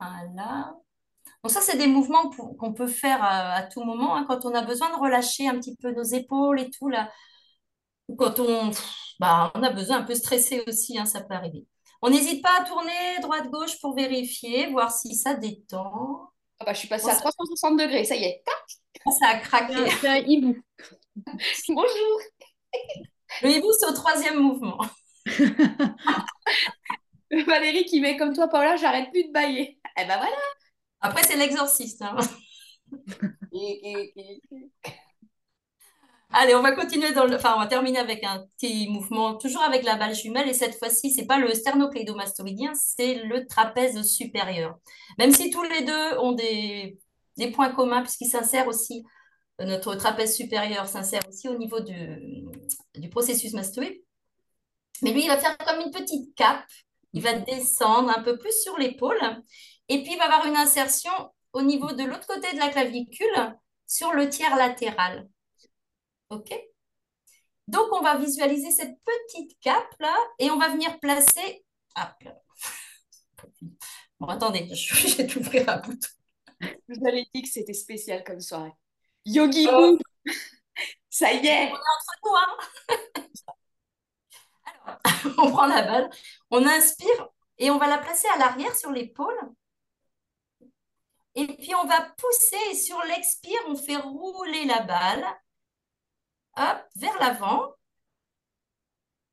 Voilà. 0.01 0.75
Donc 1.43 1.53
ça, 1.53 1.61
c'est 1.61 1.79
des 1.79 1.87
mouvements 1.87 2.31
qu'on 2.31 2.75
peut 2.75 2.89
faire 2.89 3.23
à, 3.23 3.63
tout 3.65 3.83
moment 3.85 4.17
hein, 4.17 4.27
quand 4.29 4.45
on 4.47 4.55
a 4.55 4.63
besoin 4.63 4.91
de 4.91 5.01
relâcher 5.01 5.49
un 5.49 5.59
petit 5.59 5.77
peu 5.77 5.93
nos 5.93 6.03
épaules 6.05 6.61
et 6.61 6.71
tout 6.71 6.89
là. 6.89 7.11
Ou 8.09 8.17
quand 8.17 8.39
on, 8.41 8.71
bah, 9.21 9.53
on 9.55 9.63
a 9.63 9.71
besoin 9.71 9.99
un 9.99 10.03
peu 10.05 10.15
stressé 10.15 10.65
aussi, 10.69 10.99
hein, 10.99 11.07
ça 11.07 11.23
peut 11.23 11.35
arriver. 11.35 11.67
On 12.07 12.11
n'hésite 12.11 12.41
pas 12.41 12.61
à 12.61 12.65
tourner 12.65 13.19
droite-gauche 13.21 13.81
pour 13.81 13.97
vérifier, 13.97 14.69
voir 14.69 14.93
si 14.93 15.17
ça 15.17 15.35
détend. 15.35 16.31
Ah 16.61 16.65
bah, 16.65 16.73
je 16.73 16.79
suis 16.79 16.87
passée 16.87 17.11
à 17.11 17.17
360 17.17 17.81
degrés, 17.81 18.05
ça 18.05 18.15
y 18.15 18.23
est. 18.23 18.45
Ça 19.19 19.27
a 19.27 19.39
craqué. 19.41 19.75
C'est 20.01 20.07
un 20.07 20.19
hibou. 20.19 20.57
Bonjour. 21.69 22.21
Le 23.43 23.51
hibou, 23.51 23.73
c'est 23.73 23.87
au 23.87 23.93
troisième 23.93 24.39
mouvement. 24.39 24.79
Valérie 27.45 27.87
qui 27.87 28.01
met 28.01 28.17
comme 28.17 28.33
toi, 28.33 28.47
Paula, 28.47 28.77
j'arrête 28.77 29.11
plus 29.11 29.25
de 29.25 29.33
bailler. 29.33 29.81
Eh 29.99 30.05
ben 30.05 30.17
voilà. 30.17 30.37
Après, 31.01 31.25
c'est 31.25 31.37
l'exorciste. 31.37 32.03
Hein. 32.03 32.17
Allez, 36.33 36.55
on 36.55 36.63
va 36.63 36.73
continuer 36.73 37.13
dans 37.13 37.25
le... 37.25 37.37
Enfin, 37.37 37.55
on 37.57 37.61
va 37.61 37.67
terminer 37.67 37.99
avec 37.99 38.23
un 38.25 38.45
petit 38.59 38.89
mouvement, 38.89 39.37
toujours 39.37 39.63
avec 39.63 39.85
la 39.85 39.97
balle 39.97 40.15
jumelle. 40.15 40.49
Et 40.49 40.55
cette 40.55 40.79
fois-ci, 40.79 41.11
c'est 41.11 41.27
pas 41.27 41.39
le 41.39 41.53
sternocléidomastoïdien, 41.55 42.73
c'est 42.75 43.15
le 43.25 43.47
trapèze 43.47 44.03
supérieur. 44.03 44.77
Même 45.19 45.33
si 45.33 45.51
tous 45.51 45.63
les 45.63 45.83
deux 45.83 46.19
ont 46.19 46.33
des, 46.33 46.99
points 47.55 47.71
communs, 47.71 48.03
puisqu'ils 48.03 48.29
s'insèrent 48.29 48.67
aussi, 48.69 49.05
notre 49.61 49.95
trapèze 49.95 50.37
supérieur 50.37 50.89
s'insère 50.89 51.23
aussi 51.29 51.49
au 51.49 51.57
niveau 51.57 51.81
du, 51.81 52.45
du 52.97 53.09
processus 53.09 53.55
mastoïde. 53.55 54.03
Mais 55.03 55.13
lui, 55.13 55.25
il 55.25 55.29
va 55.29 55.39
faire 55.39 55.57
comme 55.59 55.81
une 55.81 55.91
petite 55.91 56.35
cape. 56.35 56.65
Il 57.13 57.23
va 57.23 57.35
descendre 57.35 58.11
un 58.11 58.23
peu 58.23 58.37
plus 58.37 58.53
sur 58.63 58.77
l'épaule. 58.79 59.21
Et 59.89 60.03
puis, 60.03 60.13
il 60.13 60.19
va 60.19 60.25
avoir 60.25 60.47
une 60.47 60.57
insertion 60.57 61.13
au 61.53 61.63
niveau 61.63 61.93
de 61.93 62.05
l'autre 62.05 62.27
côté 62.27 62.53
de 62.53 62.59
la 62.59 62.69
clavicule 62.69 63.57
sur 63.87 64.13
le 64.13 64.29
tiers 64.29 64.57
latéral. 64.57 65.29
OK 66.31 66.53
Donc, 67.69 67.93
on 67.93 68.01
va 68.01 68.17
visualiser 68.17 68.71
cette 68.71 68.99
petite 69.05 69.59
cape 69.61 69.95
là 70.01 70.17
et 70.39 70.51
on 70.51 70.59
va 70.59 70.69
venir 70.69 70.99
placer. 71.01 71.65
Bon, 74.19 74.29
attendez, 74.29 74.67
je 74.75 75.17
vais 75.19 75.27
t'ouvrir 75.27 75.69
un 75.69 75.77
bouton. 75.77 76.09
Vous 76.89 77.07
avez 77.07 77.29
dit 77.35 77.43
que 77.43 77.49
c'était 77.49 77.75
spécial 77.75 78.25
comme 78.25 78.41
soirée. 78.41 78.73
Yogi 79.27 79.69
oh. 79.71 79.99
Ça 81.11 81.33
y 81.35 81.47
est 81.47 81.71
On 81.71 81.75
est 81.75 81.91
entre 81.95 82.15
nous, 82.25 82.37
hein 82.37 82.57
Alors, 85.05 85.39
on 85.39 85.51
prend 85.51 85.67
la 85.67 85.83
balle, 85.83 86.11
on 86.51 86.65
inspire 86.65 87.29
et 87.59 87.71
on 87.71 87.77
va 87.77 87.89
la 87.89 87.99
placer 87.99 88.27
à 88.29 88.39
l'arrière 88.39 88.75
sur 88.75 88.91
l'épaule. 88.91 89.39
Et 91.35 91.47
puis, 91.47 91.75
on 91.75 91.85
va 91.87 92.15
pousser 92.17 92.71
et 92.71 92.75
sur 92.75 92.99
l'expire, 93.05 93.61
on 93.69 93.77
fait 93.77 93.97
rouler 93.97 94.65
la 94.65 94.81
balle 94.81 95.27
hop, 96.57 96.79
vers 96.97 97.19
l'avant, 97.21 97.73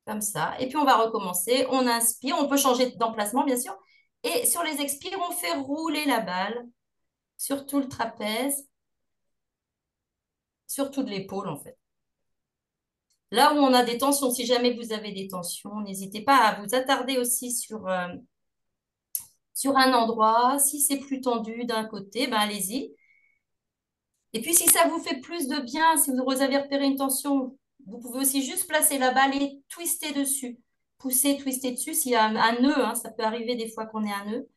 comme 0.06 0.20
ça. 0.20 0.54
Et 0.60 0.68
puis, 0.68 0.76
on 0.76 0.84
va 0.84 0.96
recommencer. 0.96 1.66
On 1.70 1.86
inspire, 1.86 2.36
on 2.38 2.48
peut 2.48 2.56
changer 2.56 2.90
d'emplacement, 2.92 3.44
bien 3.44 3.58
sûr. 3.58 3.76
Et 4.22 4.46
sur 4.46 4.62
les 4.62 4.80
expires, 4.80 5.18
on 5.28 5.32
fait 5.32 5.54
rouler 5.54 6.04
la 6.06 6.20
balle 6.20 6.66
sur 7.36 7.66
tout 7.66 7.80
le 7.80 7.88
trapèze, 7.88 8.68
sur 10.66 10.90
toute 10.90 11.08
l'épaule, 11.08 11.48
en 11.48 11.56
fait. 11.58 11.78
Là 13.30 13.52
où 13.52 13.56
on 13.56 13.74
a 13.74 13.84
des 13.84 13.98
tensions, 13.98 14.30
si 14.30 14.46
jamais 14.46 14.74
vous 14.74 14.92
avez 14.92 15.12
des 15.12 15.28
tensions, 15.28 15.80
n'hésitez 15.80 16.22
pas 16.22 16.36
à 16.36 16.60
vous 16.60 16.74
attarder 16.74 17.18
aussi 17.18 17.52
sur, 17.52 17.86
euh, 17.88 18.08
sur 19.54 19.76
un 19.76 19.92
endroit. 19.92 20.58
Si 20.58 20.80
c'est 20.80 20.98
plus 20.98 21.20
tendu 21.20 21.64
d'un 21.64 21.84
côté, 21.84 22.26
ben 22.26 22.38
allez-y. 22.38 22.94
Et 24.34 24.40
puis, 24.42 24.54
si 24.54 24.66
ça 24.68 24.88
vous 24.88 24.98
fait 24.98 25.20
plus 25.20 25.48
de 25.48 25.60
bien, 25.60 25.96
si 25.96 26.10
vous 26.10 26.42
avez 26.42 26.58
repéré 26.58 26.86
une 26.86 26.96
tension, 26.96 27.56
vous 27.86 28.00
pouvez 28.00 28.20
aussi 28.20 28.42
juste 28.44 28.68
placer 28.68 28.98
la 28.98 29.12
balle 29.12 29.34
et 29.40 29.62
twister 29.68 30.12
dessus. 30.12 30.58
Pousser, 30.98 31.38
twister 31.38 31.72
dessus. 31.72 31.94
S'il 31.94 32.12
y 32.12 32.16
a 32.16 32.24
un, 32.24 32.60
nœud, 32.60 32.84
hein, 32.84 32.94
ça 32.94 33.10
peut 33.12 33.22
arriver 33.24 33.56
des 33.56 33.70
fois 33.70 33.86
qu'on 33.86 34.04
ait 34.04 34.12
un 34.12 34.24
nœud. 34.26 34.48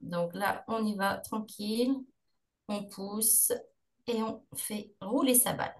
Donc 0.00 0.34
là, 0.34 0.64
on 0.68 0.84
y 0.84 0.94
va 0.96 1.18
tranquille. 1.18 1.94
On 2.68 2.84
pousse 2.84 3.52
et 4.06 4.22
on 4.22 4.42
fait 4.56 4.92
rouler 5.00 5.34
sa 5.34 5.52
balle. 5.54 5.74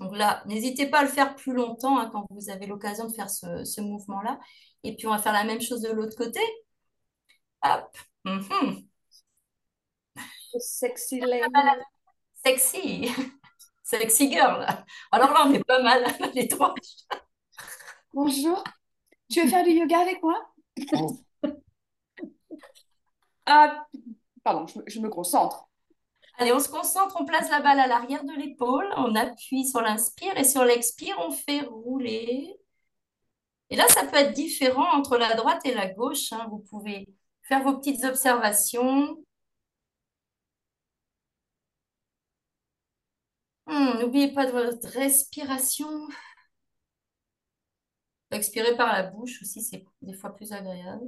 Donc 0.00 0.16
là, 0.16 0.42
n'hésitez 0.46 0.86
pas 0.90 1.00
à 1.00 1.02
le 1.04 1.08
faire 1.08 1.34
plus 1.36 1.52
longtemps 1.54 1.98
hein, 1.98 2.10
quand 2.12 2.26
vous 2.30 2.50
avez 2.50 2.66
l'occasion 2.66 3.06
de 3.08 3.12
faire 3.14 3.30
ce, 3.30 3.80
mouvement-là. 3.80 4.38
Et 4.82 4.96
puis, 4.96 5.06
on 5.06 5.10
va 5.10 5.18
faire 5.18 5.32
la 5.32 5.44
même 5.44 5.60
chose 5.60 5.80
de 5.80 5.90
l'autre 5.90 6.16
côté. 6.16 6.40
Hop. 7.64 7.96
Mhm. 8.24 8.86
Sexy 10.58 11.20
lady. 11.20 11.48
Sexy. 12.44 13.10
Sexy 13.82 14.30
girl. 14.30 14.66
Alors 15.10 15.32
là, 15.32 15.44
on 15.46 15.52
est 15.54 15.64
pas 15.64 15.82
mal, 15.82 16.04
les 16.34 16.46
trois. 16.46 16.74
Bonjour. 18.12 18.62
Tu 19.30 19.42
veux 19.42 19.48
faire 19.48 19.64
du 19.64 19.70
yoga 19.70 20.00
avec 20.00 20.22
moi? 20.22 20.50
Ah, 23.46 23.86
pardon, 24.42 24.64
je 24.86 25.00
me, 25.00 25.10
concentre. 25.10 25.68
Allez, 26.38 26.52
on 26.52 26.60
se 26.60 26.68
concentre, 26.70 27.16
on 27.20 27.26
place 27.26 27.50
la 27.50 27.60
balle 27.60 27.78
à 27.78 27.86
l'arrière 27.86 28.24
de 28.24 28.32
l'épaule, 28.32 28.88
on 28.96 29.14
appuie 29.14 29.66
sur 29.68 29.82
l'inspire 29.82 30.34
et 30.38 30.44
sur 30.44 30.64
l'expire, 30.64 31.14
on 31.18 31.30
fait 31.30 31.60
rouler. 31.60 32.56
Et 33.68 33.76
là, 33.76 33.86
ça 33.88 34.06
peut 34.06 34.16
être 34.16 34.32
différent 34.32 34.96
entre 34.96 35.18
la 35.18 35.34
droite 35.34 35.60
et 35.66 35.74
la 35.74 35.88
gauche. 35.88 36.32
Hein. 36.32 36.46
Vous 36.50 36.60
pouvez 36.60 37.06
faire 37.44 37.62
vos 37.62 37.78
petites 37.78 38.04
observations. 38.04 39.16
Hmm, 43.66 43.98
n'oubliez 44.00 44.32
pas 44.32 44.46
de 44.46 44.52
votre 44.52 44.88
respiration. 44.88 45.88
Expirer 48.30 48.76
par 48.76 48.92
la 48.92 49.04
bouche 49.04 49.40
aussi, 49.40 49.62
c'est 49.62 49.82
des 50.02 50.12
fois 50.12 50.34
plus 50.36 50.52
agréable. 50.52 51.06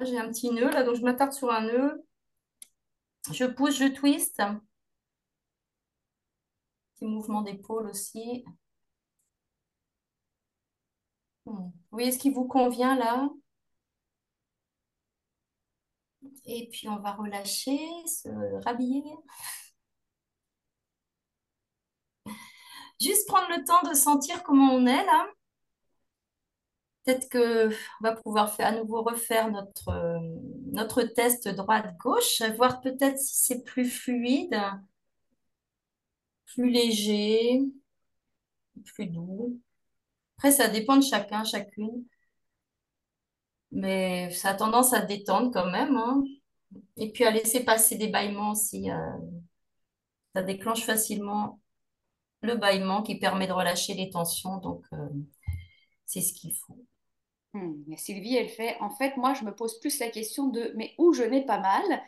J'ai 0.00 0.18
un 0.18 0.28
petit 0.28 0.50
nœud 0.50 0.70
là, 0.70 0.82
donc 0.82 0.96
je 0.96 1.02
m'attarde 1.02 1.32
sur 1.32 1.50
un 1.50 1.62
nœud. 1.62 2.04
Je 3.32 3.44
pousse, 3.44 3.76
je 3.76 3.86
twist. 3.86 4.42
Petit 6.94 7.06
mouvement 7.06 7.42
d'épaule 7.42 7.86
aussi. 7.88 8.44
Hmm. 11.46 11.52
Vous 11.70 11.72
voyez 11.90 12.12
ce 12.12 12.18
qui 12.18 12.30
vous 12.30 12.46
convient 12.46 12.96
là? 12.96 13.28
Et 16.46 16.68
puis 16.70 16.88
on 16.88 16.98
va 16.98 17.12
relâcher, 17.12 17.78
se 18.06 18.28
rhabiller. 18.64 19.02
Juste 23.00 23.26
prendre 23.28 23.48
le 23.50 23.64
temps 23.64 23.82
de 23.88 23.94
sentir 23.94 24.42
comment 24.42 24.72
on 24.74 24.86
est 24.86 25.04
là. 25.04 25.28
Peut-être 27.04 27.28
qu'on 27.30 27.74
va 28.00 28.12
pouvoir 28.16 28.54
faire, 28.54 28.68
à 28.68 28.72
nouveau 28.72 29.02
refaire 29.02 29.50
notre, 29.50 29.88
euh, 29.90 30.18
notre 30.72 31.02
test 31.02 31.48
droite-gauche, 31.48 32.42
voir 32.56 32.80
peut-être 32.80 33.18
si 33.18 33.44
c'est 33.44 33.62
plus 33.62 33.88
fluide, 33.90 34.58
plus 36.46 36.70
léger, 36.70 37.60
plus 38.84 39.06
doux. 39.06 39.60
Après, 40.38 40.52
ça 40.52 40.68
dépend 40.68 40.96
de 40.96 41.04
chacun, 41.04 41.44
chacune. 41.44 42.04
Mais 43.72 44.30
ça 44.30 44.50
a 44.50 44.54
tendance 44.54 44.92
à 44.94 45.00
détendre 45.00 45.50
quand 45.52 45.70
même. 45.70 45.96
Hein. 45.96 46.22
Et 46.96 47.10
puis 47.12 47.24
à 47.24 47.30
laisser 47.30 47.64
passer 47.64 47.96
des 47.96 48.08
bâillements 48.08 48.54
si 48.54 48.90
euh, 48.90 48.96
ça 50.34 50.42
déclenche 50.42 50.84
facilement 50.84 51.60
le 52.42 52.56
bâillement 52.56 53.02
qui 53.02 53.18
permet 53.18 53.46
de 53.46 53.52
relâcher 53.52 53.94
les 53.94 54.10
tensions. 54.10 54.58
Donc, 54.58 54.84
euh, 54.92 55.08
c'est 56.06 56.20
ce 56.20 56.32
qu'il 56.32 56.54
faut. 56.54 56.84
Hmm, 57.54 57.96
Sylvie, 57.96 58.36
elle 58.36 58.48
fait, 58.48 58.76
en 58.80 58.90
fait, 58.90 59.16
moi, 59.16 59.32
je 59.34 59.44
me 59.44 59.54
pose 59.54 59.78
plus 59.80 59.98
la 60.00 60.10
question 60.10 60.48
de, 60.48 60.72
mais 60.76 60.92
où 60.98 61.12
je 61.12 61.22
n'ai 61.22 61.44
pas 61.44 61.58
mal 61.58 62.02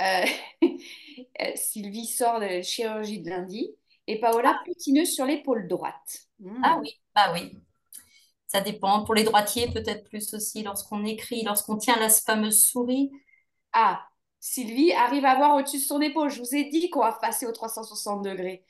euh, 0.00 0.26
Sylvie 1.54 2.06
sort 2.06 2.40
de 2.40 2.62
chirurgie 2.62 3.20
de 3.20 3.30
lundi 3.30 3.70
et 4.06 4.18
Paola 4.18 4.56
ah. 4.56 4.62
putineuse 4.64 5.14
sur 5.14 5.26
l'épaule 5.26 5.68
droite. 5.68 6.26
Hmm. 6.40 6.60
Ah 6.64 6.78
oui, 6.80 7.00
ah 7.14 7.32
oui. 7.32 7.56
Ça 8.46 8.60
dépend. 8.60 9.04
Pour 9.04 9.14
les 9.14 9.22
droitiers, 9.22 9.70
peut-être 9.70 10.08
plus 10.08 10.34
aussi 10.34 10.64
lorsqu'on 10.64 11.04
écrit, 11.04 11.44
lorsqu'on 11.44 11.76
tient 11.76 11.96
la 12.00 12.08
fameuse 12.08 12.66
souris. 12.66 13.12
Ah, 13.72 14.02
Sylvie 14.40 14.92
arrive 14.92 15.24
à 15.24 15.36
voir 15.36 15.54
au-dessus 15.54 15.78
de 15.78 15.82
son 15.82 16.00
épaule. 16.00 16.30
Je 16.30 16.40
vous 16.40 16.54
ai 16.56 16.64
dit 16.64 16.90
qu'on 16.90 17.00
va 17.00 17.12
passer 17.12 17.46
au 17.46 17.52
360 17.52 18.24
degrés. 18.24 18.64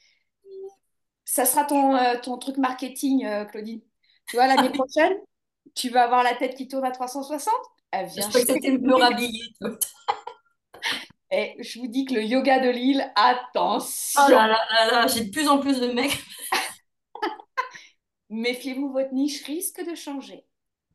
Ça 1.24 1.46
sera 1.46 1.64
ton, 1.64 1.94
euh, 1.94 2.18
ton 2.20 2.36
truc 2.36 2.58
marketing, 2.58 3.24
euh, 3.24 3.44
Claudine. 3.46 3.80
Tu 4.26 4.36
vois, 4.36 4.48
l'année 4.48 4.68
prochaine, 4.84 5.16
tu 5.74 5.90
vas 5.90 6.04
avoir 6.04 6.22
la 6.22 6.34
tête 6.34 6.54
qui 6.54 6.68
tourne 6.68 6.84
à 6.84 6.90
360 6.90 7.52
Elle 7.90 8.06
vient. 8.06 8.24
Je 8.24 8.28
crois 8.28 8.40
que 8.40 8.46
c'était 8.52 8.78
me 8.78 8.94
rhabiller. 8.94 9.42
Et 11.32 11.54
je 11.62 11.78
vous 11.78 11.86
dis 11.86 12.04
que 12.04 12.14
le 12.14 12.24
yoga 12.24 12.58
de 12.58 12.70
Lille, 12.70 13.12
attention. 13.14 14.20
Oh 14.26 14.30
là 14.30 14.48
là 14.48 14.58
là 14.70 14.90
là, 14.90 15.06
j'ai 15.06 15.24
de 15.24 15.30
plus 15.30 15.46
en 15.48 15.58
plus 15.58 15.78
de 15.78 15.92
mecs. 15.92 16.18
Méfiez-vous, 18.30 18.92
votre 18.92 19.12
niche 19.12 19.44
risque 19.44 19.84
de 19.88 19.94
changer. 19.94 20.44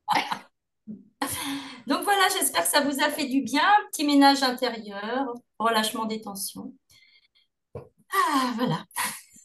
Donc 1.87 2.03
voilà, 2.03 2.27
j'espère 2.37 2.63
que 2.63 2.69
ça 2.69 2.81
vous 2.81 3.01
a 3.01 3.09
fait 3.09 3.27
du 3.27 3.41
bien. 3.41 3.63
Petit 3.91 4.05
ménage 4.05 4.43
intérieur, 4.43 5.33
relâchement 5.57 6.05
des 6.05 6.21
tensions. 6.21 6.73
Ah, 7.75 8.51
voilà. 8.55 8.83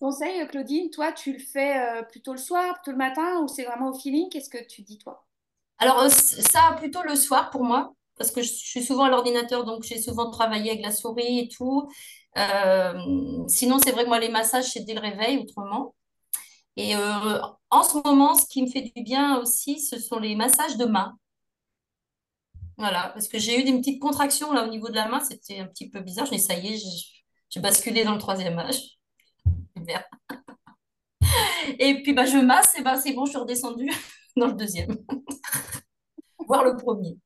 Conseil, 0.01 0.47
Claudine, 0.49 0.89
toi, 0.91 1.13
tu 1.13 1.35
le 1.35 1.39
fais 1.39 1.79
euh, 1.79 2.03
plutôt 2.03 2.33
le 2.33 2.39
soir, 2.39 2.75
plutôt 2.77 2.93
le 2.93 2.97
matin 2.97 3.41
ou 3.43 3.49
c'est 3.49 3.65
vraiment 3.65 3.91
au 3.91 3.95
feeling? 3.95 4.31
Qu'est-ce 4.31 4.49
que 4.49 4.67
tu 4.67 4.81
dis, 4.81 4.97
toi? 4.97 5.27
Alors, 5.79 6.01
euh, 6.01 6.09
ça, 6.09 6.75
plutôt 6.79 7.03
le 7.03 7.15
soir 7.15 7.51
pour 7.51 7.65
moi, 7.65 7.93
parce 8.17 8.31
que 8.31 8.41
je 8.41 8.49
suis 8.51 8.83
souvent 8.83 9.05
à 9.05 9.11
l'ordinateur, 9.11 9.65
donc 9.65 9.83
j'ai 9.83 10.01
souvent 10.01 10.31
travaillé 10.31 10.71
avec 10.71 10.83
la 10.83 10.91
souris 10.91 11.41
et 11.41 11.49
tout. 11.49 11.91
Euh, 12.39 12.95
sinon, 13.47 13.79
c'est 13.79 13.93
vrai 13.93 14.05
que 14.05 14.09
moi, 14.09 14.19
les 14.19 14.31
massages, 14.31 14.73
c'est 14.73 14.85
dès 14.85 14.95
le 14.95 15.01
réveil, 15.01 15.37
autrement. 15.37 15.95
Et 16.77 16.95
en 16.97 17.83
ce 17.83 17.99
moment, 18.03 18.35
ce 18.35 18.47
qui 18.47 18.63
me 18.63 18.69
fait 18.69 18.81
du 18.81 19.03
bien 19.03 19.39
aussi, 19.39 19.81
ce 19.81 19.99
sont 19.99 20.19
les 20.19 20.35
massages 20.35 20.79
de 20.79 20.87
main. 20.87 21.19
Voilà, 22.79 23.11
parce 23.13 23.29
que 23.29 23.39
j'ai 23.39 23.61
eu 23.61 23.65
des 23.65 23.77
petites 23.79 24.01
contractions 24.01 24.53
là 24.55 24.65
au 24.65 24.71
niveau 24.71 24.89
de 24.89 24.95
la 24.95 25.07
main, 25.09 25.21
c'était 25.21 25.59
un 25.59 25.67
petit 25.67 25.91
peu 25.91 26.01
bizarre. 26.01 26.25
Je 26.25 26.31
dis, 26.33 26.39
ça 26.39 26.55
y 26.55 26.75
est, 26.75 26.83
j'ai 27.51 27.61
basculé 27.61 28.05
dans 28.05 28.15
le 28.15 28.19
troisième 28.19 28.59
âge. 28.59 29.00
Et 31.79 32.03
puis 32.03 32.13
bah, 32.13 32.25
je 32.25 32.39
masse, 32.39 32.79
et 32.79 32.83
bah, 32.83 32.97
c'est 32.97 33.13
bon, 33.13 33.25
je 33.25 33.31
suis 33.31 33.39
redescendue 33.39 33.91
dans 34.37 34.47
le 34.47 34.55
deuxième. 34.55 34.97
Voir 36.47 36.65
le 36.65 36.77
premier. 36.77 37.17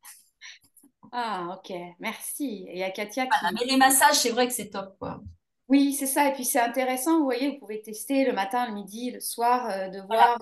Ah, 1.12 1.56
ok, 1.56 1.72
merci. 2.00 2.66
Et 2.68 2.74
il 2.74 2.78
y 2.78 2.82
a 2.82 2.90
Katia 2.90 3.26
qui. 3.26 3.54
mais 3.54 3.64
les 3.66 3.76
massages, 3.76 4.16
c'est 4.16 4.30
vrai 4.30 4.48
que 4.48 4.52
c'est 4.52 4.70
top, 4.70 4.96
quoi. 4.98 5.20
Oui, 5.68 5.94
c'est 5.94 6.06
ça. 6.06 6.28
Et 6.28 6.34
puis 6.34 6.44
c'est 6.44 6.60
intéressant, 6.60 7.18
vous 7.18 7.24
voyez, 7.24 7.50
vous 7.50 7.58
pouvez 7.58 7.80
tester 7.80 8.24
le 8.24 8.32
matin, 8.32 8.66
le 8.66 8.74
midi, 8.74 9.10
le 9.12 9.20
soir, 9.20 9.70
euh, 9.70 9.88
de 9.88 10.00
voir. 10.00 10.36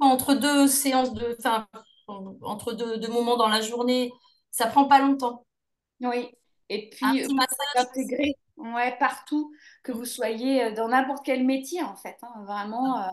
entre 0.00 0.34
deux 0.34 0.68
séances 0.68 1.12
de. 1.14 1.34
Enfin, 1.38 1.66
entre 2.42 2.74
deux, 2.74 2.98
deux, 2.98 3.08
moments 3.08 3.36
dans 3.36 3.48
la 3.48 3.62
journée, 3.62 4.12
ça 4.50 4.66
prend 4.66 4.84
pas 4.84 5.00
longtemps. 5.00 5.44
Oui. 6.00 6.30
Et 6.68 6.90
puis, 6.90 7.24
euh, 7.24 7.28
intégrer 7.76 8.36
ouais, 8.56 8.96
partout, 8.98 9.54
que 9.82 9.92
vous 9.92 10.04
soyez 10.04 10.64
euh, 10.64 10.72
dans 10.72 10.88
n'importe 10.88 11.24
quel 11.24 11.44
métier, 11.44 11.82
en 11.82 11.96
fait. 11.96 12.16
Hein, 12.22 12.44
vraiment, 12.44 13.02
euh, 13.02 13.08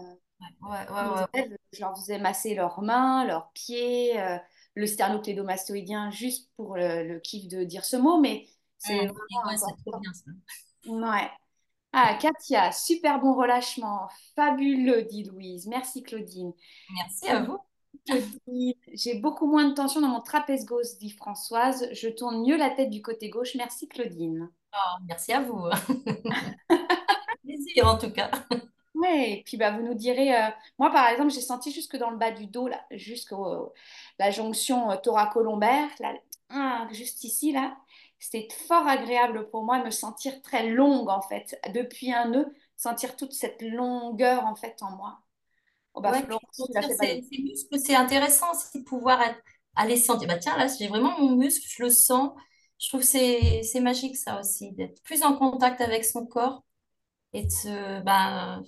ouais, 0.70 1.50
je 1.74 1.80
leur 1.80 1.96
faisais 1.96 2.20
masser 2.20 2.56
leurs 2.56 2.82
mains, 2.82 3.26
leurs 3.26 3.52
pieds, 3.52 4.20
euh, 4.20 4.38
le 4.76 4.86
sternoclédomastoïdien, 4.86 6.12
juste 6.12 6.50
pour 6.56 6.76
le, 6.76 7.20
kiff 7.20 7.48
de 7.48 7.64
dire 7.64 7.86
ce 7.86 7.98
mot, 7.98 8.20
mais 8.20 8.48
c'est 8.78 9.08
vraiment 9.08 9.74
trop 9.86 10.00
bien 10.00 10.14
ça. 10.14 10.32
Ouais. 10.86 11.30
Ah, 11.94 12.16
Katia, 12.16 12.72
super 12.72 13.20
bon 13.20 13.34
relâchement, 13.34 14.08
fabuleux, 14.36 15.04
dit 15.04 15.24
Louise. 15.24 15.68
Merci 15.68 16.04
Claudine. 16.04 16.54
Merci 16.96 17.28
à 17.28 17.44
vous. 17.44 17.60
J'ai 18.94 19.16
beaucoup 19.16 19.46
moins 19.46 19.68
de 19.68 19.74
tension 19.74 20.00
dans 20.00 20.08
mon 20.08 20.22
trapèze 20.22 20.66
gauche, 20.66 20.98
dit 21.00 21.12
Françoise. 21.12 21.89
Je 21.92 22.08
tourne 22.08 22.44
mieux 22.44 22.56
la 22.56 22.70
tête 22.70 22.89
du 22.89 23.02
côté 23.02 23.30
gauche. 23.30 23.56
Merci 23.56 23.89
Claudine. 23.89 24.50
Oh, 24.74 24.97
merci 25.07 25.34
à 25.34 25.41
vous. 25.41 25.69
plaisir 27.43 27.88
en 27.88 27.97
tout 27.97 28.11
cas. 28.11 28.32
Ouais, 28.93 29.32
et 29.39 29.43
puis 29.43 29.57
bah, 29.57 29.72
vous 29.72 29.84
nous 29.84 29.93
direz, 29.95 30.36
euh, 30.36 30.49
moi 30.78 30.91
par 30.91 31.07
exemple, 31.07 31.32
j'ai 31.32 31.39
senti 31.41 31.72
jusque 31.72 31.95
dans 31.97 32.09
le 32.09 32.17
bas 32.17 32.32
du 32.32 32.45
dos, 32.47 32.67
là, 32.67 32.84
jusqu'à 32.91 33.36
la 34.19 34.32
jonction 34.32 34.91
euh, 34.91 34.97
thoracolombaire, 34.97 35.89
là, 35.99 36.13
ah, 36.49 36.88
juste 36.91 37.24
ici, 37.24 37.53
là, 37.53 37.78
c'était 38.19 38.47
fort 38.67 38.86
agréable 38.88 39.49
pour 39.49 39.63
moi 39.63 39.80
de 39.80 39.86
me 39.86 39.91
sentir 39.91 40.41
très 40.41 40.67
longue 40.69 41.09
en 41.09 41.22
fait, 41.22 41.59
depuis 41.74 42.11
un 42.13 42.28
nœud, 42.30 42.53
sentir 42.76 43.15
toute 43.15 43.32
cette 43.34 43.61
longueur 43.61 44.45
en 44.45 44.55
fait 44.55 44.76
en 44.84 44.91
moi. 44.97 45.19
Oh, 45.93 46.01
bah, 46.01 46.11
Ouais, 46.11 46.24
puis 46.26 46.26
Florence, 46.26 46.63
tu 46.65 46.74
l'as 46.74 46.84
sentir 46.84 46.84
fait 46.84 46.95
ces, 46.95 46.97
valider. 46.97 47.28
ces 47.32 47.41
muscles, 47.41 47.80
c'est 47.80 47.95
intéressant 47.95 48.51
aussi 48.51 48.80
de 48.80 48.84
pouvoir 48.84 49.22
être- 49.22 49.41
aller 49.76 49.97
sentir. 49.97 50.28
Bah 50.28 50.38
tiens, 50.38 50.57
là, 50.57 50.67
j'ai 50.67 50.88
vraiment 50.88 51.17
mon 51.19 51.36
muscle, 51.36 51.65
je 51.67 51.84
le 51.84 51.89
sens. 51.89 52.32
Je 52.82 52.90
trouve 52.90 53.02
que 53.02 53.08
c'est 53.08 53.64
c'est 53.64 53.82
magique 53.82 54.18
ça 54.18 54.40
aussi, 54.42 54.74
d'être 54.74 55.02
plus 55.04 55.24
en 55.24 55.38
contact 55.38 55.82
avec 55.82 56.06
son 56.06 56.28
corps 56.28 56.64
et 57.34 57.46
de 57.46 57.52
se, 57.52 58.02
ben, 58.04 58.64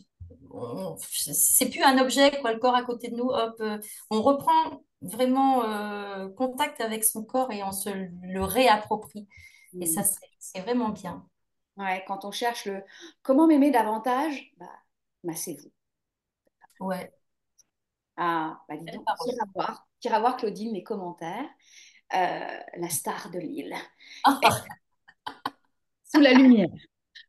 on- 0.52 0.98
c'est 1.34 1.70
plus 1.70 1.84
un 1.84 1.98
objet, 2.00 2.32
quoi, 2.42 2.54
le 2.54 2.60
corps 2.60 2.76
à 2.76 2.84
côté 2.84 3.10
de 3.10 3.16
nous, 3.18 3.30
hop, 3.30 3.56
euh, 3.62 3.80
on 4.12 4.22
reprend 4.22 4.84
vraiment 5.02 5.66
euh, 5.66 6.30
contact 6.30 6.82
avec 6.82 7.04
son 7.06 7.24
corps 7.26 7.52
et 7.52 7.64
on 7.64 7.72
se 7.74 7.90
le 7.90 8.44
réapproprie. 8.44 9.28
Et 9.82 9.86
ça, 9.88 10.04
c'est 10.04 10.20
c'est 10.40 10.62
vraiment 10.62 10.90
bien. 10.90 11.26
Ouais, 11.78 12.04
quand 12.08 12.26
on 12.26 12.32
cherche 12.32 12.66
le 12.66 12.84
comment 13.24 13.48
m'aimer 13.48 13.70
davantage, 13.72 14.52
bah, 14.58 14.70
massez-vous. 15.24 15.72
Ouais, 16.80 17.12
Ah, 18.18 18.64
bah 18.68 18.78
dis 18.78 18.90
donc, 18.92 19.08
voir, 19.56 19.88
voir 20.22 20.38
Claudine, 20.38 20.74
les 20.74 20.84
commentaires, 20.84 21.50
la 22.14 22.90
star 22.90 23.30
de 23.32 23.40
Lille. 23.40 23.76
Sous 26.06 26.20
la 26.20 26.34
lumière. 26.34 26.70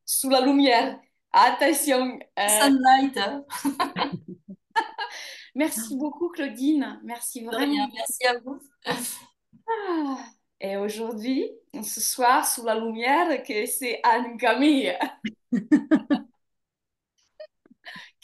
Sous 0.04 0.28
la 0.28 0.40
lumière. 0.40 0.98
Attention. 1.32 2.18
euh, 2.38 2.48
Sunlight, 2.48 3.16
hein. 3.18 3.44
merci 5.54 5.96
beaucoup, 5.96 6.28
Claudine. 6.28 7.00
Merci 7.02 7.42
vraiment. 7.44 7.88
merci 7.92 8.26
à 8.26 8.38
vous. 8.38 8.60
Ah, 8.86 10.18
Et 10.60 10.76
aujourd'hui, 10.76 11.50
ce 11.82 12.00
soir, 12.00 12.46
sous 12.46 12.64
la 12.64 12.74
lumière, 12.78 13.42
que 13.42 13.66
c'est 13.66 14.00
Anne-Camille. 14.04 14.96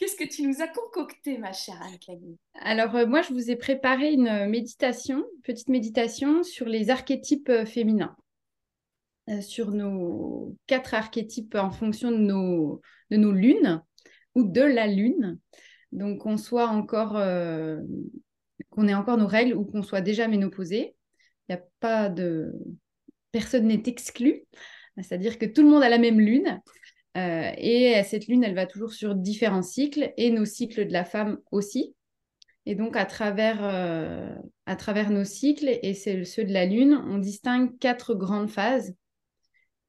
Qu'est-ce 0.01 0.15
que 0.15 0.27
tu 0.27 0.41
nous 0.47 0.63
as 0.63 0.67
concocté, 0.67 1.37
ma 1.37 1.53
chère 1.53 1.79
Anne-Camille? 1.79 2.39
Alors, 2.55 2.95
euh, 2.95 3.05
moi, 3.05 3.21
je 3.21 3.33
vous 3.33 3.51
ai 3.51 3.55
préparé 3.55 4.11
une 4.11 4.47
méditation, 4.47 5.23
petite 5.43 5.69
méditation 5.69 6.41
sur 6.41 6.65
les 6.65 6.89
archétypes 6.89 7.49
euh, 7.49 7.65
féminins, 7.65 8.15
euh, 9.29 9.41
sur 9.41 9.69
nos 9.69 10.57
quatre 10.65 10.95
archétypes 10.95 11.53
en 11.53 11.69
fonction 11.69 12.09
de 12.09 12.17
nos, 12.17 12.81
de 13.11 13.17
nos 13.17 13.31
lunes 13.31 13.83
ou 14.33 14.43
de 14.43 14.61
la 14.61 14.87
lune. 14.87 15.37
Donc, 15.91 16.21
qu'on 16.21 16.37
soit 16.37 16.69
encore, 16.69 17.21
qu'on 18.71 18.87
ait 18.87 18.95
encore 18.95 19.17
nos 19.17 19.27
règles 19.27 19.53
ou 19.53 19.65
qu'on 19.65 19.83
soit 19.83 20.01
déjà 20.01 20.27
ménopausé. 20.27 20.95
Il 21.47 21.53
n'y 21.53 21.61
a 21.61 21.63
pas 21.79 22.09
de... 22.09 22.51
Personne 23.31 23.67
n'est 23.67 23.83
exclu. 23.85 24.45
C'est-à-dire 24.97 25.37
que 25.37 25.45
tout 25.45 25.61
le 25.61 25.69
monde 25.69 25.83
a 25.83 25.89
la 25.89 25.99
même 25.99 26.19
lune. 26.19 26.59
Euh, 27.17 27.51
et 27.57 28.01
cette 28.03 28.27
lune, 28.27 28.43
elle 28.43 28.55
va 28.55 28.65
toujours 28.65 28.93
sur 28.93 29.15
différents 29.15 29.63
cycles 29.63 30.13
et 30.17 30.31
nos 30.31 30.45
cycles 30.45 30.87
de 30.87 30.93
la 30.93 31.03
femme 31.03 31.39
aussi. 31.51 31.95
Et 32.65 32.75
donc, 32.75 32.95
à 32.95 33.05
travers, 33.05 33.59
euh, 33.63 34.33
à 34.65 34.75
travers 34.75 35.09
nos 35.09 35.23
cycles 35.23 35.79
et 35.81 35.93
ceux 35.93 36.43
de 36.43 36.53
la 36.53 36.65
Lune, 36.65 37.03
on 37.07 37.17
distingue 37.17 37.77
quatre 37.79 38.13
grandes 38.13 38.51
phases 38.51 38.95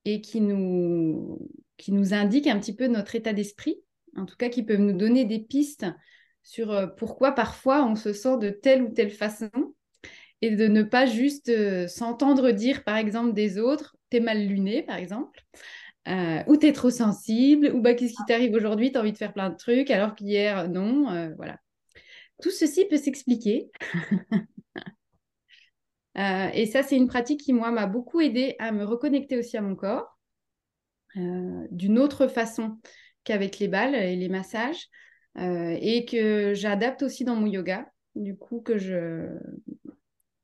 et 0.05 0.21
qui 0.21 0.41
nous, 0.41 1.39
qui 1.77 1.93
nous 1.93 2.15
indiquent 2.15 2.47
un 2.47 2.59
petit 2.59 2.75
peu 2.75 2.87
notre 2.87 3.15
état 3.15 3.35
d'esprit, 3.35 3.77
en 4.17 4.25
tout 4.25 4.37
cas 4.37 4.49
qui 4.49 4.63
peuvent 4.63 4.81
nous 4.81 4.97
donner 4.97 5.27
des 5.27 5.39
pistes 5.39 5.87
sur 6.43 6.73
euh, 6.73 6.87
pourquoi 6.87 7.33
parfois 7.33 7.85
on 7.85 7.95
se 7.95 8.13
sent 8.13 8.39
de 8.39 8.51
telle 8.51 8.83
ou 8.83 8.89
telle 8.89 9.11
façon 9.11 9.51
et 10.41 10.57
de 10.57 10.67
ne 10.67 10.83
pas 10.83 11.07
juste 11.07 11.53
s'entendre 11.87 12.51
dire, 12.51 12.83
par 12.83 12.97
exemple, 12.97 13.33
des 13.33 13.61
autres, 13.61 13.97
t'es 14.11 14.19
mal 14.19 14.45
luné, 14.45 14.83
par 14.83 14.97
exemple. 14.97 15.45
Euh, 16.09 16.43
ou 16.49 16.57
t'es 16.57 16.73
trop 16.73 16.91
sensible, 16.91 17.71
ou 17.75 17.81
bah, 17.81 17.95
qu'est-ce 17.95 18.15
qui 18.15 18.25
t'arrive 18.27 18.55
aujourd'hui, 18.55 18.91
t'as 18.91 19.01
envie 19.01 19.13
de 19.13 19.19
faire 19.19 19.33
plein 19.33 19.51
de 19.51 19.57
trucs, 19.57 19.91
alors 19.91 20.15
qu'hier, 20.15 20.69
non, 20.69 21.11
euh, 21.11 21.31
voilà. 21.37 21.59
Tout 22.43 22.51
ceci 22.51 22.87
peut 22.87 22.99
s'expliquer. 22.99 23.71
Euh, 26.19 26.51
et 26.53 26.67
ça, 26.67 26.83
c'est 26.83 26.99
une 26.99 27.09
pratique 27.09 27.41
qui, 27.41 27.55
moi, 27.55 27.71
m'a 27.71 27.87
beaucoup 27.87 28.21
aidé 28.21 28.55
à 28.59 28.71
me 28.71 28.85
reconnecter 28.85 29.39
aussi 29.39 29.57
à 29.57 29.63
mon 29.63 29.75
corps 29.75 30.19
euh, 31.17 31.67
d'une 31.71 31.99
autre 31.99 32.27
façon 32.27 32.79
qu'avec 33.25 33.59
les 33.59 33.67
balles 33.67 33.95
et 33.95 34.15
les 34.15 34.29
massages, 34.29 34.91
et 35.39 36.05
que 36.05 36.53
j'adapte 36.53 37.03
aussi 37.03 37.25
dans 37.25 37.35
mon 37.35 37.47
yoga. 37.47 37.91
Du 38.15 38.37
coup, 38.37 38.61
que 38.61 38.77
je, 38.77 39.27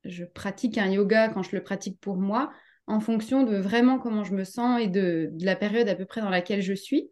je 0.05 0.25
pratique 0.25 0.79
un 0.79 0.91
yoga 0.91 1.29
quand 1.29 1.43
je 1.43 1.55
le 1.55 1.63
pratique 1.63 2.01
pour 2.01 2.17
moi, 2.17 2.51
en 2.89 3.01
fonction 3.01 3.45
de 3.45 3.57
vraiment 3.57 3.99
comment 3.99 4.25
je 4.25 4.35
me 4.35 4.45
sens 4.45 4.81
et 4.81 4.89
de, 4.89 5.31
la 5.41 5.55
période 5.55 5.89
à 5.89 5.95
peu 5.95 6.07
près 6.07 6.21
dans 6.21 6.31
laquelle 6.31 6.63
je 6.63 6.73
suis 6.73 7.11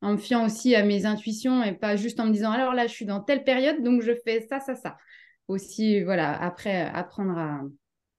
en 0.00 0.12
me 0.12 0.16
fiant 0.16 0.46
aussi 0.46 0.74
à 0.74 0.82
mes 0.82 1.04
intuitions 1.04 1.62
et 1.62 1.72
pas 1.72 1.94
juste 1.94 2.18
en 2.20 2.26
me 2.26 2.32
disant 2.32 2.50
alors 2.50 2.72
là 2.72 2.86
je 2.86 2.92
suis 2.92 3.04
dans 3.04 3.20
telle 3.20 3.44
période 3.44 3.82
donc 3.82 4.02
je 4.02 4.12
fais 4.24 4.46
ça 4.48 4.58
ça 4.60 4.74
ça. 4.74 4.96
Aussi 5.46 6.02
voilà 6.02 6.40
après 6.42 6.80
apprendre 6.80 7.38
à, 7.38 7.60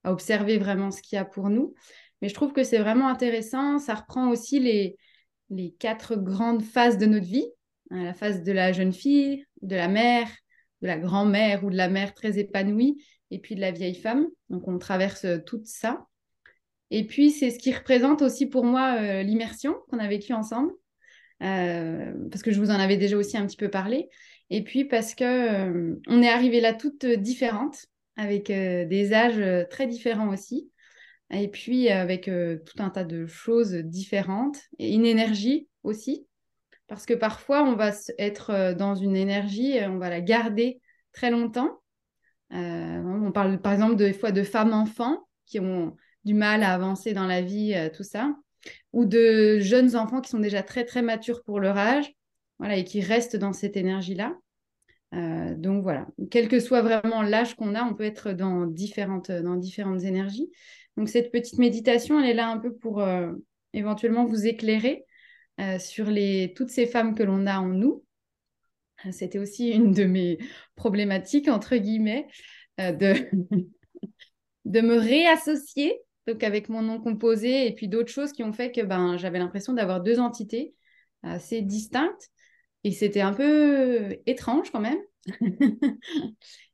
observer 0.04 0.58
vraiment 0.58 0.90
ce 0.90 1.02
qu'il 1.02 1.16
y 1.16 1.20
a 1.20 1.26
pour 1.26 1.50
nous. 1.50 1.76
Mais 2.22 2.30
je 2.30 2.34
trouve 2.34 2.54
que 2.54 2.64
c'est 2.64 2.80
vraiment 2.80 3.08
intéressant. 3.08 3.78
Ça 3.78 3.94
reprend 3.94 4.30
aussi 4.30 4.60
les 5.50 5.76
quatre 5.80 6.16
grandes 6.16 6.64
phases 6.64 6.98
de 6.98 7.06
notre 7.06 7.28
vie 7.28 7.46
hein, 7.92 8.04
la 8.04 8.14
phase 8.14 8.44
de 8.44 8.52
la 8.52 8.72
jeune 8.72 8.94
fille 8.94 9.46
de 9.62 9.76
la 9.76 9.88
mère 9.88 10.28
de 10.82 10.88
la 10.88 10.98
grand-mère 10.98 11.64
ou 11.64 11.70
de 11.70 11.78
la 11.78 11.90
mère 11.90 12.14
très 12.14 12.40
épanouie 12.40 13.04
et 13.30 13.40
puis 13.40 13.56
de 13.56 13.62
la 13.62 13.72
vieille 13.72 13.96
femme. 13.96 14.28
Donc 14.50 14.68
on 14.68 14.78
traverse 14.78 15.26
tout 15.46 15.62
ça 15.64 16.08
et 16.92 17.08
puis 17.08 17.32
c'est 17.32 17.50
ce 17.50 17.58
qui 17.58 17.74
représente 17.74 18.22
aussi 18.22 18.46
pour 18.46 18.64
moi 18.64 18.98
euh, 19.00 19.24
l'immersion 19.24 19.76
qu'on 19.90 20.00
a 20.00 20.08
vécue 20.08 20.34
ensemble 20.34 20.72
euh, 21.42 22.14
parce 22.30 22.44
que 22.44 22.52
je 22.52 22.60
vous 22.60 22.70
en 22.70 22.80
avais 22.80 22.98
déjà 22.98 23.18
aussi 23.18 23.38
un 23.38 23.48
petit 23.48 23.58
peu 23.58 23.70
parlé, 23.70 24.10
et 24.50 24.64
puis 24.64 24.86
parce 24.86 25.16
que 25.16 25.24
euh, 25.24 26.00
on 26.08 26.22
est 26.22 26.30
arrivé 26.30 26.62
là 26.62 26.74
toutes 26.74 27.06
différentes, 27.06 27.86
avec 28.16 28.50
euh, 28.50 28.86
des 28.86 29.14
âges 29.14 29.40
euh, 29.40 29.64
très 29.68 29.88
différents 29.88 30.32
aussi, 30.32 30.70
et 31.32 31.48
puis 31.48 31.90
avec 31.90 32.28
euh, 32.28 32.60
tout 32.66 32.84
un 32.84 32.90
tas 32.90 33.06
de 33.06 33.26
choses 33.26 33.74
différentes, 33.74 34.60
et 34.78 34.94
une 34.94 35.06
énergie 35.06 35.68
aussi, 35.84 36.28
parce 36.88 37.06
que 37.06 37.14
parfois 37.14 37.64
on 37.64 37.76
va 37.76 37.92
être 38.20 38.50
euh, 38.52 38.74
dans 38.76 38.96
une 38.96 39.16
énergie, 39.16 39.80
euh, 39.80 39.90
on 39.90 39.98
va 39.98 40.10
la 40.10 40.22
garder 40.22 40.82
très 41.14 41.32
longtemps. 41.32 41.82
Euh, 42.54 43.02
on 43.26 43.32
parle 43.32 43.62
par 43.62 43.72
exemple 43.72 43.96
des 43.96 44.12
fois 44.12 44.34
de 44.34 44.44
femmes-enfants 44.44 45.26
qui 45.46 45.62
ont 45.62 45.96
du 46.26 46.34
mal 46.34 46.64
à 46.64 46.74
avancer 46.74 47.14
dans 47.14 47.28
la 47.28 47.42
vie, 47.42 47.74
euh, 47.74 47.90
tout 47.90 48.04
ça 48.04 48.36
ou 48.94 49.06
de 49.06 49.60
jeunes 49.60 49.96
enfants 49.96 50.22
qui 50.22 50.30
sont 50.30 50.40
déjà 50.40 50.62
très 50.62 50.86
très 50.86 51.02
matures 51.02 51.42
pour 51.44 51.60
leur 51.60 51.78
âge, 51.78 52.14
voilà, 52.60 52.78
et 52.78 52.84
qui 52.84 53.02
restent 53.02 53.36
dans 53.36 53.54
cette 53.54 53.76
énergie-là. 53.76 54.38
Euh, 55.16 55.56
donc 55.56 55.82
voilà, 55.82 56.08
quel 56.30 56.48
que 56.48 56.60
soit 56.60 56.84
vraiment 56.84 57.24
l'âge 57.24 57.56
qu'on 57.56 57.74
a, 57.74 57.84
on 57.84 57.96
peut 57.96 58.04
être 58.04 58.34
dans 58.34 58.68
différentes, 58.68 59.32
dans 59.32 59.56
différentes 59.56 60.04
énergies. 60.04 60.52
Donc 60.96 61.10
cette 61.10 61.32
petite 61.32 61.58
méditation, 61.58 62.20
elle 62.20 62.30
est 62.30 62.36
là 62.36 62.50
un 62.50 62.60
peu 62.60 62.76
pour 62.76 63.02
euh, 63.02 63.32
éventuellement 63.74 64.26
vous 64.26 64.46
éclairer 64.46 65.06
sur 65.78 66.08
les, 66.08 66.54
toutes 66.56 66.72
ces 66.72 66.88
femmes 66.88 67.14
que 67.14 67.22
l'on 67.22 67.46
a 67.46 67.60
en 67.60 67.68
nous. 67.68 68.04
C'était 69.12 69.38
aussi 69.38 69.70
une 69.70 69.92
de 69.92 70.06
mes 70.06 70.40
problématiques, 70.74 71.48
entre 71.48 71.76
guillemets, 71.76 72.26
de, 72.80 73.14
de 74.66 74.82
me 74.82 74.98
réassocier 74.98 76.02
donc 76.28 76.44
avec 76.44 76.70
mon 76.70 76.82
nom 76.82 77.00
composé 77.00 77.68
et 77.68 77.74
puis 77.74 77.88
d'autres 77.88 78.12
choses 78.12 78.32
qui 78.32 78.44
ont 78.44 78.54
fait 78.54 78.72
que 78.72 78.82
ben, 78.82 79.18
j'avais 79.18 79.40
l'impression 79.40 79.74
d'avoir 79.74 80.02
deux 80.02 80.20
entités 80.20 80.76
assez 81.24 81.62
distinctes 81.62 82.30
et 82.84 82.92
c'était 82.92 83.22
un 83.22 83.34
peu 83.34 84.18
étrange 84.26 84.72
quand 84.72 84.80
même. 84.82 85.00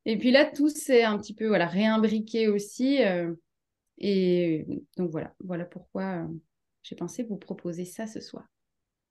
et 0.05 0.17
puis 0.17 0.31
là, 0.31 0.45
tout 0.45 0.69
s'est 0.69 1.03
un 1.03 1.17
petit 1.17 1.33
peu 1.33 1.47
voilà, 1.47 1.67
réimbriqué 1.67 2.47
aussi. 2.47 3.03
euh, 3.03 3.33
et 3.97 4.65
donc 4.97 5.11
voilà, 5.11 5.33
voilà 5.43 5.65
pourquoi 5.65 6.23
euh, 6.23 6.27
j'ai 6.83 6.95
pensé 6.95 7.23
vous 7.23 7.37
proposer 7.37 7.85
ça 7.85 8.07
ce 8.07 8.19
soir. 8.19 8.45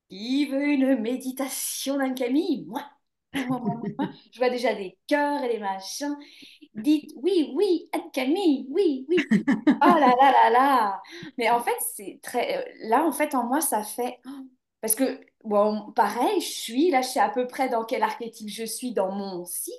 Qui 0.09 0.47
veut 0.47 0.69
une 0.69 1.01
méditation 1.01 1.99
moi, 1.99 2.09
moi, 2.09 2.63
moi. 2.67 2.96
Je 4.33 4.39
vois 4.39 4.51
déjà 4.51 4.75
des 4.75 4.99
cœurs 5.07 5.43
et 5.45 5.49
des 5.49 5.59
machins. 5.59 6.17
Dites 6.75 7.13
oui, 7.17 7.53
oui, 7.55 7.89
Anne-Camille, 7.93 8.67
oui, 8.71 9.07
oui. 9.09 9.17
Oh 9.31 9.79
là 9.81 10.15
là 10.21 10.33
là 10.33 10.51
là. 10.51 11.03
Mais 11.39 11.51
en 11.51 11.61
fait, 11.61 11.77
c'est 11.95 12.21
très. 12.23 12.67
Là, 12.83 13.05
en 13.05 13.13
fait, 13.13 13.35
en 13.35 13.45
moi, 13.47 13.61
ça 13.61 13.83
fait. 13.83 14.19
Parce 14.81 14.95
que, 14.95 15.21
bon, 15.45 15.93
pareil, 15.93 16.41
je 16.41 16.49
suis, 16.49 16.91
là, 16.91 17.03
je 17.03 17.09
sais 17.09 17.21
à 17.21 17.31
peu 17.31 17.47
près 17.47 17.69
dans 17.69 17.85
quel 17.85 18.03
archétype 18.03 18.49
je 18.49 18.65
suis 18.65 18.93
dans 18.93 19.11
mon 19.13 19.45
cycle. 19.45 19.77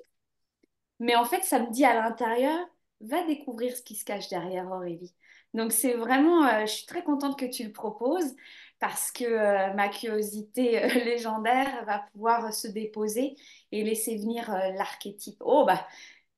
Mais 1.00 1.16
en 1.16 1.26
fait, 1.26 1.44
ça 1.44 1.60
me 1.60 1.72
dit 1.72 1.86
à 1.86 1.94
l'intérieur, 1.94 2.58
va 3.02 3.24
découvrir 3.26 3.76
ce 3.76 3.82
qui 3.84 3.96
se 3.96 4.04
cache 4.06 4.30
derrière 4.30 4.70
Aurélie. 4.72 5.14
Donc, 5.54 5.72
c'est 5.72 5.94
vraiment, 5.94 6.46
euh, 6.46 6.62
je 6.62 6.72
suis 6.72 6.86
très 6.86 7.04
contente 7.04 7.40
que 7.40 7.46
tu 7.46 7.64
le 7.64 7.72
proposes 7.72 8.36
parce 8.80 9.12
que 9.12 9.24
euh, 9.24 9.74
ma 9.74 9.90
curiosité 9.90 10.84
euh, 10.84 10.88
légendaire 11.06 11.84
va 11.86 12.06
pouvoir 12.12 12.54
se 12.54 12.68
déposer 12.68 13.36
et 13.72 13.84
laisser 13.84 14.18
venir 14.18 14.54
euh, 14.54 14.72
l'archétype. 14.74 15.38
Oh, 15.42 15.66
bah, 15.66 15.88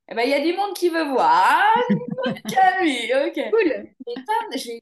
eh 0.10 0.16
ben, 0.16 0.24
il 0.24 0.30
y 0.30 0.34
a 0.34 0.44
du 0.44 0.56
monde 0.56 0.74
qui 0.74 0.90
veut 0.90 1.10
voir. 1.10 1.62
Camille, 2.48 3.14
ok. 3.28 3.40
Cool. 3.52 3.90
J'ai 4.56 4.82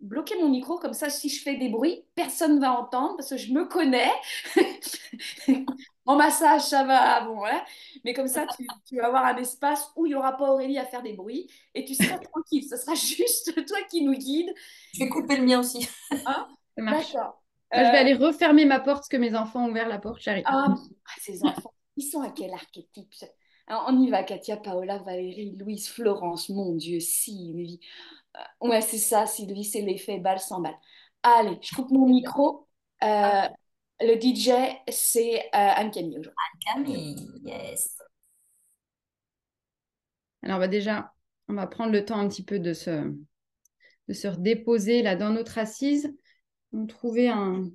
bloqué 0.00 0.34
mon 0.36 0.48
micro, 0.48 0.78
comme 0.78 0.92
ça, 0.92 1.10
si 1.10 1.28
je 1.28 1.42
fais 1.42 1.56
des 1.56 1.68
bruits, 1.68 2.04
personne 2.14 2.56
ne 2.56 2.60
va 2.60 2.78
entendre 2.78 3.16
parce 3.16 3.30
que 3.30 3.36
je 3.36 3.52
me 3.52 3.66
connais. 3.66 4.10
en 6.06 6.16
massage, 6.16 6.62
ça 6.62 6.84
va, 6.84 7.22
bon, 7.22 7.36
voilà. 7.36 7.64
Mais 8.04 8.12
comme 8.12 8.26
ça, 8.26 8.46
tu, 8.56 8.66
tu 8.86 8.96
vas 8.96 9.06
avoir 9.06 9.24
un 9.24 9.36
espace 9.36 9.90
où 9.96 10.06
il 10.06 10.10
n'y 10.10 10.14
aura 10.14 10.36
pas 10.36 10.50
Aurélie 10.50 10.78
à 10.78 10.84
faire 10.84 11.02
des 11.02 11.12
bruits 11.12 11.50
et 11.74 11.84
tu 11.84 11.94
seras 11.94 12.18
tranquille. 12.18 12.64
Ce 12.68 12.76
sera 12.76 12.94
juste 12.94 13.54
toi 13.66 13.78
qui 13.90 14.04
nous 14.04 14.14
guide. 14.14 14.52
Je 14.94 15.00
vais 15.00 15.08
couper 15.08 15.36
le 15.36 15.44
mien 15.44 15.60
aussi. 15.60 15.88
Hein? 16.26 16.48
Ça 16.76 16.82
marche. 16.82 17.12
D'accord. 17.12 17.42
Moi, 17.72 17.84
je 17.84 17.90
vais 17.90 17.96
Euh, 17.96 18.00
aller 18.00 18.14
refermer 18.14 18.64
ma 18.64 18.80
porte 18.80 18.98
parce 18.98 19.08
que 19.08 19.16
mes 19.16 19.34
enfants 19.36 19.66
ont 19.66 19.70
ouvert 19.70 19.88
la 19.88 19.98
porte. 19.98 20.20
J'arrive. 20.20 20.44
Ah, 20.46 20.74
ah, 20.74 21.10
ces 21.20 21.44
enfants, 21.44 21.72
ils 21.96 22.02
sont 22.02 22.20
à 22.20 22.30
quel 22.30 22.52
archétype? 22.52 23.12
Alors, 23.66 23.84
on 23.88 24.00
y 24.02 24.10
va, 24.10 24.24
Katia, 24.24 24.56
Paola, 24.56 24.98
Valérie, 24.98 25.56
Louise, 25.56 25.88
Florence, 25.88 26.48
mon 26.48 26.74
Dieu, 26.74 26.98
Sylvie. 27.00 27.80
Euh, 28.36 28.68
ouais, 28.68 28.80
c'est 28.80 28.98
ça, 28.98 29.26
Sylvie, 29.26 29.64
c'est 29.64 29.82
l'effet 29.82 30.18
balle 30.18 30.40
sans 30.40 30.60
balle. 30.60 30.76
Allez, 31.22 31.58
je 31.62 31.74
coupe 31.74 31.90
mon 31.90 32.06
micro. 32.08 32.66
Euh, 33.04 33.48
le 34.00 34.16
DJ, 34.16 34.50
c'est 34.88 35.38
euh, 35.40 35.48
Anne-Camille 35.52 36.18
aujourd'hui. 36.18 36.34
Camille, 36.64 37.30
yes. 37.44 37.96
Alors, 40.42 40.58
bah, 40.58 40.68
déjà, 40.68 41.12
on 41.48 41.54
va 41.54 41.66
prendre 41.66 41.92
le 41.92 42.04
temps 42.04 42.18
un 42.18 42.28
petit 42.28 42.44
peu 42.44 42.58
de 42.58 42.72
se, 42.72 42.90
de 44.08 44.12
se 44.14 44.28
redéposer 44.28 45.02
là 45.02 45.16
dans 45.16 45.30
notre 45.30 45.58
assise. 45.58 46.14
Un. 46.72 47.70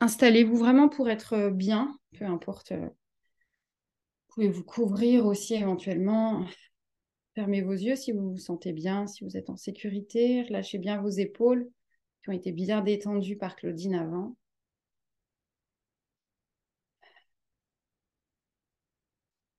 Installez-vous 0.00 0.56
vraiment 0.56 0.88
pour 0.88 1.08
être 1.08 1.50
bien, 1.50 1.98
peu 2.18 2.24
importe. 2.24 2.72
euh, 2.72 2.88
Vous 2.88 4.34
pouvez 4.34 4.48
vous 4.48 4.64
couvrir 4.64 5.26
aussi 5.26 5.54
éventuellement. 5.54 6.46
Fermez 7.34 7.62
vos 7.62 7.72
yeux 7.72 7.96
si 7.96 8.12
vous 8.12 8.30
vous 8.30 8.38
sentez 8.38 8.72
bien, 8.72 9.06
si 9.06 9.24
vous 9.24 9.36
êtes 9.36 9.50
en 9.50 9.56
sécurité. 9.56 10.42
Relâchez 10.42 10.78
bien 10.78 11.00
vos 11.00 11.08
épaules 11.08 11.68
qui 12.22 12.30
ont 12.30 12.32
été 12.32 12.52
bien 12.52 12.80
détendues 12.80 13.36
par 13.36 13.56
Claudine 13.56 13.94
avant. 13.94 14.36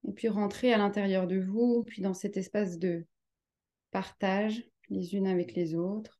Et 0.07 0.11
puis 0.11 0.27
rentrez 0.27 0.73
à 0.73 0.77
l'intérieur 0.77 1.25
de 1.27 1.39
vous, 1.39 1.83
puis 1.87 2.01
dans 2.01 2.13
cet 2.13 2.35
espace 2.35 2.79
de 2.79 3.05
partage 3.91 4.63
les 4.89 5.15
unes 5.15 5.27
avec 5.27 5.53
les 5.55 5.75
autres. 5.75 6.18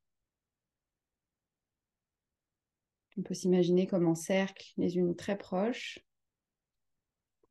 On 3.20 3.22
peut 3.22 3.34
s'imaginer 3.34 3.86
comme 3.86 4.08
en 4.08 4.16
cercle, 4.16 4.66
les 4.78 4.96
unes 4.96 5.14
très 5.14 5.38
proches. 5.38 6.00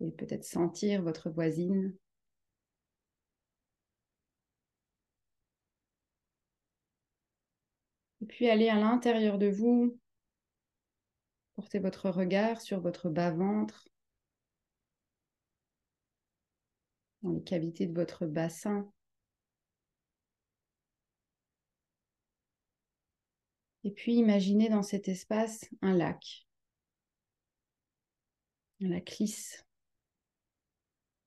Vous 0.01 0.07
pouvez 0.07 0.13
peut-être 0.13 0.45
sentir 0.45 1.03
votre 1.03 1.29
voisine. 1.29 1.95
Et 8.23 8.27
puis 8.27 8.49
allez 8.49 8.71
à 8.71 8.77
l'intérieur 8.77 9.37
de 9.37 9.49
vous. 9.49 9.99
Portez 11.55 11.81
votre 11.81 12.09
regard 12.09 12.63
sur 12.63 12.81
votre 12.81 13.11
bas-ventre, 13.11 13.89
dans 17.21 17.33
les 17.33 17.43
cavités 17.43 17.87
de 17.87 17.95
votre 17.95 18.25
bassin. 18.25 18.91
Et 23.89 23.91
puis 23.91 24.17
imaginez 24.17 24.69
dans 24.69 24.83
cet 24.83 25.09
espace 25.09 25.65
un 25.81 25.95
lac. 25.95 26.47
Un 28.83 28.89
lac 28.89 29.17
lisse, 29.17 29.65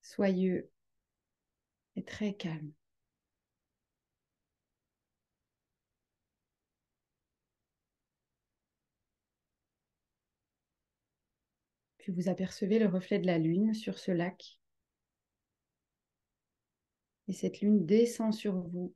soyeux 0.03 0.69
et 1.95 2.03
très 2.03 2.35
calme. 2.35 2.71
Puis 11.97 12.11
vous 12.11 12.29
apercevez 12.29 12.77
le 12.77 12.85
reflet 12.85 13.17
de 13.17 13.25
la 13.25 13.39
lune 13.39 13.73
sur 13.73 13.97
ce 13.97 14.11
lac. 14.11 14.59
Et 17.27 17.33
cette 17.33 17.61
lune 17.61 17.87
descend 17.87 18.31
sur 18.31 18.53
vous 18.53 18.93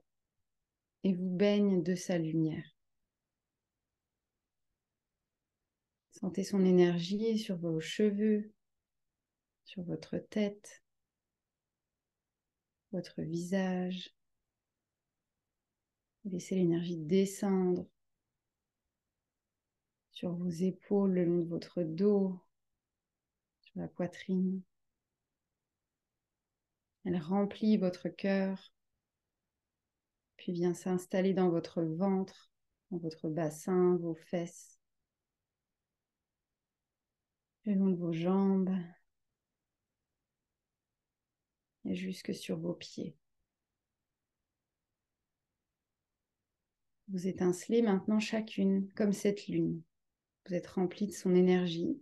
et 1.04 1.16
vous 1.16 1.32
baigne 1.32 1.82
de 1.82 1.96
sa 1.96 2.20
lumière. 2.20 2.75
Sentez 6.20 6.46
son 6.46 6.64
énergie 6.64 7.38
sur 7.38 7.58
vos 7.58 7.82
cheveux, 7.82 8.50
sur 9.66 9.84
votre 9.84 10.18
tête, 10.18 10.82
votre 12.94 13.22
visage. 13.22 14.16
Laissez 16.24 16.56
l'énergie 16.56 16.96
descendre 16.96 17.86
sur 20.14 20.32
vos 20.32 20.48
épaules, 20.48 21.12
le 21.12 21.26
long 21.26 21.40
de 21.40 21.50
votre 21.50 21.84
dos, 21.84 22.40
sur 23.64 23.82
la 23.82 23.90
poitrine. 23.90 24.62
Elle 27.04 27.18
remplit 27.18 27.76
votre 27.76 28.08
cœur, 28.08 28.74
puis 30.38 30.54
vient 30.54 30.74
s'installer 30.74 31.34
dans 31.34 31.50
votre 31.50 31.84
ventre, 31.84 32.50
dans 32.90 33.00
votre 33.00 33.28
bassin, 33.28 33.98
vos 33.98 34.16
fesses, 34.16 34.75
le 37.66 37.74
long 37.74 37.90
de 37.90 37.96
vos 37.96 38.14
jambes 38.14 38.76
et 41.86 41.96
jusque 41.96 42.34
sur 42.34 42.58
vos 42.58 42.74
pieds. 42.74 43.16
Vous 47.08 47.28
étincelez 47.28 47.82
maintenant 47.82 48.20
chacune 48.20 48.92
comme 48.94 49.14
cette 49.14 49.48
lune. 49.48 49.82
Vous 50.48 50.56
êtes 50.56 50.68
remplie 50.68 51.08
de 51.08 51.12
son 51.12 51.34
énergie 51.36 52.02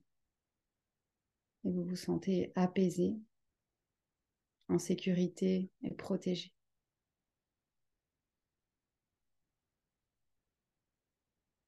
et 1.65 1.71
vous 1.71 1.83
vous 1.83 1.95
sentez 1.95 2.51
apaisé, 2.55 3.15
en 4.67 4.77
sécurité 4.79 5.69
et 5.81 5.91
protégé. 5.91 6.53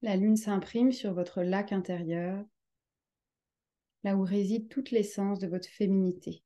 La 0.01 0.17
lune 0.17 0.37
s'imprime 0.37 0.91
sur 0.91 1.13
votre 1.13 1.41
lac 1.41 1.71
intérieur, 1.71 2.45
là 4.05 4.15
où 4.15 4.21
réside 4.21 4.69
toute 4.69 4.91
l'essence 4.91 5.39
de 5.39 5.47
votre 5.47 5.67
féminité. 5.67 6.43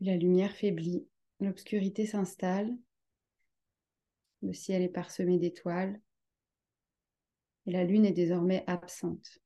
La 0.00 0.16
lumière 0.16 0.56
faiblit, 0.56 1.06
l'obscurité 1.40 2.06
s'installe, 2.06 2.74
le 4.40 4.54
ciel 4.54 4.80
est 4.80 4.88
parsemé 4.88 5.36
d'étoiles 5.36 6.00
et 7.66 7.72
la 7.72 7.84
lune 7.84 8.06
est 8.06 8.12
désormais 8.12 8.64
absente. 8.66 9.38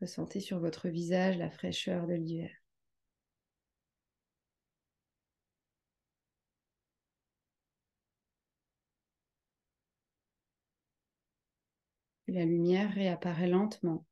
Ressentez 0.00 0.40
sur 0.40 0.60
votre 0.60 0.88
visage 0.88 1.36
la 1.36 1.50
fraîcheur 1.50 2.06
de 2.06 2.14
l'hiver. 2.14 2.65
La 12.32 12.44
lumière 12.44 12.92
réapparaît 12.92 13.48
lentement. 13.48 14.04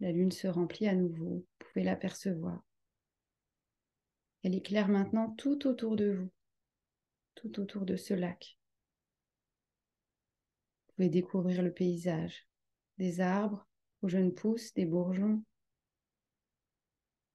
La 0.00 0.12
lune 0.12 0.32
se 0.32 0.46
remplit 0.46 0.86
à 0.86 0.94
nouveau. 0.94 1.36
Vous 1.36 1.46
pouvez 1.58 1.84
l'apercevoir. 1.84 2.62
Elle 4.42 4.54
éclaire 4.54 4.88
maintenant 4.88 5.30
tout 5.30 5.66
autour 5.66 5.96
de 5.96 6.10
vous, 6.10 6.30
tout 7.34 7.60
autour 7.60 7.86
de 7.86 7.96
ce 7.96 8.12
lac. 8.12 8.58
Vous 10.86 10.94
pouvez 10.94 11.08
découvrir 11.08 11.62
le 11.62 11.72
paysage, 11.72 12.46
des 12.98 13.20
arbres 13.20 13.66
aux 14.02 14.08
jeunes 14.08 14.34
pousses, 14.34 14.74
des 14.74 14.84
bourgeons. 14.84 15.42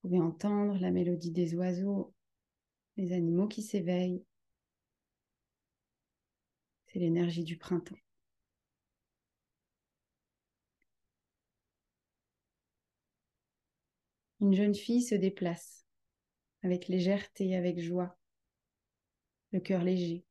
Vous 0.02 0.08
pouvez 0.08 0.20
entendre 0.20 0.78
la 0.78 0.92
mélodie 0.92 1.32
des 1.32 1.54
oiseaux, 1.56 2.14
les 2.96 3.12
animaux 3.12 3.48
qui 3.48 3.62
s'éveillent. 3.62 4.24
C'est 6.86 7.00
l'énergie 7.00 7.44
du 7.44 7.58
printemps. 7.58 7.98
Une 14.40 14.54
jeune 14.54 14.74
fille 14.74 15.02
se 15.02 15.14
déplace 15.14 15.84
avec 16.62 16.88
légèreté, 16.88 17.56
avec 17.56 17.78
joie, 17.78 18.18
le 19.52 19.60
cœur 19.60 19.82
léger. 19.82 20.24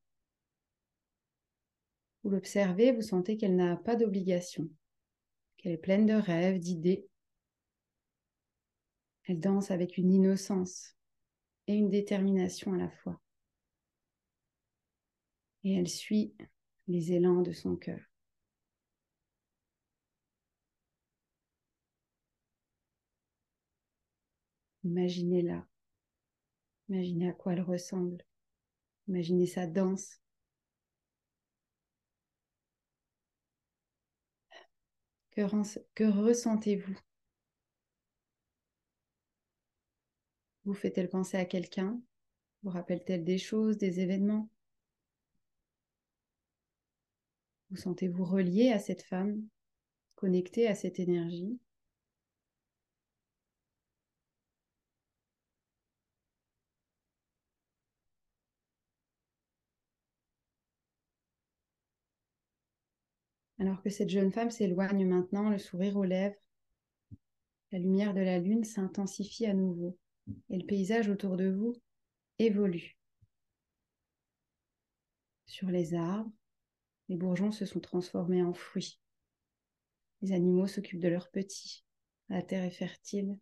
Vous 2.24 2.32
l'observez, 2.32 2.92
vous 2.92 3.02
sentez 3.02 3.38
qu'elle 3.38 3.56
n'a 3.56 3.76
pas 3.78 3.96
d'obligation, 3.96 4.70
qu'elle 5.58 5.74
est 5.74 5.78
pleine 5.78 6.06
de 6.06 6.14
rêves, 6.14 6.60
d'idées. 6.60 7.08
Elle 9.26 9.40
danse 9.40 9.72
avec 9.72 9.98
une 9.98 10.12
innocence 10.12 10.96
et 11.68 11.76
une 11.76 11.90
détermination 11.90 12.74
à 12.74 12.78
la 12.78 12.90
fois. 12.90 13.22
Et 15.64 15.76
elle 15.76 15.90
suit 15.90 16.34
les 16.88 17.14
élans 17.14 17.42
de 17.42 17.52
son 17.52 17.76
cœur. 17.76 18.09
Imaginez-la. 24.84 25.66
Imaginez 26.90 27.30
à 27.30 27.34
quoi 27.34 27.54
elle 27.54 27.62
ressemble. 27.62 28.24
Imaginez 29.08 29.46
sa 29.46 29.68
danse. 29.68 30.20
Que, 35.32 36.04
ressentez-vous? 36.04 37.00
Vous 40.66 40.74
fait-elle 40.74 41.10
penser 41.10 41.38
à 41.38 41.46
quelqu'un? 41.46 42.02
Vous 42.64 42.72
rappelle-t-elle 42.72 43.24
des 43.24 43.38
choses, 43.38 43.78
des 43.78 44.02
événements? 44.02 44.50
Vous 47.70 47.78
sentez-vous 47.78 48.26
relié 48.26 48.72
à 48.72 48.80
cette 48.80 49.04
femme, 49.04 49.42
connecté 50.16 50.68
à 50.68 50.76
cette 50.76 51.00
énergie? 51.00 51.58
Alors 63.60 63.82
que 63.82 63.90
cette 63.90 64.10
jeune 64.10 64.32
femme 64.32 64.52
s'éloigne 64.52 65.06
maintenant, 65.06 65.50
le 65.50 65.58
sourire 65.58 65.98
aux 65.98 66.06
lèvres, 66.06 66.40
la 67.72 67.80
lumière 67.80 68.14
de 68.14 68.22
la 68.22 68.40
lune 68.40 68.64
s'intensifie 68.64 69.46
à 69.46 69.54
nouveau 69.54 69.98
et 70.50 70.58
le 70.58 70.66
paysage 70.66 71.10
autour 71.10 71.36
de 71.36 71.50
vous 71.50 71.76
évolue. 72.40 72.98
Sur 75.46 75.68
les 75.68 75.94
arbres, 75.94 76.32
les 77.10 77.16
bourgeons 77.16 77.52
se 77.52 77.66
sont 77.66 77.80
transformés 77.80 78.44
en 78.44 78.54
fruits. 78.54 79.00
Les 80.22 80.32
animaux 80.32 80.68
s'occupent 80.68 81.02
de 81.02 81.08
leurs 81.10 81.30
petits. 81.30 81.84
La 82.30 82.42
terre 82.42 82.64
est 82.64 82.70
fertile 82.70 83.38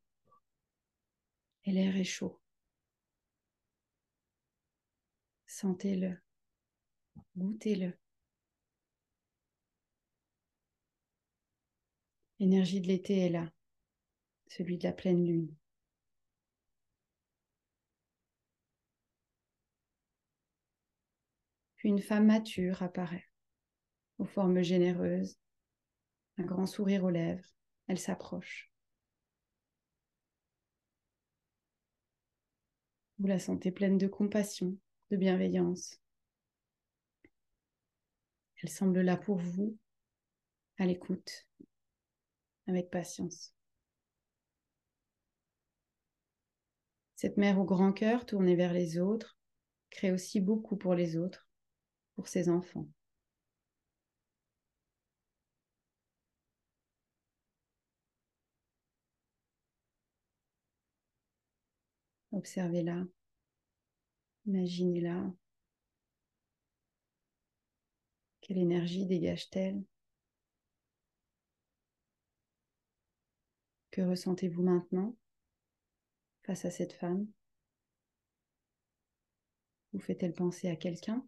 et 1.65 1.71
l'air 1.71 1.95
est 1.95 2.03
chaud. 2.03 2.39
Sentez-le, 5.45 6.17
goûtez-le. 7.35 7.93
L'énergie 12.39 12.81
de 12.81 12.87
l'été 12.87 13.17
est 13.25 13.29
là, 13.29 13.51
celui 14.47 14.77
de 14.77 14.83
la 14.83 14.93
pleine 14.93 15.25
lune. 15.25 15.55
Puis 21.77 21.89
une 21.89 22.01
femme 22.01 22.27
mature 22.27 22.81
apparaît, 22.83 23.27
aux 24.17 24.25
formes 24.25 24.61
généreuses, 24.61 25.37
un 26.37 26.43
grand 26.43 26.65
sourire 26.65 27.03
aux 27.03 27.09
lèvres. 27.09 27.47
Elle 27.87 27.99
s'approche. 27.99 28.71
Vous 33.19 33.27
la 33.27 33.39
sentez 33.39 33.71
pleine 33.71 33.97
de 33.97 34.07
compassion, 34.07 34.77
de 35.09 35.17
bienveillance. 35.17 35.99
Elle 38.61 38.69
semble 38.69 39.01
là 39.01 39.17
pour 39.17 39.37
vous, 39.37 39.77
à 40.77 40.85
l'écoute, 40.85 41.46
avec 42.67 42.89
patience. 42.89 43.53
Cette 47.15 47.37
mère 47.37 47.59
au 47.59 47.63
grand 47.63 47.93
cœur 47.93 48.25
tournée 48.25 48.55
vers 48.55 48.73
les 48.73 48.99
autres 48.99 49.37
crée 49.89 50.11
aussi 50.11 50.39
beaucoup 50.39 50.77
pour 50.77 50.93
les 50.93 51.17
autres, 51.17 51.47
pour 52.15 52.27
ses 52.27 52.49
enfants. 52.49 52.87
Observez-la, 62.31 63.03
imaginez-la. 64.45 65.33
Quelle 68.41 68.59
énergie 68.59 69.05
dégage-t-elle? 69.07 69.83
Que 73.97 74.03
ressentez-vous 74.03 74.61
maintenant 74.61 75.17
face 76.43 76.65
à 76.65 76.69
cette 76.69 76.93
femme? 76.93 77.25
Vous 79.91 79.99
fait-elle 79.99 80.35
penser 80.35 80.69
à 80.69 80.75
quelqu'un? 80.75 81.27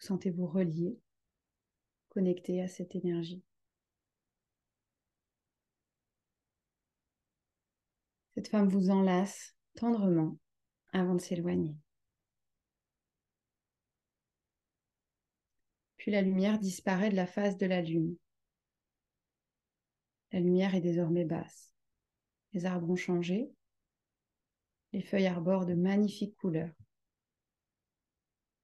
Sentez-vous 0.00 0.46
relié, 0.46 1.00
connecté 2.10 2.60
à 2.60 2.68
cette 2.68 2.94
énergie? 2.94 3.42
Cette 8.34 8.48
femme 8.48 8.68
vous 8.68 8.90
enlace 8.90 9.56
tendrement 9.76 10.36
avant 10.92 11.14
de 11.14 11.22
s'éloigner. 11.22 11.74
Puis 15.96 16.12
la 16.12 16.20
lumière 16.20 16.58
disparaît 16.58 17.08
de 17.08 17.16
la 17.16 17.26
face 17.26 17.56
de 17.56 17.64
la 17.64 17.80
lune. 17.80 18.18
La 20.34 20.40
lumière 20.40 20.74
est 20.74 20.80
désormais 20.80 21.24
basse. 21.24 21.72
Les 22.54 22.66
arbres 22.66 22.90
ont 22.90 22.96
changé. 22.96 23.52
Les 24.92 25.00
feuilles 25.00 25.28
arborent 25.28 25.64
de 25.64 25.74
magnifiques 25.74 26.34
couleurs. 26.34 26.74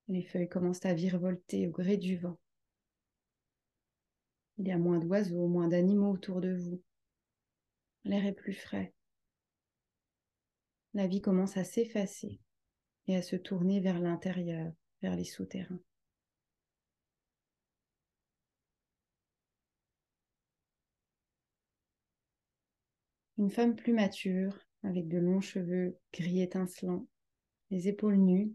Les 0.09 0.25
feuilles 0.25 0.49
commencent 0.49 0.85
à 0.85 0.95
virevolter 0.95 1.69
au 1.69 1.71
gré 1.71 1.97
du 1.97 2.17
vent. 2.17 2.41
Il 4.59 4.67
y 4.67 4.73
a 4.73 4.79
moins 4.79 4.99
d'oiseaux, 4.99 5.47
moins 5.47 5.69
d'animaux 5.69 6.11
autour 6.11 6.41
de 6.41 6.53
vous. 6.53 6.83
L'air 8.03 8.27
est 8.27 8.33
plus 8.33 8.53
frais. 8.53 8.93
La 10.93 11.07
vie 11.07 11.21
commence 11.21 11.57
à 11.57 11.63
s'effacer 11.63 12.41
et 13.07 13.15
à 13.15 13.23
se 13.23 13.37
tourner 13.37 13.79
vers 13.79 14.01
l'intérieur, 14.01 14.73
vers 15.03 15.15
les 15.15 15.23
souterrains. 15.23 15.81
Une 23.41 23.51
femme 23.51 23.75
plus 23.75 23.95
mature, 23.95 24.55
avec 24.83 25.09
de 25.09 25.17
longs 25.17 25.41
cheveux 25.41 25.97
gris 26.13 26.43
étincelants, 26.43 27.07
les 27.71 27.89
épaules 27.89 28.19
nues, 28.19 28.53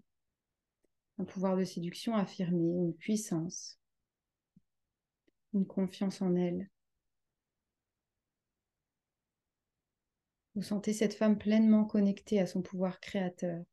un 1.18 1.24
pouvoir 1.24 1.58
de 1.58 1.64
séduction 1.64 2.16
affirmé, 2.16 2.62
une 2.62 2.94
puissance, 2.94 3.80
une 5.56 5.66
confiance 5.66 6.22
en 6.22 6.36
elle. 6.36 6.70
Vous 10.54 10.62
sentez 10.62 10.94
cette 10.94 11.16
femme 11.16 11.40
pleinement 11.40 11.86
connectée 11.86 12.40
à 12.40 12.46
son 12.46 12.62
pouvoir 12.62 13.00
créateur. 13.00 13.66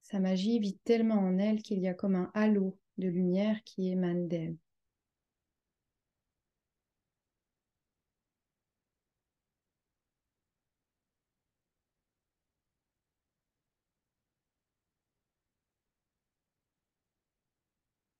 Sa 0.00 0.20
magie 0.20 0.58
vit 0.58 0.78
tellement 0.84 1.18
en 1.18 1.36
elle 1.36 1.60
qu'il 1.60 1.80
y 1.80 1.86
a 1.86 1.92
comme 1.92 2.14
un 2.14 2.30
halo 2.32 2.78
de 2.96 3.08
lumière 3.08 3.62
qui 3.64 3.90
émane 3.90 4.26
d'elle. 4.26 4.56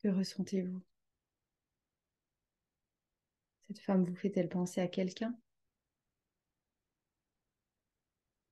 Que 0.05 0.11
ressentez-vous? 0.11 0.83
Cette 3.67 3.79
femme 3.79 4.05
vous 4.05 4.15
fait-elle 4.15 4.51
penser 4.51 4.83
à 4.83 4.87
quelqu'un? 4.87 5.35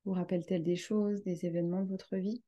Vous 0.07 0.14
rappelle-t-elle 0.14 0.62
des 0.62 0.76
choses, 0.76 1.22
des 1.24 1.44
événements 1.44 1.82
de 1.82 1.90
votre 1.90 2.16
vie? 2.16 2.42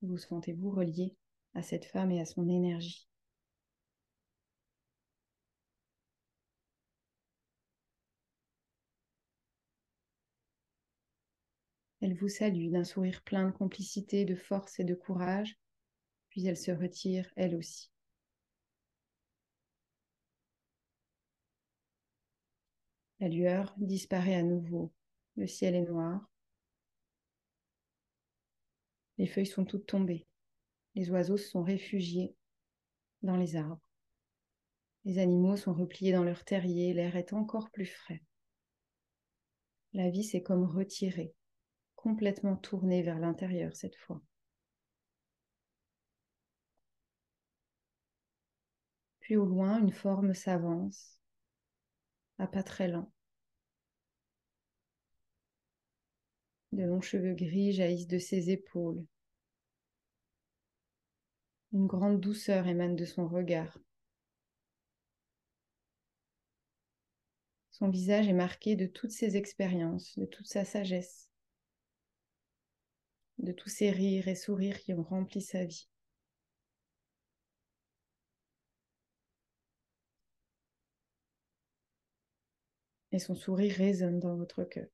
Vous 0.00 0.16
sentez-vous 0.16 0.70
relié 0.70 1.14
à 1.52 1.62
cette 1.62 1.84
femme 1.84 2.10
et 2.10 2.22
à 2.22 2.24
son 2.24 2.48
énergie? 2.48 3.09
Elle 12.00 12.14
vous 12.14 12.28
salue 12.28 12.70
d'un 12.70 12.84
sourire 12.84 13.22
plein 13.22 13.46
de 13.46 13.52
complicité, 13.52 14.24
de 14.24 14.34
force 14.34 14.80
et 14.80 14.84
de 14.84 14.94
courage, 14.94 15.58
puis 16.30 16.46
elle 16.46 16.56
se 16.56 16.70
retire 16.70 17.30
elle 17.36 17.54
aussi. 17.54 17.90
La 23.18 23.28
lueur 23.28 23.74
disparaît 23.76 24.36
à 24.36 24.42
nouveau, 24.42 24.92
le 25.36 25.46
ciel 25.46 25.74
est 25.74 25.82
noir. 25.82 26.26
Les 29.18 29.26
feuilles 29.26 29.44
sont 29.44 29.66
toutes 29.66 29.86
tombées, 29.86 30.26
les 30.94 31.10
oiseaux 31.10 31.36
se 31.36 31.50
sont 31.50 31.62
réfugiés 31.62 32.34
dans 33.22 33.36
les 33.36 33.56
arbres. 33.56 33.82
Les 35.04 35.18
animaux 35.18 35.58
sont 35.58 35.74
repliés 35.74 36.12
dans 36.12 36.24
leur 36.24 36.44
terrier, 36.44 36.94
l'air 36.94 37.16
est 37.16 37.34
encore 37.34 37.70
plus 37.70 37.86
frais. 37.86 38.22
La 39.92 40.08
vie 40.08 40.24
s'est 40.24 40.42
comme 40.42 40.64
retirée, 40.64 41.34
complètement 42.02 42.56
tournée 42.56 43.02
vers 43.02 43.18
l'intérieur 43.18 43.76
cette 43.76 43.96
fois. 43.96 44.22
Puis 49.20 49.36
au 49.36 49.44
loin, 49.44 49.78
une 49.78 49.92
forme 49.92 50.34
s'avance, 50.34 51.18
à 52.38 52.46
pas 52.46 52.62
très 52.62 52.88
lent. 52.88 53.12
De 56.72 56.84
longs 56.84 57.02
cheveux 57.02 57.34
gris 57.34 57.72
jaillissent 57.72 58.06
de 58.06 58.18
ses 58.18 58.50
épaules. 58.50 59.04
Une 61.72 61.86
grande 61.86 62.20
douceur 62.20 62.66
émane 62.66 62.96
de 62.96 63.04
son 63.04 63.28
regard. 63.28 63.78
Son 67.70 67.88
visage 67.88 68.28
est 68.28 68.32
marqué 68.32 68.74
de 68.74 68.86
toutes 68.86 69.12
ses 69.12 69.36
expériences, 69.36 70.18
de 70.18 70.26
toute 70.26 70.46
sa 70.46 70.64
sagesse, 70.64 71.29
de 73.40 73.52
tous 73.52 73.68
ses 73.68 73.90
rires 73.90 74.28
et 74.28 74.34
sourires 74.34 74.80
qui 74.80 74.92
ont 74.94 75.02
rempli 75.02 75.40
sa 75.40 75.64
vie. 75.64 75.88
Et 83.12 83.18
son 83.18 83.34
sourire 83.34 83.74
résonne 83.74 84.20
dans 84.20 84.36
votre 84.36 84.62
cœur. 84.64 84.86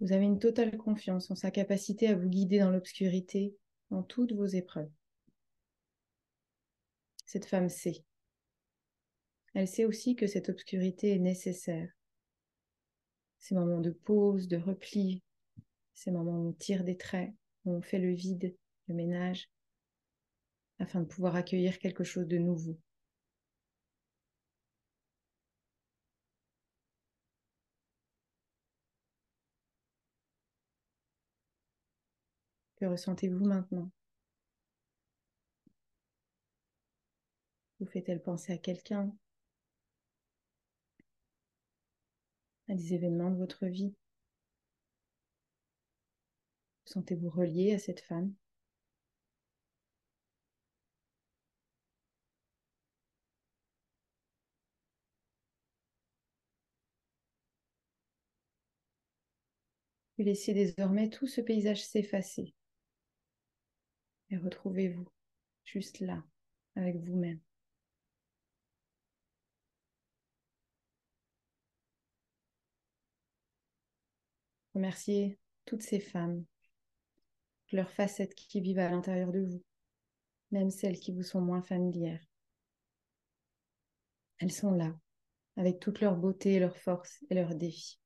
Vous 0.00 0.12
avez 0.12 0.24
une 0.24 0.38
totale 0.38 0.76
confiance 0.76 1.30
en 1.30 1.36
sa 1.36 1.50
capacité 1.50 2.08
à 2.08 2.14
vous 2.14 2.28
guider 2.28 2.58
dans 2.58 2.70
l'obscurité, 2.70 3.56
dans 3.90 4.02
toutes 4.02 4.32
vos 4.32 4.46
épreuves. 4.46 4.90
Cette 7.24 7.46
femme 7.46 7.70
sait. 7.70 8.04
Elle 9.54 9.66
sait 9.66 9.86
aussi 9.86 10.16
que 10.16 10.26
cette 10.26 10.50
obscurité 10.50 11.12
est 11.12 11.18
nécessaire. 11.18 11.95
Ces 13.38 13.54
moments 13.54 13.80
de 13.80 13.90
pause, 13.90 14.48
de 14.48 14.56
repli, 14.56 15.22
ces 15.94 16.10
moments 16.10 16.38
où 16.38 16.48
on 16.48 16.52
tire 16.52 16.84
des 16.84 16.96
traits, 16.96 17.32
où 17.64 17.72
on 17.72 17.82
fait 17.82 17.98
le 17.98 18.12
vide, 18.12 18.54
le 18.88 18.94
ménage, 18.94 19.50
afin 20.78 21.00
de 21.00 21.06
pouvoir 21.06 21.36
accueillir 21.36 21.78
quelque 21.78 22.04
chose 22.04 22.26
de 22.26 22.38
nouveau. 22.38 22.78
Que 32.76 32.84
ressentez-vous 32.84 33.44
maintenant? 33.44 33.90
Vous 37.80 37.86
fait-elle 37.86 38.22
penser 38.22 38.52
à 38.52 38.58
quelqu'un? 38.58 39.14
À 42.68 42.74
des 42.74 42.94
événements 42.94 43.30
de 43.30 43.38
votre 43.38 43.66
vie? 43.66 43.94
Sentez-vous 46.84 47.30
relié 47.30 47.74
à 47.74 47.78
cette 47.78 48.00
femme? 48.00 48.32
Vous 60.18 60.24
laissez 60.24 60.54
désormais 60.54 61.10
tout 61.10 61.26
ce 61.26 61.40
paysage 61.42 61.84
s'effacer. 61.84 62.54
Et 64.30 64.36
retrouvez-vous 64.38 65.06
juste 65.64 66.00
là, 66.00 66.22
avec 66.74 66.96
vous-même. 66.96 67.40
Remerciez 74.76 75.38
toutes 75.64 75.80
ces 75.80 76.00
femmes, 76.00 76.44
leurs 77.72 77.90
facettes 77.90 78.34
qui 78.34 78.60
vivent 78.60 78.78
à 78.78 78.90
l'intérieur 78.90 79.32
de 79.32 79.40
vous, 79.40 79.62
même 80.50 80.68
celles 80.68 81.00
qui 81.00 81.12
vous 81.12 81.22
sont 81.22 81.40
moins 81.40 81.62
familières. 81.62 82.20
Elles 84.36 84.52
sont 84.52 84.72
là, 84.72 84.94
avec 85.56 85.80
toute 85.80 86.02
leur 86.02 86.14
beauté, 86.14 86.58
leur 86.58 86.76
force 86.76 87.24
et 87.30 87.34
leurs 87.34 87.54
défis. 87.54 87.98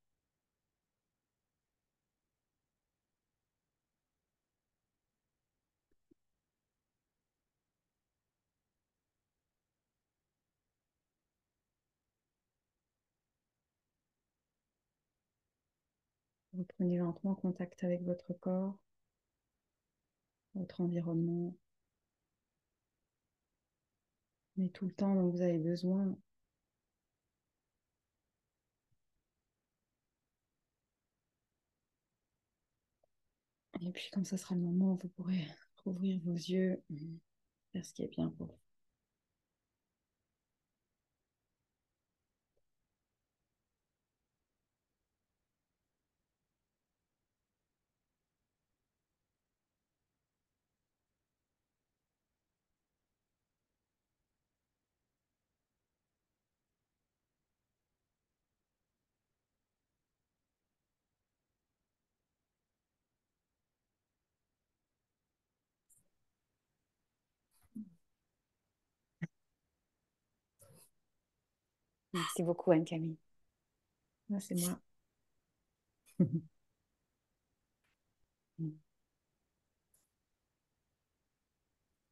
Reprenez 16.61 16.99
lentement 16.99 17.35
contact 17.35 17.83
avec 17.85 18.03
votre 18.03 18.35
corps, 18.35 18.79
votre 20.55 20.83
environnement. 20.83 21.57
Mais 24.57 24.69
tout 24.69 24.85
le 24.85 24.93
temps 24.93 25.15
dont 25.15 25.31
vous 25.31 25.41
avez 25.41 25.57
besoin. 25.57 26.15
Et 33.81 33.91
puis 33.91 34.11
quand 34.13 34.27
ce 34.27 34.37
sera 34.37 34.55
le 34.55 34.61
moment, 34.61 34.97
vous 34.97 35.09
pourrez 35.09 35.47
rouvrir 35.85 36.21
vos 36.25 36.35
yeux, 36.35 36.83
faire 37.73 37.87
ce 37.87 37.95
qui 37.95 38.03
est 38.03 38.09
bien 38.09 38.29
pour 38.29 38.49
vous. 38.49 38.70
Merci 72.13 72.43
beaucoup, 72.43 72.71
Anne-Camille. 72.73 73.17
Ah, 74.33 74.41
c'est 74.41 74.55
moi. 74.55 74.81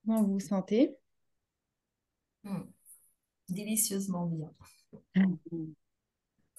Comment 0.05 0.23
vous 0.23 0.33
vous 0.35 0.41
sentez? 0.41 0.97
Hmm. 2.45 2.63
Délicieusement 3.49 4.27
bien. 4.27 4.53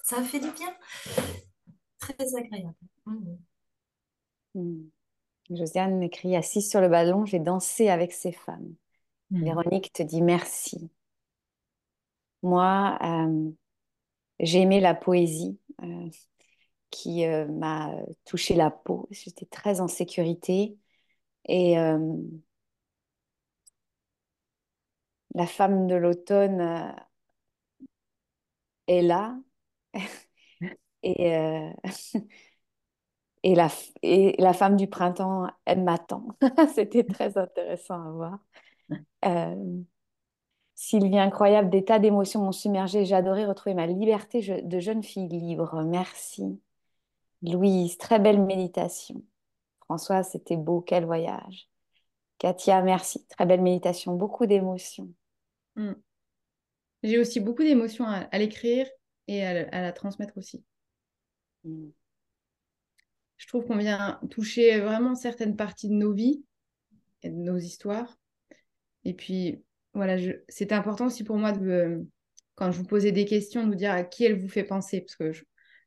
Ça 0.04 0.22
fait 0.22 0.40
du 0.40 0.50
bien? 0.52 0.74
Très 1.98 2.34
agréable. 2.36 2.74
Hmm. 3.06 3.36
Mm. 4.54 4.90
Josiane 5.50 6.02
écrit 6.02 6.36
Assise 6.36 6.70
sur 6.70 6.80
le 6.80 6.88
ballon, 6.88 7.24
j'ai 7.24 7.40
dansé 7.40 7.88
avec 7.88 8.12
ces 8.12 8.32
femmes. 8.32 8.74
Hmm. 9.30 9.42
Véronique 9.44 9.92
te 9.92 10.02
dit 10.02 10.22
merci. 10.22 10.90
Moi, 12.42 12.98
euh, 13.02 13.50
j'ai 14.40 14.60
aimé 14.62 14.80
la 14.80 14.94
poésie 14.94 15.58
euh, 15.82 16.08
qui 16.90 17.26
euh, 17.26 17.46
m'a 17.48 17.92
touché 18.26 18.54
la 18.56 18.70
peau. 18.70 19.08
J'étais 19.12 19.46
très 19.46 19.80
en 19.80 19.88
sécurité. 19.88 20.78
Et 21.48 21.78
euh, 21.78 21.98
la 25.34 25.44
femme 25.48 25.88
de 25.88 25.96
l'automne 25.96 26.94
est 28.86 29.02
là. 29.02 29.36
Et, 31.02 31.32
et, 33.42 33.54
la, 33.54 33.68
et 34.02 34.34
la 34.38 34.52
femme 34.52 34.76
du 34.76 34.86
printemps, 34.88 35.48
elle 35.64 35.82
m'attend. 35.82 36.26
C'était 36.74 37.04
très 37.04 37.36
intéressant 37.38 38.06
à 38.06 38.10
voir. 38.10 38.38
Sylvie, 40.82 41.18
incroyable, 41.18 41.68
des 41.68 41.84
tas 41.84 41.98
d'émotions 41.98 42.40
m'ont 42.40 42.52
submergée. 42.52 43.04
J'ai 43.04 43.14
adoré 43.14 43.44
retrouver 43.44 43.74
ma 43.74 43.86
liberté 43.86 44.62
de 44.62 44.80
jeune 44.80 45.02
fille 45.02 45.28
libre. 45.28 45.82
Merci. 45.82 46.58
Louise, 47.42 47.98
très 47.98 48.18
belle 48.18 48.40
méditation. 48.40 49.22
François, 49.84 50.22
c'était 50.22 50.56
beau, 50.56 50.80
quel 50.80 51.04
voyage. 51.04 51.68
Katia, 52.38 52.80
merci, 52.80 53.26
très 53.26 53.44
belle 53.44 53.60
méditation, 53.60 54.14
beaucoup 54.14 54.46
d'émotions. 54.46 55.12
Hmm. 55.76 55.92
J'ai 57.02 57.18
aussi 57.18 57.40
beaucoup 57.40 57.62
d'émotions 57.62 58.06
à, 58.06 58.20
à 58.32 58.38
l'écrire 58.38 58.86
et 59.28 59.44
à, 59.44 59.82
la 59.82 59.92
transmettre 59.92 60.38
aussi. 60.38 60.64
Mm. 61.64 61.90
Je 63.36 63.46
trouve 63.48 63.66
qu'on 63.66 63.76
vient 63.76 64.18
toucher 64.30 64.80
vraiment 64.80 65.14
certaines 65.14 65.56
parties 65.56 65.90
de 65.90 65.94
nos 65.94 66.14
vies 66.14 66.42
et 67.22 67.28
de 67.28 67.36
nos 67.36 67.58
histoires 67.58 68.18
Et 69.04 69.12
puis, 69.12 69.62
voilà, 69.94 70.16
c'était 70.48 70.74
important 70.74 71.06
aussi 71.06 71.24
pour 71.24 71.36
moi 71.36 71.52
de, 71.52 72.06
quand 72.54 72.70
je 72.70 72.78
vous 72.78 72.84
posais 72.86 73.12
des 73.12 73.24
questions, 73.24 73.64
de 73.64 73.68
vous 73.68 73.74
dire 73.74 73.92
à 73.92 74.04
qui 74.04 74.24
elle 74.24 74.38
vous 74.38 74.48
fait 74.48 74.64
penser. 74.64 75.00
Parce 75.00 75.16
que 75.16 75.32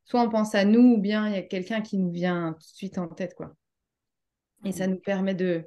soit 0.06 0.22
on 0.22 0.30
pense 0.30 0.56
à 0.56 0.66
nous, 0.66 0.95
ou 0.95 0.97
bien 0.97 1.28
il 1.28 1.34
y 1.34 1.38
a 1.38 1.43
quelqu'un 1.43 1.82
qui 1.82 1.97
nous 1.97 2.12
vient 2.12 2.54
tout 2.54 2.60
de 2.60 2.76
suite 2.76 2.97
en 2.97 3.08
tête, 3.08 3.36
quoi. 3.36 3.56
Et 4.66 4.72
ça 4.72 4.88
nous 4.88 4.99
permet 4.99 5.36
de, 5.36 5.66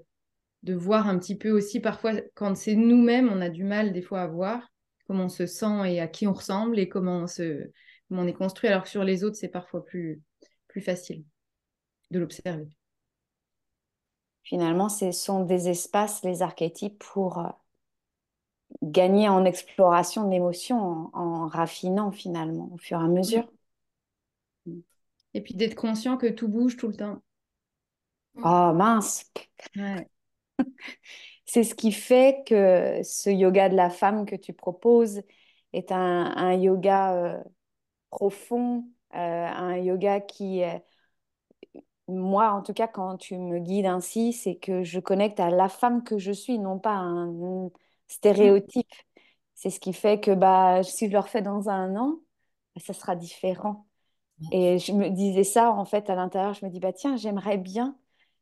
de 0.62 0.74
voir 0.74 1.06
un 1.06 1.18
petit 1.18 1.36
peu 1.36 1.50
aussi, 1.50 1.80
parfois, 1.80 2.14
quand 2.34 2.56
c'est 2.56 2.74
nous-mêmes, 2.74 3.28
on 3.30 3.42
a 3.42 3.50
du 3.50 3.62
mal 3.62 3.92
des 3.92 4.00
fois 4.00 4.22
à 4.22 4.26
voir 4.26 4.72
comment 5.06 5.24
on 5.24 5.28
se 5.28 5.46
sent 5.46 5.92
et 5.92 6.00
à 6.00 6.08
qui 6.08 6.26
on 6.26 6.32
ressemble 6.32 6.78
et 6.78 6.88
comment 6.88 7.18
on, 7.18 7.26
se, 7.26 7.70
comment 8.08 8.22
on 8.22 8.26
est 8.26 8.32
construit, 8.32 8.68
alors 8.68 8.84
que 8.84 8.88
sur 8.88 9.04
les 9.04 9.22
autres, 9.22 9.36
c'est 9.36 9.48
parfois 9.48 9.84
plus, 9.84 10.22
plus 10.66 10.80
facile 10.80 11.24
de 12.10 12.18
l'observer. 12.18 12.68
Finalement, 14.42 14.88
ce 14.88 15.10
sont 15.12 15.44
des 15.44 15.68
espaces, 15.68 16.22
les 16.24 16.40
archétypes, 16.40 16.98
pour 16.98 17.38
euh, 17.38 17.48
gagner 18.82 19.28
en 19.28 19.44
exploration 19.44 20.24
de 20.24 20.30
l'émotion, 20.30 21.10
en, 21.12 21.46
raffinant 21.46 22.10
finalement 22.10 22.70
au 22.72 22.78
fur 22.78 23.00
et 23.00 23.04
à 23.04 23.08
mesure. 23.08 23.50
Et 25.34 25.40
puis 25.40 25.54
d'être 25.54 25.74
conscient 25.74 26.16
que 26.16 26.26
tout 26.26 26.48
bouge 26.48 26.76
tout 26.76 26.88
le 26.88 26.94
temps. 26.94 27.22
Oh 28.36 28.72
mince 28.74 29.30
C'est 31.44 31.62
ce 31.62 31.74
qui 31.74 31.92
fait 31.92 32.42
que 32.46 33.00
ce 33.02 33.30
yoga 33.30 33.68
de 33.68 33.76
la 33.76 33.88
femme 33.88 34.26
que 34.26 34.34
tu 34.34 34.52
proposes 34.52 35.22
est 35.72 35.92
un, 35.92 36.52
yoga 36.54 37.14
euh, 37.14 37.42
profond, 38.10 38.84
euh, 39.14 39.46
un 39.46 39.76
yoga 39.76 40.20
qui, 40.20 40.62
moi 42.08 42.52
en 42.52 42.62
tout 42.62 42.72
cas, 42.72 42.88
quand 42.88 43.16
tu 43.16 43.38
me 43.38 43.58
guides 43.58 43.86
ainsi, 43.86 44.32
c'est 44.32 44.56
que 44.56 44.82
je 44.84 45.00
connecte 45.00 45.40
à 45.40 45.50
la 45.50 45.68
femme 45.68 46.04
que 46.04 46.18
je 46.18 46.32
suis, 46.32 46.58
non 46.58 46.78
pas 46.78 46.92
à 46.92 47.00
un 47.00 47.26
stéréotype. 48.08 48.92
C'est 49.54 49.70
ce 49.70 49.80
qui 49.80 49.92
fait 49.92 50.20
que 50.20 50.32
bah, 50.32 50.82
si 50.82 51.06
je 51.06 51.12
le 51.12 51.18
refais 51.18 51.42
dans 51.42 51.68
un 51.68 51.96
an, 51.96 52.20
bah, 52.74 52.82
ça 52.84 52.92
sera 52.92 53.16
différent. 53.16 53.86
Et 54.52 54.78
je 54.78 54.92
me 54.92 55.08
disais 55.08 55.44
ça, 55.44 55.70
en 55.70 55.84
fait, 55.84 56.10
à 56.10 56.14
l'intérieur, 56.14 56.52
je 56.52 56.64
me 56.64 56.70
dis, 56.70 56.78
bah 56.78 56.92
tiens, 56.92 57.16
j'aimerais 57.16 57.56
bien, 57.56 57.96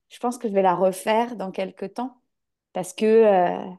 je 0.09 0.19
pense 0.19 0.39
que 0.39 0.49
je 0.49 0.53
vais 0.53 0.63
la 0.63 0.75
refaire 0.75 1.37
dans 1.37 1.53
quelques 1.53 1.95
temps, 1.95 2.21
parce 2.73 2.93
que 2.93 3.05
euh, 3.05 3.71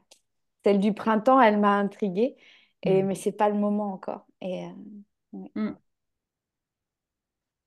celle 0.64 0.80
du 0.80 0.94
printemps, 0.94 1.40
elle 1.40 1.58
m'a 1.58 1.76
intriguée, 1.76 2.36
et, 2.82 3.02
mm. 3.02 3.06
mais 3.06 3.14
c'est 3.14 3.32
pas 3.32 3.50
le 3.50 3.56
moment 3.58 3.92
encore. 3.92 4.26
Et, 4.40 4.64
euh, 4.64 5.38
mm. 5.54 5.76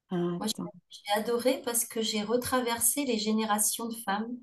ah, 0.10 0.16
Moi, 0.16 0.48
j'ai 0.48 1.20
adoré 1.20 1.62
parce 1.64 1.86
que 1.86 2.02
j'ai 2.02 2.24
retraversé 2.24 3.06
les 3.06 3.18
générations 3.18 3.88
de 3.88 3.96
femmes. 4.04 4.36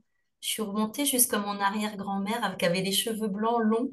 Je 0.46 0.52
suis 0.52 0.62
remontée 0.62 1.04
jusqu'à 1.04 1.40
mon 1.40 1.58
arrière-grand-mère 1.58 2.56
qui 2.56 2.66
avait 2.66 2.80
les 2.80 2.92
cheveux 2.92 3.26
blancs 3.26 3.60
longs. 3.62 3.90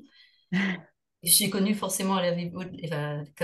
J'ai 1.23 1.49
connu 1.49 1.73
forcément, 1.73 2.19
elle 2.19 2.31
avait, 2.31 2.51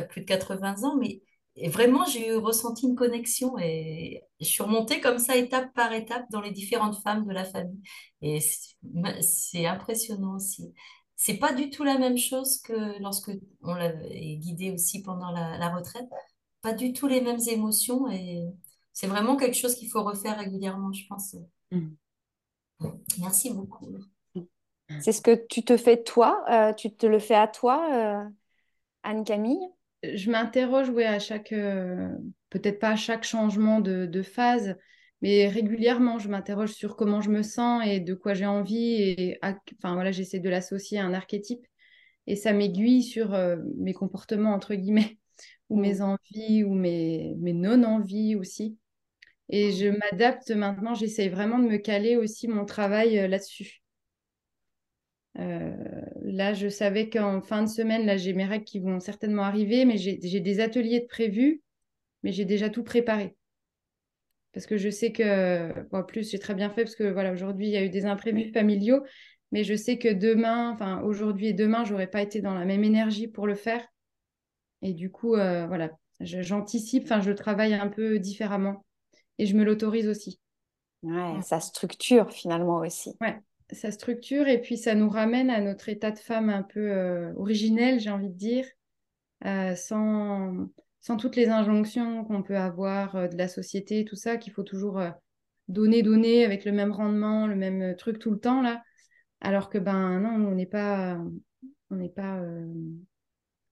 plus 0.07 0.21
de 0.21 0.25
80 0.25 0.83
ans, 0.83 0.95
mais 0.95 1.23
vraiment, 1.69 2.05
j'ai 2.05 2.33
ressenti 2.33 2.85
une 2.85 2.95
connexion 2.95 3.57
et 3.57 4.21
je 4.39 4.45
suis 4.45 4.61
remontée 4.61 4.99
comme 4.99 5.17
ça, 5.17 5.37
étape 5.37 5.73
par 5.73 5.93
étape, 5.93 6.25
dans 6.29 6.41
les 6.41 6.51
différentes 6.51 7.01
femmes 7.01 7.25
de 7.25 7.31
la 7.31 7.45
famille. 7.45 7.81
Et 8.21 8.41
c'est 9.21 9.65
impressionnant 9.65 10.35
aussi. 10.35 10.73
C'est 11.15 11.37
pas 11.37 11.53
du 11.53 11.69
tout 11.69 11.85
la 11.85 11.97
même 11.97 12.17
chose 12.17 12.59
que 12.61 13.01
lorsque 13.01 13.31
on 13.61 13.73
l'avait 13.73 14.35
guidée 14.35 14.71
aussi 14.71 15.01
pendant 15.01 15.31
la, 15.31 15.73
retraite. 15.73 16.05
Pas 16.61 16.73
du 16.73 16.93
tout 16.93 17.07
les 17.07 17.21
mêmes 17.21 17.41
émotions 17.47 18.07
et 18.11 18.43
c'est 18.93 19.07
vraiment 19.07 19.35
quelque 19.35 19.57
chose 19.57 19.73
qu'il 19.75 19.89
faut 19.89 20.03
refaire 20.03 20.37
régulièrement, 20.37 20.91
je 20.91 21.05
pense. 21.07 21.35
Mmh. 21.71 21.87
Merci 23.19 23.53
beaucoup. 23.53 23.87
C'est 25.01 25.11
ce 25.11 25.21
que 25.21 25.45
tu 25.47 25.63
te 25.63 25.77
fais 25.77 26.01
toi, 26.01 26.43
euh, 26.49 26.73
tu 26.73 26.91
te 26.91 27.05
le 27.05 27.19
fais 27.19 27.35
à 27.35 27.47
toi, 27.47 27.89
euh, 27.93 28.29
Anne-Camille? 29.03 29.67
Je 30.03 30.31
m'interroge, 30.31 30.89
oui, 30.89 31.03
à 31.03 31.19
chaque, 31.19 31.51
euh, 31.51 32.09
peut-être 32.49 32.79
pas 32.79 32.91
à 32.91 32.95
chaque 32.95 33.23
changement 33.23 33.81
de, 33.81 34.21
phase, 34.23 34.75
mais 35.21 35.47
régulièrement, 35.47 36.17
je 36.17 36.29
m'interroge 36.29 36.71
sur 36.71 36.95
comment 36.95 37.21
je 37.21 37.29
me 37.29 37.43
sens 37.43 37.83
et 37.85 37.99
de 37.99 38.13
quoi 38.15 38.33
j'ai 38.33 38.47
envie. 38.47 38.95
Et 38.95 39.39
enfin, 39.43 39.93
voilà, 39.93 40.11
j'essaie 40.11 40.39
de 40.39 40.49
l'associer 40.49 40.97
à 40.97 41.05
un 41.05 41.13
archétype 41.13 41.65
et 42.25 42.35
ça 42.35 42.53
m'aiguille 42.53 43.03
sur 43.03 43.37
mes 43.77 43.93
comportements, 43.93 44.53
entre 44.53 44.73
guillemets, 44.73 45.19
ou 45.69 45.79
mes 45.79 45.95
mmh. 45.95 46.01
envies, 46.01 46.63
ou 46.63 46.73
mes, 46.73 47.35
mes 47.37 47.53
non-envies 47.53 48.35
aussi. 48.35 48.77
Et 49.49 49.71
je 49.71 49.87
m'adapte 49.87 50.51
maintenant, 50.51 50.93
j'essaie 50.93 51.27
vraiment 51.27 51.57
de 51.59 51.67
me 51.67 51.77
caler 51.77 52.15
aussi 52.15 52.47
mon 52.47 52.65
travail 52.65 53.17
euh, 53.17 53.27
là-dessus. 53.27 53.81
Euh, 55.39 55.73
là, 56.21 56.53
je 56.53 56.67
savais 56.67 57.09
qu'en 57.09 57.41
fin 57.41 57.63
de 57.63 57.69
semaine, 57.69 58.05
là, 58.05 58.17
j'ai 58.17 58.33
mes 58.33 58.45
règles 58.45 58.65
qui 58.65 58.79
vont 58.79 58.99
certainement 58.99 59.43
arriver, 59.43 59.85
mais 59.85 59.97
j'ai 59.97 60.39
des 60.39 60.59
ateliers 60.59 60.99
de 60.99 61.07
prévus, 61.07 61.61
mais 62.23 62.31
j'ai 62.31 62.45
déjà 62.45 62.69
tout 62.69 62.83
préparé. 62.83 63.35
Parce 64.53 64.65
que 64.65 64.77
je 64.77 64.89
sais 64.89 65.11
que, 65.11 65.71
en 65.95 66.03
plus, 66.03 66.31
j'ai 66.31 66.39
très 66.39 66.55
bien 66.55 66.69
fait 66.69 66.83
parce 66.83 66.95
que 66.95 67.03
voilà, 67.03 67.31
aujourd'hui, 67.31 67.67
il 67.67 67.71
y 67.71 67.77
a 67.77 67.83
eu 67.83 67.89
des 67.89 68.05
imprévus 68.05 68.51
familiaux, 68.51 69.03
mais 69.51 69.63
je 69.63 69.75
sais 69.75 69.97
que 69.97 70.11
demain, 70.11 70.71
enfin, 70.71 71.01
aujourd'hui 71.01 71.47
et 71.47 71.53
demain, 71.53 71.85
j'aurais 71.85 72.07
pas 72.07 72.21
été 72.21 72.41
dans 72.41 72.53
la 72.53 72.65
même 72.65 72.83
énergie 72.83 73.27
pour 73.27 73.47
le 73.47 73.55
faire. 73.55 73.85
Et 74.81 74.93
du 74.93 75.11
coup, 75.11 75.35
euh, 75.35 75.67
voilà, 75.67 75.91
j'anticipe, 76.19 77.03
enfin, 77.05 77.21
je 77.21 77.31
travaille 77.31 77.73
un 77.73 77.87
peu 77.87 78.19
différemment 78.19 78.85
et 79.39 79.45
je 79.45 79.55
me 79.55 79.63
l'autorise 79.63 80.07
aussi. 80.07 80.39
Ouais, 81.01 81.41
ça 81.41 81.59
structure 81.59 82.31
finalement 82.31 82.79
aussi. 82.79 83.17
Ouais, 83.21 83.39
ça 83.71 83.89
structure 83.91 84.47
et 84.47 84.61
puis 84.61 84.77
ça 84.77 84.95
nous 84.95 85.09
ramène 85.09 85.49
à 85.49 85.61
notre 85.61 85.89
état 85.89 86.11
de 86.11 86.19
femme 86.19 86.49
un 86.49 86.61
peu 86.61 86.91
euh, 86.91 87.33
originel, 87.35 87.99
j'ai 87.99 88.09
envie 88.09 88.29
de 88.29 88.37
dire, 88.37 88.65
euh, 89.45 89.75
sans, 89.75 90.67
sans 90.99 91.15
toutes 91.15 91.37
les 91.37 91.47
injonctions 91.47 92.25
qu'on 92.25 92.43
peut 92.43 92.57
avoir 92.57 93.15
euh, 93.15 93.27
de 93.27 93.37
la 93.37 93.47
société, 93.47 94.03
tout 94.03 94.17
ça, 94.17 94.37
qu'il 94.37 94.51
faut 94.51 94.63
toujours 94.63 95.01
donner, 95.69 96.03
donner 96.03 96.43
avec 96.43 96.65
le 96.65 96.73
même 96.73 96.91
rendement, 96.91 97.47
le 97.47 97.55
même 97.55 97.95
truc 97.95 98.19
tout 98.19 98.31
le 98.31 98.39
temps 98.39 98.61
là. 98.61 98.83
Alors 99.41 99.69
que 99.69 99.77
ben 99.77 100.19
non, 100.19 100.49
on 100.49 100.53
n'est 100.53 100.65
pas, 100.65 101.17
on 101.89 101.95
n'est 101.95 102.09
pas 102.09 102.41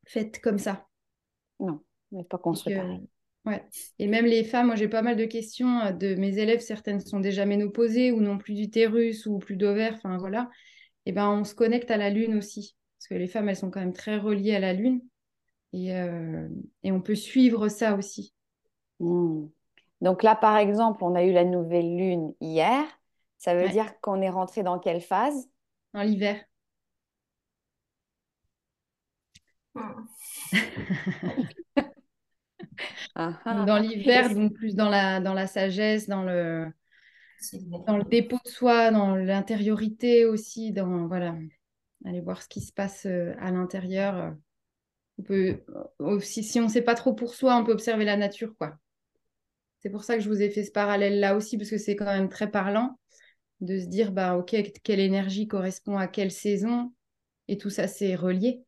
faite 0.05 0.39
comme 0.39 0.59
ça. 0.59 0.87
Non, 1.59 1.81
on 2.13 2.19
n'est 2.19 2.23
pas 2.23 2.37
construit 2.37 2.73
pareil. 2.73 3.09
Ouais. 3.47 3.63
Et 3.97 4.07
même 4.07 4.25
les 4.25 4.43
femmes, 4.43 4.67
moi 4.67 4.75
j'ai 4.75 4.89
pas 4.89 5.01
mal 5.01 5.15
de 5.15 5.23
questions 5.23 5.79
euh, 5.79 5.91
de 5.93 6.15
mes 6.15 6.37
élèves, 6.37 6.59
certaines 6.59 6.99
sont 6.99 7.21
déjà 7.21 7.45
ménopausées 7.45 8.11
ou 8.11 8.19
n'ont 8.19 8.37
plus 8.37 8.53
d'utérus 8.53 9.25
ou 9.25 9.39
plus 9.39 9.55
d'ovaires, 9.55 9.93
enfin 9.95 10.17
voilà. 10.17 10.49
Et 11.05 11.13
ben 11.13 11.29
on 11.29 11.45
se 11.45 11.55
connecte 11.55 11.89
à 11.89 11.95
la 11.95 12.09
lune 12.09 12.35
aussi, 12.35 12.75
parce 12.99 13.07
que 13.07 13.13
les 13.13 13.27
femmes 13.27 13.47
elles 13.47 13.55
sont 13.55 13.71
quand 13.71 13.79
même 13.79 13.93
très 13.93 14.17
reliées 14.17 14.53
à 14.53 14.59
la 14.59 14.73
lune 14.73 15.01
et, 15.71 15.95
euh, 15.95 16.49
et 16.83 16.91
on 16.91 16.99
peut 16.99 17.15
suivre 17.15 17.69
ça 17.69 17.95
aussi. 17.95 18.33
Hmm. 18.99 19.45
Donc 20.01 20.23
là 20.23 20.35
par 20.35 20.57
exemple, 20.57 21.01
on 21.05 21.15
a 21.15 21.23
eu 21.23 21.31
la 21.31 21.45
nouvelle 21.45 21.95
lune 21.95 22.33
hier. 22.41 22.83
Ça 23.37 23.55
veut 23.55 23.69
dire 23.69 23.97
qu'on 24.01 24.21
est 24.21 24.29
rentré 24.29 24.63
dans 24.63 24.77
quelle 24.79 24.99
phase? 24.99 25.47
Dans 25.93 26.01
l'hiver. 26.01 26.43
Ah, 33.19 33.39
ah. 33.45 33.65
dans 33.65 33.79
l'hiver, 33.79 34.33
donc 34.35 34.53
plus 34.53 34.75
dans 34.75 34.89
la, 34.89 35.19
dans 35.19 35.33
la 35.33 35.47
sagesse, 35.47 36.07
dans 36.07 36.21
le, 36.21 36.67
dans 37.87 37.97
le 37.97 38.03
dépôt 38.03 38.37
de 38.45 38.49
soi, 38.49 38.91
dans 38.91 39.15
l'intériorité 39.15 40.25
aussi, 40.25 40.71
dans 40.71 41.07
voilà, 41.07 41.35
aller 42.05 42.21
voir 42.21 42.43
ce 42.43 42.47
qui 42.47 42.61
se 42.61 42.71
passe 42.71 43.07
euh, 43.07 43.33
à 43.39 43.49
l'intérieur. 43.49 44.35
On 45.17 45.23
peut 45.23 45.63
aussi, 45.97 46.43
si 46.43 46.59
on 46.59 46.65
ne 46.65 46.69
sait 46.69 46.83
pas 46.83 46.93
trop 46.93 47.13
pour 47.13 47.33
soi, 47.33 47.57
on 47.57 47.63
peut 47.65 47.71
observer 47.71 48.05
la 48.05 48.17
nature, 48.17 48.55
quoi. 48.55 48.77
C'est 49.79 49.89
pour 49.89 50.03
ça 50.03 50.15
que 50.15 50.21
je 50.21 50.29
vous 50.29 50.43
ai 50.43 50.51
fait 50.51 50.63
ce 50.63 50.71
parallèle 50.71 51.19
là 51.19 51.35
aussi, 51.35 51.57
parce 51.57 51.71
que 51.71 51.79
c'est 51.79 51.95
quand 51.95 52.05
même 52.05 52.29
très 52.29 52.51
parlant 52.51 52.99
de 53.61 53.79
se 53.79 53.85
dire, 53.85 54.11
bah 54.11 54.37
ok, 54.37 54.55
quelle 54.83 54.99
énergie 54.99 55.47
correspond 55.47 55.97
à 55.97 56.07
quelle 56.07 56.31
saison, 56.31 56.93
et 57.47 57.57
tout 57.57 57.71
ça 57.71 57.87
c'est 57.87 58.13
relié. 58.13 58.61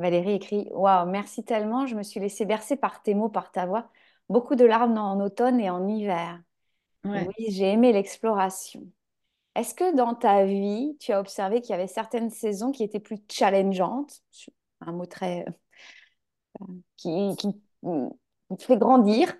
Valérie 0.00 0.32
écrit 0.32 0.66
Waouh, 0.72 1.08
merci 1.08 1.44
tellement, 1.44 1.86
je 1.86 1.94
me 1.94 2.02
suis 2.02 2.20
laissée 2.20 2.46
bercer 2.46 2.76
par 2.76 3.02
tes 3.02 3.14
mots, 3.14 3.28
par 3.28 3.52
ta 3.52 3.66
voix. 3.66 3.90
Beaucoup 4.30 4.54
de 4.54 4.64
larmes 4.64 4.96
en 4.96 5.20
automne 5.20 5.60
et 5.60 5.68
en 5.68 5.86
hiver. 5.86 6.40
Oui, 7.04 7.22
j'ai 7.48 7.72
aimé 7.72 7.92
l'exploration. 7.92 8.82
Est-ce 9.54 9.74
que 9.74 9.94
dans 9.94 10.14
ta 10.14 10.46
vie, 10.46 10.96
tu 11.00 11.12
as 11.12 11.20
observé 11.20 11.60
qu'il 11.60 11.70
y 11.70 11.74
avait 11.74 11.86
certaines 11.86 12.30
saisons 12.30 12.72
qui 12.72 12.82
étaient 12.82 13.00
plus 13.00 13.18
challengeantes? 13.30 14.22
Un 14.80 14.92
mot 14.92 15.06
très. 15.06 15.44
Euh, 16.60 16.64
qui, 16.96 17.36
qui, 17.36 17.48
te 18.56 18.62
fait 18.62 18.78
grandir 18.78 19.34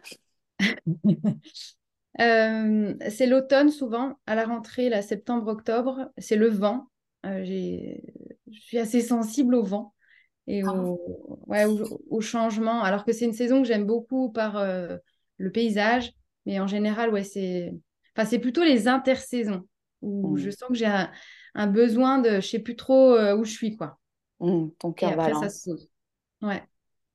euh, 2.21 2.95
C'est 3.09 3.27
l'automne 3.27 3.71
souvent, 3.71 4.19
à 4.27 4.35
la 4.35 4.45
rentrée, 4.45 4.91
la 4.91 5.01
septembre-octobre, 5.01 6.11
c'est 6.19 6.37
le 6.37 6.49
vent. 6.49 6.89
Euh, 7.25 7.45
je 7.45 8.61
suis 8.61 8.79
assez 8.79 9.01
sensible 9.01 9.55
au 9.55 9.63
vent 9.63 9.95
et 10.51 10.63
ah. 10.65 10.73
au, 10.75 11.01
ouais, 11.47 11.65
au, 12.11 12.21
changement. 12.21 12.83
Alors 12.83 13.05
que 13.05 13.13
c'est 13.13 13.25
une 13.25 13.33
saison 13.33 13.63
que 13.63 13.69
j'aime 13.69 13.87
beaucoup 13.87 14.31
par 14.31 14.57
euh, 14.57 14.97
le 15.37 15.53
paysage, 15.53 16.13
mais 16.45 16.59
en 16.59 16.67
général, 16.67 17.11
ouais, 17.11 17.23
c'est 17.23 17.73
enfin, 18.17 18.39
plutôt 18.39 18.65
les 18.65 18.89
intersaisons. 18.89 19.63
où 20.03 20.35
Mm. 20.35 20.39
je 20.39 20.51
sens 20.51 20.69
que 20.69 20.75
j'ai 20.75 20.87
un, 20.87 21.11
un 21.55 21.67
besoin 21.69 22.19
de, 22.19 22.41
je 22.41 22.49
sais 22.49 22.59
plus 22.59 22.77
trop 22.77 23.15
euh, 23.15 23.37
où 23.37 23.45
je 23.45 23.53
suis, 23.53 23.77
quoi. 23.77 23.99
Mm, 24.41 24.69
ton 24.79 24.93
cœur 24.93 25.13
après, 25.13 25.29
ça 25.29 25.35
balance. 25.35 25.55
se 25.55 25.71
pose. 25.71 25.89
Ouais. 26.43 26.63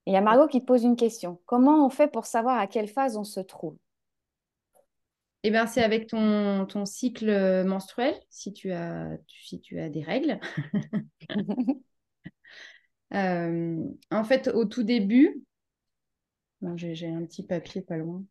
Et 0.05 0.11
il 0.11 0.13
y 0.13 0.17
a 0.17 0.21
Margot 0.21 0.47
qui 0.47 0.61
te 0.61 0.65
pose 0.65 0.83
une 0.83 0.95
question. 0.95 1.41
Comment 1.45 1.85
on 1.85 1.89
fait 1.89 2.07
pour 2.07 2.25
savoir 2.25 2.57
à 2.59 2.67
quelle 2.67 2.87
phase 2.87 3.17
on 3.17 3.23
se 3.23 3.39
trouve? 3.39 3.75
Eh 5.43 5.51
bien, 5.51 5.67
c'est 5.67 5.83
avec 5.83 6.07
ton, 6.07 6.65
ton 6.67 6.85
cycle 6.85 7.63
menstruel, 7.65 8.15
si 8.29 8.53
tu 8.53 8.71
as, 8.71 9.09
si 9.27 9.59
tu 9.61 9.79
as 9.79 9.89
des 9.89 10.03
règles. 10.03 10.39
Euh, 13.13 13.83
en 14.11 14.23
fait, 14.23 14.47
au 14.49 14.65
tout 14.65 14.83
début, 14.83 15.43
j'ai 16.75 17.07
un 17.07 17.23
petit 17.25 17.43
papier 17.43 17.81
pas 17.81 17.95
loin. 17.95 18.21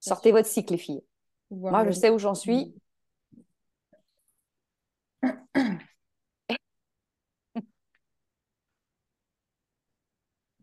Sortez 0.00 0.30
votre 0.32 0.48
cycle, 0.48 0.72
les 0.72 0.78
filles. 0.78 1.02
Moi, 1.50 1.84
je 1.86 1.92
sais 1.92 2.10
où 2.10 2.18
j'en 2.18 2.34
suis. 2.34 2.74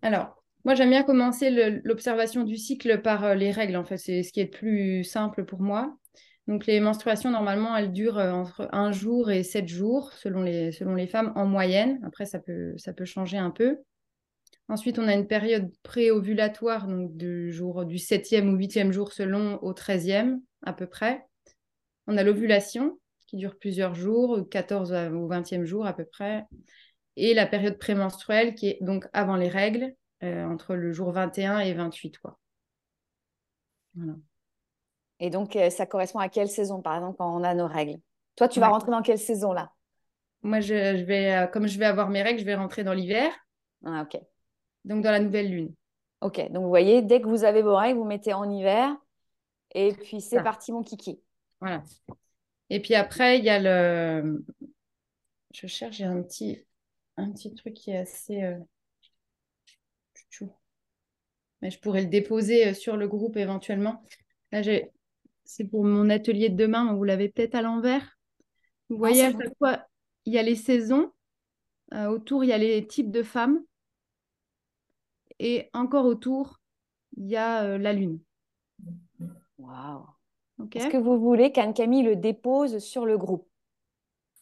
Alors, 0.01 0.43
moi, 0.65 0.73
j'aime 0.75 0.89
bien 0.89 1.03
commencer 1.03 1.49
l'observation 1.83 2.43
du 2.43 2.57
cycle 2.57 3.01
par 3.03 3.23
euh, 3.23 3.35
les 3.35 3.51
règles, 3.51 3.75
en 3.77 3.85
fait. 3.85 3.97
C'est 3.97 4.23
ce 4.23 4.31
qui 4.33 4.39
est 4.39 4.45
le 4.45 4.49
plus 4.51 5.03
simple 5.03 5.45
pour 5.45 5.61
moi. 5.61 5.95
Donc, 6.47 6.65
les 6.65 6.79
menstruations, 6.79 7.29
normalement, 7.29 7.75
elles 7.75 7.91
durent 7.91 8.19
euh, 8.19 8.31
entre 8.31 8.69
un 8.71 8.91
jour 8.91 9.29
et 9.29 9.43
sept 9.43 9.67
jours, 9.67 10.13
selon 10.13 10.43
les, 10.43 10.71
femmes, 11.07 11.33
en 11.35 11.45
moyenne. 11.45 11.99
Après, 12.05 12.25
ça 12.25 12.39
peut, 12.39 12.75
changer 13.03 13.37
un 13.37 13.51
peu. 13.51 13.79
Ensuite, 14.69 14.99
on 14.99 15.07
a 15.07 15.13
une 15.13 15.27
période 15.27 15.69
pré-ovulatoire, 15.83 16.87
donc 16.87 17.15
du 17.15 17.51
jour 17.51 17.85
du 17.85 17.97
7e 17.97 18.49
ou 18.49 18.57
8e 18.57 18.91
jour 18.91 19.11
selon 19.11 19.57
au 19.61 19.73
13e 19.73 20.39
à 20.63 20.73
peu 20.73 20.87
près. 20.87 21.25
On 22.07 22.17
a 22.17 22.23
l'ovulation 22.23 22.99
qui 23.27 23.37
dure 23.37 23.57
plusieurs 23.57 23.93
jours, 23.93 24.47
14 24.49 24.93
à- 24.93 25.11
au 25.11 25.27
20e 25.27 25.65
jour 25.65 25.85
à 25.85 25.93
peu 25.93 26.05
près. 26.05 26.45
Et 27.17 27.33
la 27.33 27.45
période 27.45 27.77
prémenstruelle 27.77 28.55
qui 28.55 28.67
est 28.67 28.77
donc 28.81 29.05
avant 29.13 29.35
les 29.35 29.49
règles, 29.49 29.93
euh, 30.23 30.45
entre 30.45 30.75
le 30.75 30.93
jour 30.93 31.11
21 31.11 31.59
et 31.59 31.73
28. 31.73 32.17
Quoi. 32.19 32.39
Voilà. 33.95 34.13
Et 35.19 35.29
donc, 35.29 35.55
euh, 35.55 35.69
ça 35.69 35.85
correspond 35.85 36.19
à 36.19 36.29
quelle 36.29 36.49
saison, 36.49 36.81
par 36.81 36.95
exemple, 36.95 37.17
quand 37.17 37.35
on 37.35 37.43
a 37.43 37.53
nos 37.53 37.67
règles? 37.67 37.99
Toi, 38.35 38.47
tu 38.47 38.59
vas 38.59 38.67
rentrer 38.69 38.91
dans 38.91 39.01
quelle 39.01 39.17
saison 39.17 39.51
là? 39.51 39.71
Moi, 40.43 40.59
je, 40.59 40.97
je 40.97 41.03
vais, 41.03 41.35
euh, 41.35 41.47
comme 41.47 41.67
je 41.67 41.79
vais 41.79 41.85
avoir 41.85 42.09
mes 42.09 42.21
règles, 42.21 42.39
je 42.39 42.45
vais 42.45 42.55
rentrer 42.55 42.83
dans 42.83 42.93
l'hiver, 42.93 43.31
Ah, 43.83 44.03
ok. 44.03 44.21
donc 44.85 45.03
dans 45.03 45.11
la 45.11 45.19
nouvelle 45.19 45.49
lune. 45.49 45.73
Ok. 46.21 46.39
Donc, 46.51 46.63
vous 46.63 46.69
voyez, 46.69 47.01
dès 47.01 47.21
que 47.21 47.27
vous 47.27 47.43
avez 47.43 47.61
vos 47.61 47.75
règles, 47.75 47.97
vous 47.99 48.05
mettez 48.05 48.33
en 48.33 48.49
hiver. 48.49 48.95
Et 49.73 49.93
puis, 49.93 50.21
c'est 50.21 50.41
parti, 50.41 50.71
mon 50.71 50.83
kiki. 50.83 51.19
Voilà. 51.59 51.83
Et 52.69 52.81
puis 52.81 52.95
après, 52.95 53.39
il 53.39 53.45
y 53.45 53.49
a 53.49 53.59
le. 53.59 54.45
Je 55.53 55.67
cherche, 55.67 55.97
j'ai 55.97 56.05
un 56.05 56.21
petit, 56.21 56.65
un 57.17 57.31
petit 57.31 57.53
truc 57.55 57.73
qui 57.73 57.91
est 57.91 57.97
assez. 57.97 58.43
euh. 58.43 58.57
Mais 61.61 61.71
je 61.71 61.79
pourrais 61.79 62.01
le 62.01 62.07
déposer 62.07 62.73
sur 62.73 62.97
le 62.97 63.07
groupe 63.07 63.37
éventuellement. 63.37 64.03
Là, 64.51 64.61
j'ai. 64.61 64.91
C'est 65.47 65.63
pour 65.63 65.85
mon 65.85 66.09
atelier 66.09 66.49
de 66.49 66.57
demain, 66.57 66.93
vous 66.93 67.05
l'avez 67.05 67.29
peut-être 67.29 67.55
à 67.55 67.61
l'envers. 67.61 68.17
Vous 68.89 68.97
voyez, 68.97 69.21
c'est 69.21 69.25
à 69.27 69.31
chaque 69.31 69.57
fois, 69.57 69.87
il 70.25 70.33
y 70.33 70.37
a 70.37 70.43
les 70.43 70.55
saisons. 70.55 71.11
Euh, 71.93 72.07
autour, 72.07 72.43
il 72.43 72.47
y 72.47 72.53
a 72.53 72.57
les 72.57 72.85
types 72.85 73.11
de 73.11 73.23
femmes. 73.23 73.63
Et 75.39 75.69
encore 75.73 76.05
autour, 76.05 76.59
il 77.15 77.27
y 77.27 77.37
a 77.37 77.63
euh, 77.63 77.77
la 77.77 77.93
lune. 77.93 78.19
Waouh. 79.57 80.05
OK 80.59 80.75
Est-ce 80.75 80.89
que 80.89 80.97
vous 80.97 81.17
voulez 81.17 81.53
qu'Anne-Camille 81.53 82.03
le 82.03 82.17
dépose 82.17 82.79
sur 82.79 83.05
le 83.05 83.17
groupe? 83.17 83.47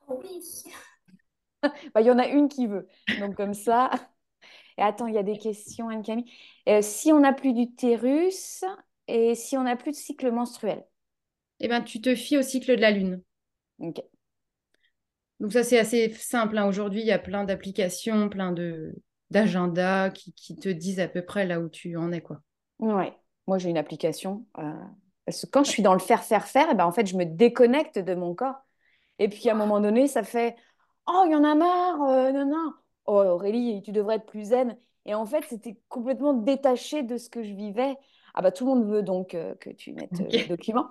Oui. 0.08 0.42
Bah, 1.94 2.02
Il 2.02 2.06
y 2.08 2.12
en 2.12 2.20
a 2.20 2.28
une 2.28 2.48
qui 2.48 2.68
veut. 2.68 2.88
Donc, 3.20 3.36
comme 3.36 3.54
ça. 3.56 3.92
Et 4.78 4.82
attends, 4.82 5.08
il 5.08 5.16
y 5.16 5.20
a 5.20 5.24
des 5.24 5.38
questions, 5.38 5.90
Anne-Camille. 5.90 6.32
Euh, 6.68 6.82
si 6.82 7.12
on 7.12 7.20
n'a 7.20 7.34
plus 7.34 7.54
d'utérus 7.54 8.64
et 9.08 9.36
si 9.36 9.56
on 9.58 9.64
n'a 9.64 9.76
plus 9.76 9.92
de 9.92 9.96
cycle 9.96 10.32
menstruel? 10.32 10.84
Eh 11.60 11.68
ben, 11.68 11.82
tu 11.82 12.02
te 12.02 12.16
fies 12.16 12.38
au 12.38 12.42
cycle 12.42 12.76
de 12.76 12.82
la 12.82 12.92
lune. 12.92 13.22
Ok. 13.80 14.02
Donc 15.40 15.52
ça, 15.54 15.64
c'est 15.64 15.80
assez 15.80 16.10
simple. 16.14 16.58
hein. 16.58 16.68
Aujourd'hui, 16.68 17.02
il 17.02 17.08
y 17.08 17.12
a 17.12 17.20
plein 17.20 17.44
d'applications, 17.44 18.30
plein 18.30 18.52
de 18.52 18.96
d'agendas 19.32 20.12
qui, 20.12 20.34
qui 20.34 20.56
te 20.56 20.70
disent 20.70 21.00
à 21.00 21.08
peu 21.08 21.24
près 21.26 21.46
là 21.48 21.60
où 21.60 21.68
tu 21.68 21.98
en 21.98 22.12
es, 22.12 22.22
quoi. 22.22 22.42
Ouais. 22.80 23.14
Moi, 23.48 23.58
j'ai 23.58 23.70
une 23.70 23.78
application. 23.78 24.46
euh, 24.60 24.72
parce 25.26 25.42
que 25.42 25.48
quand 25.50 25.64
je 25.64 25.72
suis 25.72 25.82
dans 25.84 25.94
le 25.94 26.00
faire, 26.00 26.24
faire, 26.24 26.48
faire, 26.48 26.70
et 26.70 26.76
ben, 26.76 26.86
en 26.86 26.92
fait, 26.92 27.08
je 27.08 27.18
me 27.18 27.26
déconnecte 27.26 27.98
de 28.00 28.14
mon 28.14 28.36
corps. 28.36 28.56
Et 29.20 29.28
puis, 29.28 29.50
à 29.50 29.54
un 29.54 29.56
moment 29.58 29.80
donné, 29.80 30.08
ça 30.08 30.24
fait 30.24 30.56
Oh, 31.08 31.24
il 31.28 31.32
y 31.32 31.36
en 31.36 31.44
a 31.44 31.56
marre, 31.56 32.02
euh, 32.04 32.32
non, 32.32 32.46
non. 32.46 32.74
Oh, 33.06 33.18
Aurélie, 33.20 33.82
tu 33.84 33.92
devrais 33.92 34.16
être 34.16 34.26
plus 34.26 34.46
zen. 34.50 34.78
Et 35.06 35.14
en 35.16 35.26
fait, 35.26 35.44
c'était 35.50 35.80
complètement 35.90 36.34
détaché 36.34 37.04
de 37.04 37.18
ce 37.18 37.30
que 37.30 37.44
je 37.44 37.54
vivais. 37.54 37.96
Ah, 38.38 38.42
bah, 38.42 38.52
tout 38.52 38.66
le 38.66 38.72
monde 38.76 38.86
veut 38.86 39.02
donc 39.02 39.34
euh, 39.34 39.56
que 39.56 39.70
tu 39.70 39.94
mettes 39.94 40.20
euh, 40.20 40.28
le 40.30 40.48
document. 40.50 40.90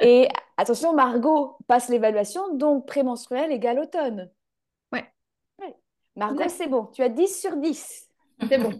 Et 0.00 0.28
attention, 0.58 0.92
Margot 0.92 1.56
passe 1.66 1.88
l'évaluation, 1.88 2.54
donc 2.54 2.86
prémenstruel 2.86 3.50
égale 3.50 3.78
automne. 3.78 4.30
Ouais. 4.92 5.10
Ouais. 5.58 5.74
Margot, 6.16 6.48
c'est 6.48 6.68
bon, 6.68 6.84
tu 6.86 7.02
as 7.02 7.08
10 7.08 7.40
sur 7.40 7.56
10. 7.56 8.10
C'est 8.46 8.58
bon. 8.58 8.72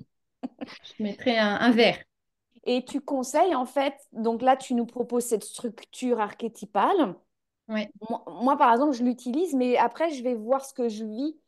Je 0.98 1.02
mettrai 1.02 1.38
un, 1.38 1.54
un 1.54 1.70
verre. 1.70 1.98
Et 2.64 2.84
tu 2.84 3.00
conseilles, 3.00 3.54
en 3.54 3.64
fait, 3.64 3.94
donc 4.12 4.42
là, 4.42 4.56
tu 4.56 4.74
nous 4.74 4.86
proposes 4.86 5.24
cette 5.24 5.44
structure 5.44 6.20
archétypale. 6.20 7.14
Ouais. 7.68 7.90
Moi, 8.10 8.22
moi, 8.42 8.56
par 8.58 8.72
exemple, 8.72 8.92
je 8.92 9.04
l'utilise, 9.04 9.54
mais 9.54 9.78
après, 9.78 10.10
je 10.10 10.22
vais 10.22 10.34
voir 10.34 10.64
ce 10.66 10.74
que 10.74 10.90
je 10.90 11.04
vis. 11.04 11.40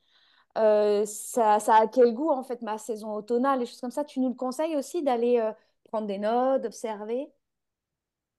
Euh, 0.57 1.05
ça, 1.05 1.61
ça 1.61 1.75
a 1.75 1.87
quel 1.89 2.15
goût, 2.15 2.31
en 2.31 2.43
fait, 2.43 2.63
ma 2.63 2.79
saison 2.79 3.13
automnale, 3.13 3.63
et 3.63 3.67
choses 3.67 3.81
comme 3.83 3.91
ça. 3.91 4.05
Tu 4.05 4.21
nous 4.21 4.31
le 4.31 4.35
conseilles 4.35 4.77
aussi 4.77 5.03
d'aller 5.03 5.39
euh, 5.39 5.53
prendre 5.95 6.09
des 6.09 6.19
notes, 6.19 6.61
d'observer? 6.61 7.29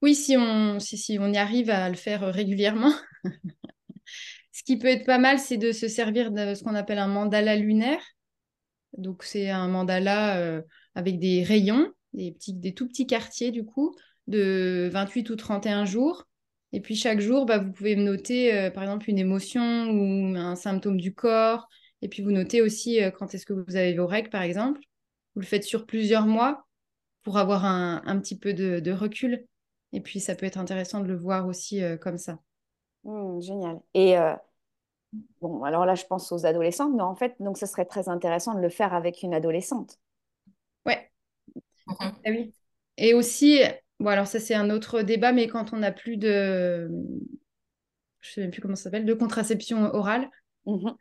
Oui, 0.01 0.13
si 0.13 0.35
on, 0.35 0.77
si, 0.77 0.97
si 0.97 1.17
on 1.21 1.31
y 1.31 1.37
arrive 1.37 1.69
à 1.69 1.87
le 1.89 1.95
faire 1.95 2.19
régulièrement. 2.33 2.91
Ce 4.51 4.61
qui 4.65 4.77
peut 4.77 4.89
être 4.89 5.05
pas 5.05 5.19
mal, 5.19 5.39
c'est 5.39 5.55
de 5.55 5.71
se 5.71 5.87
servir 5.87 6.31
de 6.31 6.53
ce 6.53 6.65
qu'on 6.65 6.75
appelle 6.75 6.97
un 6.97 7.07
mandala 7.07 7.55
lunaire. 7.55 8.01
Donc, 8.97 9.23
c'est 9.23 9.49
un 9.49 9.69
mandala 9.69 10.37
euh, 10.37 10.61
avec 10.95 11.17
des 11.17 11.43
rayons, 11.43 11.93
des, 12.11 12.33
petits, 12.33 12.53
des 12.53 12.73
tout 12.73 12.89
petits 12.89 13.07
quartiers, 13.07 13.51
du 13.51 13.63
coup, 13.63 13.95
de 14.27 14.89
28 14.91 15.29
ou 15.29 15.37
31 15.37 15.85
jours. 15.85 16.25
Et 16.73 16.81
puis, 16.81 16.97
chaque 16.97 17.21
jour, 17.21 17.45
bah, 17.45 17.59
vous 17.59 17.71
pouvez 17.71 17.95
noter, 17.95 18.53
euh, 18.53 18.69
par 18.69 18.83
exemple, 18.83 19.09
une 19.09 19.19
émotion 19.19 19.91
ou 19.91 20.35
un 20.35 20.57
symptôme 20.57 20.99
du 20.99 21.13
corps. 21.13 21.69
Et 22.01 22.09
puis, 22.09 22.21
vous 22.21 22.31
notez 22.31 22.61
aussi 22.61 23.01
euh, 23.01 23.11
quand 23.11 23.33
est-ce 23.33 23.45
que 23.45 23.53
vous 23.53 23.77
avez 23.77 23.93
vos 23.93 24.07
règles, 24.07 24.29
par 24.29 24.41
exemple. 24.41 24.81
Vous 25.35 25.41
le 25.41 25.47
faites 25.47 25.63
sur 25.63 25.85
plusieurs 25.85 26.25
mois 26.25 26.64
pour 27.25 27.39
avoir 27.39 27.65
un, 27.65 28.03
un 28.07 28.19
petit 28.21 28.39
peu 28.39 28.53
de, 28.55 28.79
de 28.81 28.93
recul. 28.93 29.45
Et 29.93 30.01
puis, 30.01 30.21
ça 30.21 30.35
peut 30.35 30.47
être 30.47 30.59
intéressant 30.59 31.01
de 31.01 31.07
le 31.09 31.17
voir 31.17 31.47
aussi 31.47 31.83
euh, 31.83 31.97
comme 31.97 32.19
ça. 32.19 32.39
Hmm, 33.03 33.39
génial. 33.41 33.79
Et 33.93 34.17
euh, 34.17 34.35
bon, 35.41 35.63
alors 35.63 35.85
là, 35.85 35.95
je 35.95 36.05
pense 36.05 36.31
aux 36.33 36.45
adolescentes, 36.45 36.93
mais 36.95 37.01
en 37.03 37.15
fait, 37.15 37.35
donc, 37.39 37.57
ce 37.57 37.65
serait 37.65 37.85
très 37.85 38.09
intéressant 38.09 38.53
de 38.55 38.59
le 38.61 38.69
faire 38.69 38.93
avec 38.93 39.23
une 39.23 39.33
adolescente. 39.33 39.99
Ouais, 40.85 41.11
Mhm. 41.87 42.15
Ah 42.25 42.29
oui. 42.31 42.53
Et 42.97 43.13
aussi, 43.13 43.59
bon, 43.99 44.09
alors 44.09 44.27
ça, 44.27 44.39
c'est 44.39 44.55
un 44.55 44.69
autre 44.69 45.01
débat, 45.01 45.31
mais 45.31 45.47
quand 45.47 45.73
on 45.73 45.77
n'a 45.77 45.91
plus 45.91 46.17
de, 46.17 46.89
je 48.19 48.31
sais 48.31 48.41
même 48.41 48.51
plus 48.51 48.61
comment 48.61 48.75
ça 48.75 48.83
s'appelle, 48.83 49.05
de 49.05 49.13
contraception 49.13 49.83
orale, 49.93 50.29
Mhm. 50.65 50.95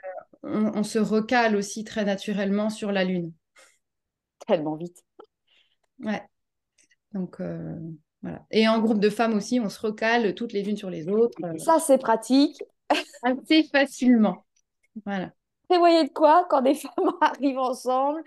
on, 0.44 0.78
on 0.78 0.82
se 0.84 0.98
recale 1.00 1.56
aussi 1.56 1.82
très 1.84 2.04
naturellement 2.04 2.70
sur 2.70 2.92
la 2.92 3.02
lune. 3.04 3.32
Tellement 4.46 4.76
vite. 4.76 5.03
Ouais. 6.00 6.22
Donc, 7.12 7.40
euh, 7.40 7.78
voilà. 8.22 8.44
Et 8.50 8.66
en 8.68 8.80
groupe 8.80 9.00
de 9.00 9.10
femmes 9.10 9.34
aussi, 9.34 9.60
on 9.60 9.68
se 9.68 9.80
recale 9.80 10.34
toutes 10.34 10.52
les 10.52 10.68
unes 10.68 10.76
sur 10.76 10.90
les 10.90 11.08
autres 11.08 11.38
euh, 11.44 11.58
Ça, 11.58 11.78
c'est 11.78 11.98
pratique. 11.98 12.62
assez 13.22 13.64
facilement. 13.64 14.44
Voilà. 15.04 15.32
Prévoyez 15.68 16.04
de 16.04 16.12
quoi 16.12 16.46
quand 16.48 16.62
des 16.62 16.74
femmes 16.74 17.12
arrivent 17.20 17.58
ensemble? 17.58 18.22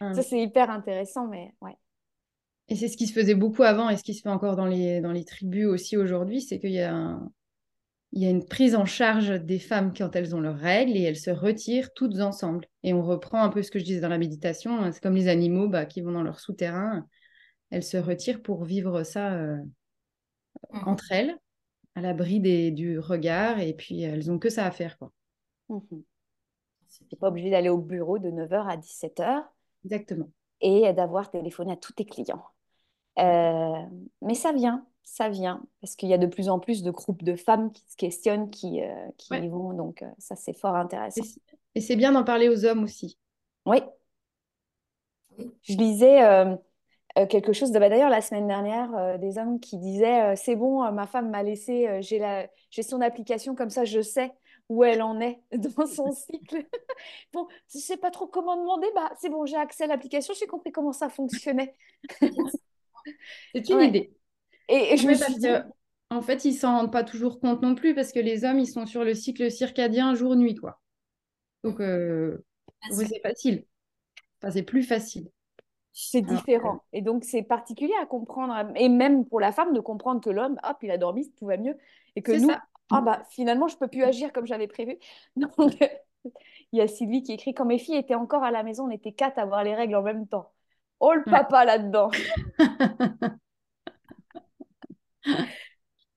Hum. 0.00 0.14
Ça, 0.14 0.22
c'est 0.22 0.40
hyper 0.40 0.70
intéressant, 0.70 1.26
mais 1.26 1.54
ouais. 1.60 1.76
Et 2.68 2.76
c'est 2.76 2.88
ce 2.88 2.96
qui 2.96 3.06
se 3.06 3.12
faisait 3.12 3.34
beaucoup 3.34 3.62
avant 3.62 3.88
et 3.88 3.96
ce 3.96 4.02
qui 4.02 4.12
se 4.14 4.22
fait 4.22 4.28
encore 4.28 4.56
dans 4.56 4.66
les, 4.66 5.00
dans 5.00 5.12
les 5.12 5.24
tribus 5.24 5.66
aussi 5.66 5.96
aujourd'hui, 5.96 6.40
c'est 6.40 6.58
qu'il 6.58 6.72
y 6.72 6.80
a 6.80 6.92
un- 6.94 7.30
il 8.12 8.22
y 8.22 8.26
a 8.26 8.30
une 8.30 8.44
prise 8.46 8.74
en 8.74 8.86
charge 8.86 9.30
des 9.42 9.58
femmes 9.58 9.92
quand 9.96 10.16
elles 10.16 10.34
ont 10.34 10.40
leurs 10.40 10.58
règles 10.58 10.96
et 10.96 11.02
elles 11.02 11.16
se 11.18 11.30
retirent 11.30 11.92
toutes 11.94 12.20
ensemble. 12.20 12.66
Et 12.82 12.94
on 12.94 13.02
reprend 13.02 13.42
un 13.42 13.48
peu 13.50 13.62
ce 13.62 13.70
que 13.70 13.78
je 13.78 13.84
disais 13.84 14.00
dans 14.00 14.08
la 14.08 14.18
méditation, 14.18 14.78
hein, 14.80 14.92
c'est 14.92 15.02
comme 15.02 15.14
les 15.16 15.28
animaux 15.28 15.68
bah, 15.68 15.86
qui 15.86 16.00
vont 16.00 16.12
dans 16.12 16.22
leur 16.22 16.40
souterrain, 16.40 17.06
elles 17.70 17.84
se 17.84 17.96
retirent 17.98 18.42
pour 18.42 18.64
vivre 18.64 19.02
ça 19.04 19.34
euh, 19.34 19.58
Mhm. 20.72 20.86
entre 20.86 21.12
elles, 21.12 21.36
à 21.96 22.00
l'abri 22.02 22.40
des- 22.40 22.70
du 22.72 22.98
regard, 22.98 23.60
et 23.60 23.74
puis 23.74 24.02
elles 24.02 24.30
ont 24.30 24.38
que 24.38 24.50
ça 24.50 24.66
à 24.66 24.70
faire. 24.70 24.98
Quoi. 24.98 25.12
Mhm. 25.68 26.04
T'es 27.10 27.16
pas 27.16 27.28
obligé 27.28 27.50
d'aller 27.50 27.68
au 27.68 27.78
bureau 27.78 28.18
de 28.18 28.30
9h 28.30 28.68
à 28.68 28.76
17h 28.76 29.52
Exactement. 29.84 30.30
et 30.60 30.92
d'avoir 30.92 31.30
téléphoné 31.30 31.72
à 31.72 31.76
tous 31.76 31.92
tes 31.92 32.04
clients. 32.06 32.44
Euh, 33.18 33.82
mais 34.22 34.34
ça 34.34 34.52
vient, 34.52 34.86
ça 35.06 35.28
vient, 35.30 35.64
parce 35.80 35.96
qu'il 35.96 36.08
y 36.10 36.14
a 36.14 36.18
de 36.18 36.26
plus 36.26 36.48
en 36.50 36.58
plus 36.58 36.82
de 36.82 36.90
groupes 36.90 37.22
de 37.22 37.36
femmes 37.36 37.72
qui 37.72 37.84
se 37.88 37.96
questionnent, 37.96 38.50
qui, 38.50 38.82
euh, 38.82 38.92
qui 39.16 39.36
Ouais. 39.36 39.44
y 39.44 39.48
vont, 39.48 39.72
donc 39.72 40.02
euh, 40.02 40.10
ça 40.18 40.36
c'est 40.36 40.52
fort 40.52 40.74
intéressant. 40.76 41.28
et 41.76 41.80
c'est 41.80 41.96
bien 41.96 42.12
d'en 42.12 42.24
parler 42.24 42.48
aux 42.48 42.64
hommes 42.64 42.82
aussi. 42.84 43.18
Oui, 43.66 43.82
je 45.62 45.74
lisais 45.76 46.22
euh, 46.24 46.56
quelque 47.28 47.52
chose, 47.52 47.72
de, 47.72 47.78
bah, 47.78 47.88
d'ailleurs 47.88 48.10
la 48.10 48.20
semaine 48.22 48.46
dernière, 48.48 49.18
des 49.18 49.38
hommes 49.38 49.60
qui 49.60 49.78
disaient, 49.78 50.36
c'est 50.36 50.56
bon, 50.56 50.90
ma 50.92 51.06
femme 51.06 51.30
m'a 51.30 51.42
laissé, 51.42 51.98
j'ai 52.02 52.18
la, 52.18 52.48
j'ai 52.70 52.82
son 52.82 53.00
application, 53.00 53.54
comme 53.54 53.70
ça 53.70 53.84
je 53.84 54.00
sais 54.02 54.32
où 54.68 54.84
elle 54.84 55.02
en 55.02 55.20
est 55.20 55.40
dans 55.58 55.86
son 55.86 56.12
cycle. 56.12 56.64
Bon, 57.32 57.48
je 57.74 57.78
sais 57.78 57.96
pas 57.98 58.10
trop 58.10 58.26
comment 58.28 58.56
demander, 58.56 58.88
bah 58.94 59.10
c'est 59.20 59.30
bon, 59.30 59.46
j'ai 59.46 59.56
accès 59.56 59.84
à 59.84 59.88
l'application, 59.88 60.34
j'ai 60.38 60.46
compris 60.46 60.72
comment 60.72 60.92
ça 60.92 61.08
fonctionnait. 61.10 61.74
C'est 63.54 63.68
une 63.70 63.80
Ouais. 63.80 63.82
idée. 63.82 64.12
Et, 64.68 64.94
et 64.94 64.96
je 64.96 65.06
me 65.08 65.12
Oui, 65.12 65.14
suis 65.14 65.24
parce 65.24 65.38
dit, 65.38 65.48
que, 65.48 65.64
en 66.10 66.22
fait, 66.22 66.44
ils 66.44 66.54
s'en 66.54 66.72
rendent 66.76 66.92
pas 66.92 67.04
toujours 67.04 67.40
compte 67.40 67.62
non 67.62 67.74
plus, 67.74 67.94
parce 67.94 68.12
que 68.12 68.18
les 68.20 68.44
hommes, 68.44 68.58
ils 68.58 68.66
sont 68.68 68.86
sur 68.86 69.04
le 69.04 69.14
cycle 69.14 69.50
circadien 69.50 70.14
jour-nuit, 70.14 70.54
quoi. 70.56 70.80
Donc, 71.64 71.80
euh, 71.80 72.44
eux, 72.92 73.04
c'est 73.06 73.20
facile. 73.22 73.66
Enfin, 74.42 74.52
c'est 74.52 74.64
plus 74.64 74.84
facile. 74.84 75.30
c'est 75.92 76.22
différent. 76.22 76.84
Et 76.92 77.00
donc, 77.02 77.24
c'est 77.24 77.42
particulier 77.42 77.94
à 78.02 78.06
comprendre. 78.06 78.54
Et 78.76 78.88
même 78.88 79.24
pour 79.26 79.40
la 79.40 79.52
femme, 79.52 79.72
de 79.72 79.80
comprendre 79.80 80.20
que 80.20 80.30
l'homme, 80.30 80.58
hop, 80.64 80.76
il 80.82 80.90
a 80.90 80.98
dormi, 80.98 81.30
tout 81.34 81.46
va 81.46 81.56
mieux. 81.56 81.76
Et 82.16 82.22
que 82.22 82.32
nous, 82.32 82.56
ça. 82.56 82.62
ah 82.90 83.00
bah, 83.00 83.22
finalement, 83.30 83.68
je 83.68 83.76
peux 83.78 83.88
plus 83.88 84.02
agir 84.04 84.32
comme 84.32 84.46
j'avais 84.46 84.68
prévu. 84.68 84.98
Donc, 85.36 85.52
il 86.72 86.78
y 86.78 86.82
a 86.82 86.88
Sylvie 86.88 87.22
qui 87.22 87.32
écrit, 87.32 87.54
quand 87.54 87.64
mes 87.66 87.78
filles 87.78 87.96
étaient 87.96 88.14
encore 88.14 88.44
à 88.44 88.50
la 88.50 88.62
maison, 88.62 88.86
on 88.86 88.90
était 88.90 89.12
quatre 89.12 89.38
à 89.38 89.42
avoir 89.42 89.64
les 89.64 89.74
règles 89.74 89.96
en 89.96 90.02
même 90.02 90.26
temps. 90.28 90.52
Oh, 91.00 91.12
le 91.14 91.26
Ouais. 91.26 91.26
papa 91.28 91.64
là-dedans. 91.64 92.10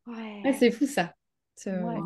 Ouais, 0.06 0.44
Ouais, 0.44 0.54
c'est 0.54 0.72
fou, 0.72 0.86
ça. 0.88 1.14
Ce- 1.56 1.70
ouais. 1.70 2.00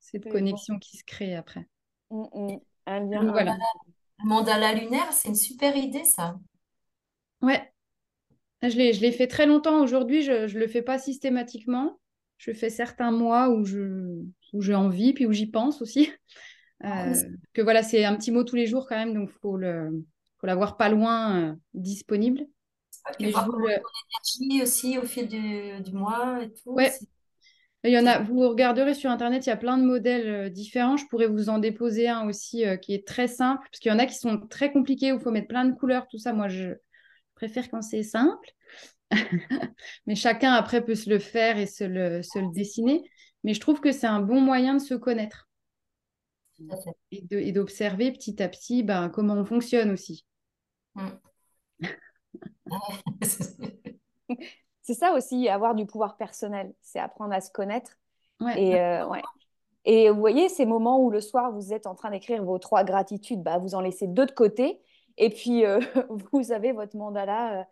Cette 0.00 0.28
connexion 0.28 0.78
qui 0.78 0.96
se 0.98 1.04
crée 1.04 1.34
après. 1.34 1.68
Mm, 2.10 2.24
mm. 2.34 2.60
Un 2.86 3.00
lien 3.00 3.22
Donc, 3.22 3.32
voilà. 3.32 3.56
mandala 4.24 4.74
lunaire, 4.74 5.12
c'est 5.12 5.28
une 5.28 5.34
super 5.36 5.76
idée, 5.76 6.04
ça. 6.04 6.36
Ouais. 7.42 7.70
Je 8.62 8.76
l'ai, 8.76 8.92
je 8.92 9.00
l'ai 9.02 9.12
fait 9.12 9.26
très 9.26 9.46
longtemps. 9.46 9.82
Aujourd'hui, 9.82 10.22
je 10.22 10.32
ne 10.54 10.60
le 10.60 10.66
fais 10.68 10.82
pas 10.82 10.98
systématiquement. 10.98 11.98
Je 12.38 12.52
fais 12.52 12.70
certains 12.70 13.10
mois 13.12 13.50
où 13.50 13.64
je, 13.64 14.20
où 14.52 14.62
j'ai 14.62 14.74
envie, 14.74 15.12
puis 15.12 15.26
où 15.26 15.32
j'y 15.32 15.46
pense 15.50 15.82
aussi. 15.82 16.12
Ah, 16.88 17.12
Euh, 17.12 17.14
c'est- 17.14 17.30
que 17.54 17.62
voilà, 17.62 17.82
c'est 17.82 18.04
un 18.04 18.16
petit 18.16 18.32
mot 18.32 18.44
tous 18.44 18.56
les 18.56 18.66
jours 18.66 18.86
quand 18.88 18.96
même, 18.96 19.14
donc 19.14 19.30
il 19.32 19.38
faut 19.40 19.56
le, 19.56 20.04
faut 20.38 20.46
l'avoir 20.46 20.76
pas 20.76 20.88
loin 20.90 21.52
euh, 21.52 21.54
disponible. 21.74 22.46
Mais 23.20 23.32
je 23.32 23.38
vous 23.38 23.66
énergie 23.66 24.62
aussi 24.62 24.98
au 24.98 25.02
fil 25.02 25.28
du, 25.28 25.82
du 25.82 25.92
mois 25.92 26.42
et 26.42 26.50
tout. 26.50 26.72
Ouais. 26.72 26.92
Il 27.84 27.92
y 27.92 27.98
en 27.98 28.06
a, 28.06 28.18
vous 28.18 28.48
regarderez 28.48 28.94
sur 28.94 29.10
Internet, 29.10 29.44
il 29.44 29.50
y 29.50 29.52
a 29.52 29.58
plein 29.58 29.76
de 29.76 29.84
modèles 29.84 30.28
euh, 30.28 30.48
différents. 30.48 30.96
Je 30.96 31.06
pourrais 31.06 31.26
vous 31.26 31.50
en 31.50 31.58
déposer 31.58 32.08
un 32.08 32.26
aussi 32.26 32.64
euh, 32.64 32.78
qui 32.78 32.94
est 32.94 33.06
très 33.06 33.28
simple, 33.28 33.68
parce 33.70 33.78
qu'il 33.78 33.92
y 33.92 33.94
en 33.94 33.98
a 33.98 34.06
qui 34.06 34.14
sont 34.14 34.38
très 34.46 34.72
compliqués 34.72 35.12
où 35.12 35.16
il 35.16 35.20
faut 35.20 35.30
mettre 35.30 35.48
plein 35.48 35.66
de 35.66 35.74
couleurs, 35.74 36.08
tout 36.08 36.16
ça. 36.16 36.32
Moi, 36.32 36.48
je 36.48 36.70
préfère 37.34 37.68
quand 37.70 37.82
c'est 37.82 38.02
simple. 38.02 38.48
Mais 40.06 40.14
chacun 40.14 40.52
après 40.52 40.82
peut 40.82 40.94
se 40.94 41.10
le 41.10 41.18
faire 41.18 41.58
et 41.58 41.66
se 41.66 41.84
le, 41.84 42.22
se 42.22 42.38
le 42.38 42.50
dessiner. 42.54 43.02
Mais 43.44 43.52
je 43.52 43.60
trouve 43.60 43.80
que 43.80 43.92
c'est 43.92 44.06
un 44.06 44.20
bon 44.20 44.40
moyen 44.40 44.74
de 44.74 44.82
se 44.82 44.94
connaître 44.94 45.50
et 47.10 47.26
et 47.30 47.52
d'observer 47.52 48.12
petit 48.12 48.42
à 48.42 48.48
petit 48.48 48.82
ben, 48.82 49.10
comment 49.10 49.34
on 49.34 49.44
fonctionne 49.44 49.90
aussi. 49.90 50.24
C'est 54.82 54.94
ça 54.94 55.12
aussi, 55.14 55.48
avoir 55.48 55.74
du 55.74 55.86
pouvoir 55.86 56.16
personnel. 56.16 56.74
C'est 56.82 56.98
apprendre 56.98 57.32
à 57.32 57.40
se 57.40 57.50
connaître. 57.50 57.98
Ouais. 58.40 58.60
Et, 58.62 58.78
euh, 58.80 59.06
ouais. 59.06 59.22
Et 59.86 60.10
vous 60.10 60.18
voyez, 60.18 60.48
ces 60.48 60.66
moments 60.66 61.00
où 61.00 61.10
le 61.10 61.20
soir, 61.20 61.52
vous 61.52 61.72
êtes 61.72 61.86
en 61.86 61.94
train 61.94 62.10
d'écrire 62.10 62.42
vos 62.42 62.58
trois 62.58 62.84
gratitudes, 62.84 63.42
bah, 63.42 63.58
vous 63.58 63.74
en 63.74 63.80
laissez 63.80 64.06
deux 64.06 64.26
de 64.26 64.32
côté. 64.32 64.80
Et 65.16 65.30
puis, 65.30 65.64
euh, 65.64 65.80
vous 66.32 66.52
avez 66.52 66.72
votre 66.72 66.96
mandala 66.96 67.60
euh, 67.60 67.64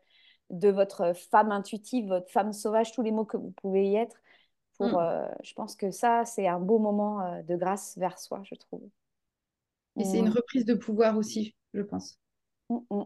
de 0.50 0.68
votre 0.68 1.14
femme 1.14 1.52
intuitive, 1.52 2.08
votre 2.08 2.30
femme 2.30 2.52
sauvage, 2.52 2.92
tous 2.92 3.02
les 3.02 3.12
mots 3.12 3.24
que 3.24 3.36
vous 3.36 3.52
pouvez 3.62 3.88
y 3.88 3.96
être. 3.96 4.16
Pour, 4.78 4.88
Mm. 4.88 4.96
euh, 4.96 5.28
je 5.42 5.54
pense 5.54 5.76
que 5.76 5.90
ça, 5.90 6.24
c'est 6.24 6.48
un 6.48 6.58
beau 6.58 6.78
moment 6.78 7.42
de 7.42 7.56
grâce 7.56 7.96
vers 7.98 8.18
soi, 8.18 8.42
je 8.44 8.54
trouve. 8.54 8.82
Et 9.98 10.04
c'est 10.04 10.18
une 10.18 10.28
Mm. 10.28 10.32
reprise 10.32 10.64
de 10.64 10.74
pouvoir 10.74 11.16
aussi, 11.16 11.54
je 11.74 11.82
pense, 11.82 12.18
Mm, 12.70 12.78
mm. 12.90 13.02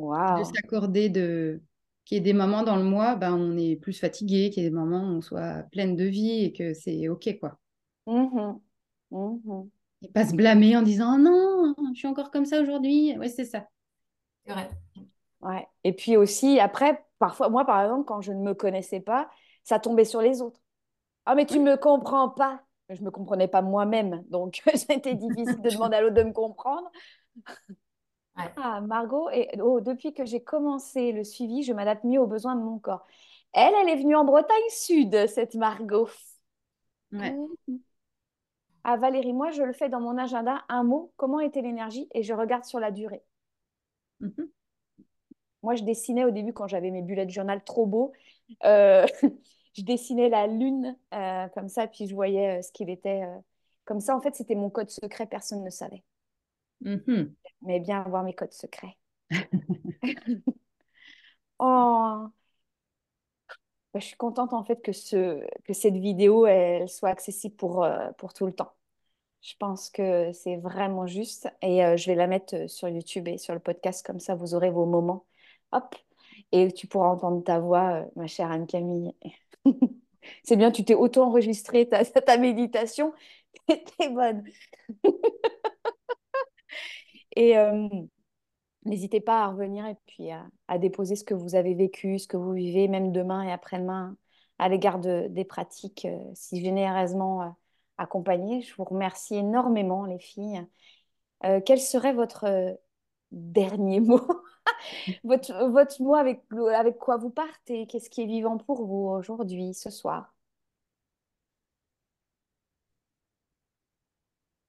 Clairement. 0.00 0.38
De 0.38 0.44
s'accorder 0.44 1.08
de 1.08 1.60
qu'il 2.04 2.16
y 2.16 2.18
ait 2.18 2.22
des 2.22 2.32
moments 2.32 2.62
dans 2.62 2.76
le 2.76 2.82
mois, 2.84 3.16
ben, 3.16 3.34
on 3.34 3.56
est 3.56 3.76
plus 3.76 3.92
fatigué, 3.98 4.50
qu'il 4.50 4.62
y 4.62 4.66
ait 4.66 4.70
des 4.70 4.74
moments 4.74 5.02
où 5.02 5.16
on 5.18 5.20
soit 5.20 5.64
pleine 5.72 5.96
de 5.96 6.04
vie 6.04 6.44
et 6.44 6.52
que 6.52 6.74
c'est 6.74 7.08
OK, 7.08 7.28
quoi. 7.40 7.58
Mhm. 8.06 8.60
Mhm. 9.10 9.70
Et 10.02 10.08
pas 10.08 10.26
se 10.26 10.34
blâmer 10.34 10.76
en 10.76 10.82
disant 10.82 11.14
«Oh 11.16 11.18
non, 11.18 11.74
je 11.94 11.98
suis 11.98 12.08
encore 12.08 12.30
comme 12.30 12.44
ça 12.46 12.60
aujourd'hui. 12.60 13.16
Ouais, 13.18 13.28
c'est 13.28 13.44
ça. 13.44 13.66
C'est 14.46 14.52
vrai. 14.52 14.68
Ouais. 15.40 15.66
Et 15.84 15.92
puis 15.92 16.16
aussi, 16.16 16.60
après, 16.60 17.04
parfois, 17.18 17.48
moi, 17.48 17.64
par 17.64 17.82
exemple, 17.82 18.04
quand 18.06 18.20
je 18.20 18.32
ne 18.32 18.42
me 18.42 18.54
connaissais 18.54 19.00
pas, 19.00 19.30
ça 19.64 19.78
tombait 19.78 20.04
sur 20.04 20.20
les 20.20 20.42
autres. 20.42 20.60
Ah, 21.26 21.34
mais 21.34 21.46
tu 21.46 21.58
Oui. 21.58 21.64
me 21.64 21.76
comprends 21.76 22.30
pas. 22.30 22.62
Je 22.90 23.02
me 23.02 23.10
comprenais 23.10 23.48
pas 23.48 23.62
moi-même, 23.62 24.24
donc 24.30 24.62
c'était 24.74 25.14
difficile 25.14 25.62
de 25.62 25.70
demander 25.70 25.96
à 25.96 26.00
l'autre 26.02 26.14
de 26.16 26.24
me 26.24 26.32
comprendre. 26.32 26.90
Ouais. 28.36 28.52
Ah, 28.56 28.80
Margot, 28.80 29.28
et, 29.30 29.48
oh, 29.60 29.80
depuis 29.80 30.14
que 30.14 30.24
j'ai 30.24 30.42
commencé 30.42 31.12
le 31.12 31.24
suivi, 31.24 31.62
je 31.62 31.72
m'adapte 31.72 32.04
mieux 32.04 32.20
aux 32.20 32.26
besoins 32.26 32.54
de 32.54 32.62
mon 32.62 32.78
corps. 32.78 33.06
Elle, 33.52 33.74
elle 33.82 33.88
est 33.88 33.96
venue 34.02 34.14
en 34.16 34.24
Bretagne 34.24 34.56
Sud, 34.68 35.26
cette 35.26 35.54
Margot. 35.54 36.08
Ouais. 37.12 37.32
Mhm. 37.32 37.80
Ah, 38.84 38.96
Valérie, 38.96 39.32
moi, 39.32 39.50
je 39.50 39.62
le 39.62 39.72
fais 39.72 39.88
dans 39.88 40.00
mon 40.00 40.16
agenda. 40.16 40.64
Un 40.68 40.84
mot, 40.84 41.12
comment 41.16 41.40
était 41.40 41.60
l'énergie? 41.62 42.08
Et 42.14 42.22
je 42.22 42.32
regarde 42.32 42.64
sur 42.64 42.80
la 42.80 42.90
durée. 42.90 43.22
Mhm. 44.20 44.50
Moi, 45.62 45.74
je 45.74 45.84
dessinais 45.84 46.24
au 46.24 46.30
début 46.30 46.52
quand 46.52 46.68
j'avais 46.68 46.90
mes 46.90 47.02
bullet 47.02 47.28
journal 47.28 47.62
trop 47.64 47.86
beaux. 47.86 48.12
Euh, 48.64 49.06
je 49.74 49.82
dessinais 49.82 50.28
la 50.28 50.46
lune 50.46 50.96
euh, 51.14 51.48
comme 51.48 51.68
ça, 51.68 51.86
puis 51.86 52.06
je 52.08 52.14
voyais 52.14 52.58
euh, 52.58 52.62
ce 52.62 52.72
qu'il 52.72 52.90
était. 52.90 53.22
Comme 53.84 54.00
ça, 54.00 54.16
en 54.16 54.20
fait, 54.20 54.34
c'était 54.34 54.54
mon 54.54 54.70
code 54.70 54.90
secret, 54.90 55.26
personne 55.26 55.62
ne 55.62 55.70
savait. 55.70 56.02
Mhm. 56.80 57.34
Mais 57.62 57.80
bien 57.80 58.00
avoir 58.02 58.22
mes 58.24 58.34
codes 58.34 58.52
secrets. 58.52 58.96
Oh, 61.58 62.32
je 63.94 64.00
suis 64.00 64.16
contente 64.16 64.52
en 64.52 64.64
fait 64.64 64.80
que, 64.82 64.92
ce, 64.92 65.44
que 65.64 65.72
cette 65.72 65.94
vidéo 65.96 66.46
elle 66.46 66.88
soit 66.88 67.08
accessible 67.10 67.56
pour, 67.56 67.84
euh, 67.84 68.10
pour 68.18 68.32
tout 68.34 68.46
le 68.46 68.52
temps. 68.54 68.72
Je 69.42 69.54
pense 69.58 69.90
que 69.90 70.32
c'est 70.32 70.56
vraiment 70.58 71.06
juste 71.06 71.48
et 71.62 71.84
euh, 71.84 71.96
je 71.96 72.06
vais 72.08 72.16
la 72.16 72.26
mettre 72.28 72.56
euh, 72.56 72.68
sur 72.68 72.88
YouTube 72.88 73.28
et 73.28 73.38
sur 73.38 73.54
le 73.54 73.60
podcast 73.60 74.06
comme 74.06 74.20
ça 74.20 74.34
vous 74.36 74.54
aurez 74.54 74.70
vos 74.70 74.86
moments. 74.86 75.26
Hop, 75.72 75.96
et 76.52 76.72
tu 76.72 76.86
pourras 76.88 77.08
entendre 77.08 77.44
ta 77.44 77.60
voix, 77.60 78.06
ma 78.16 78.26
chère 78.28 78.50
Anne-Camille. 78.52 79.14
C'est 80.44 80.56
bien, 80.56 80.70
tu 80.72 80.84
t'es 80.84 80.94
auto-enregistré 80.94 81.88
ta, 81.88 82.04
ta 82.04 82.38
méditation. 82.38 83.12
T'es 83.68 84.10
bonne. 84.10 84.44
Et 87.36 87.56
euh, 87.58 87.88
n'hésitez 88.84 89.20
pas 89.20 89.44
à 89.44 89.48
revenir 89.48 89.86
et 89.86 89.96
puis 90.06 90.30
à, 90.30 90.78
déposer 90.78 91.16
ce 91.16 91.24
que 91.24 91.34
vous 91.34 91.54
avez 91.54 91.74
vécu, 91.74 92.18
ce 92.18 92.28
que 92.28 92.36
vous 92.36 92.52
vivez, 92.52 92.88
même 92.88 93.12
demain 93.12 93.42
et 93.42 93.52
après-demain, 93.52 94.16
à 94.58 94.68
l'égard 94.68 94.98
de- 95.00 95.26
des 95.28 95.44
pratiques 95.44 96.04
euh, 96.06 96.18
si 96.34 96.60
généreusement 96.60 97.42
euh, 97.42 97.48
accompagnées. 97.98 98.62
Je 98.62 98.74
vous 98.74 98.84
remercie 98.84 99.36
énormément, 99.36 100.06
les 100.06 100.18
filles. 100.18 100.66
Quel 101.64 101.80
serait 101.80 102.12
votre 102.12 102.78
dernier 103.32 104.00
mot? 104.00 104.20
Votre, 105.24 106.00
mot 106.00 106.14
avec 106.14 106.98
quoi 106.98 107.16
vous 107.16 107.30
partez? 107.30 107.86
Qu'est-ce 107.86 108.10
qui 108.10 108.22
est 108.22 108.26
vivant 108.26 108.58
pour 108.58 108.84
vous 108.84 109.08
aujourd'hui, 109.08 109.74
ce 109.74 109.90
soir? 109.90 110.34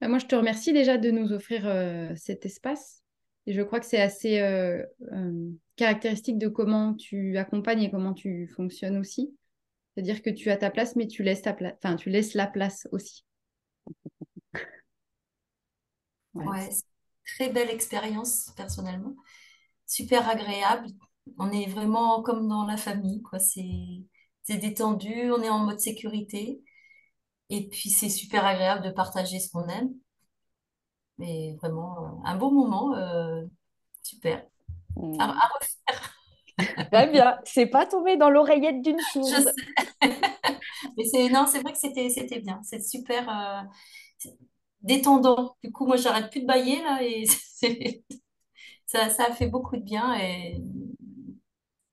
Ben, 0.01 0.09
moi, 0.09 0.17
je 0.17 0.25
te 0.25 0.35
remercie 0.35 0.73
déjà 0.73 0.97
de 0.97 1.11
nous 1.11 1.31
offrir 1.31 1.67
euh, 1.67 2.09
cet 2.15 2.45
espace. 2.45 3.03
Et 3.45 3.53
je 3.53 3.61
crois 3.61 3.79
que 3.79 3.85
c'est 3.85 4.01
assez 4.01 4.39
euh, 4.39 4.83
euh, 5.13 5.51
caractéristique 5.75 6.39
de 6.39 6.47
comment 6.47 6.95
tu 6.95 7.37
accompagnes 7.37 7.83
et 7.83 7.91
comment 7.91 8.13
tu 8.13 8.47
fonctionnes 8.55 8.97
aussi. 8.97 9.35
C'est-à-dire 9.93 10.23
que 10.23 10.29
tu 10.31 10.49
as 10.49 10.57
ta 10.57 10.71
place, 10.71 10.95
mais 10.95 11.07
tu 11.07 11.21
laisses 11.23 11.43
la 12.33 12.47
place 12.47 12.87
aussi. 12.91 13.25
Ouais, 16.33 16.69
une 16.69 17.35
très 17.37 17.49
belle 17.49 17.69
expérience 17.69 18.51
personnellement. 18.55 19.15
Super 19.85 20.27
agréable. 20.29 20.87
On 21.37 21.51
est 21.51 21.67
vraiment 21.67 22.23
comme 22.23 22.47
dans 22.47 22.65
la 22.65 22.77
famille, 22.77 23.21
c'est 23.39 24.57
détendu, 24.57 25.31
on 25.31 25.43
est 25.43 25.49
en 25.49 25.59
mode 25.59 25.79
sécurité. 25.79 26.63
Et 27.51 27.67
puis 27.69 27.91
c'est 27.91 28.09
super 28.09 28.45
agréable 28.47 28.83
de 28.83 28.89
partager 28.91 29.39
ce 29.39 29.51
qu'on 29.51 29.67
aime. 29.67 29.91
Mais 31.17 31.55
vraiment, 31.61 32.05
euh, 32.05 32.09
un 32.25 32.35
beau 32.37 32.51
moment. 32.51 32.95
euh, 32.95 33.43
super. 34.03 34.45
Hmm. 34.95 35.17
À, 35.19 35.25
à 35.31 35.49
refaire. 35.59 36.13
Très 36.91 37.07
bien. 37.07 37.39
C'est 37.45 37.65
pas 37.67 37.85
tombé 37.85 38.17
dans 38.17 38.29
l'oreillette 38.29 38.81
d'une 38.81 39.01
Je 39.21 39.41
sourde. 39.41 39.41
sais. 39.41 39.55
Mais 40.97 41.05
c'est, 41.05 41.29
non, 41.29 41.45
c'est 41.47 41.61
vrai 41.61 41.73
que 41.73 41.77
c'était, 41.79 42.09
c'était 42.09 42.39
bien. 42.39 42.61
C'est 42.63 42.81
super 42.83 43.29
euh, 43.29 43.61
c'est 44.17 44.37
détendant. 44.81 45.55
Du 45.63 45.71
coup, 45.71 45.85
moi, 45.85 45.97
j'arrête 45.97 46.31
plus 46.31 46.41
de 46.41 46.47
bailler 46.47 46.81
là 46.83 46.99
et 47.03 47.25
c'est- 47.27 48.03
ça, 48.87 49.09
ça 49.09 49.25
a 49.29 49.33
fait 49.33 49.47
beaucoup 49.47 49.77
de 49.77 49.83
bien 49.83 50.15
et 50.19 50.61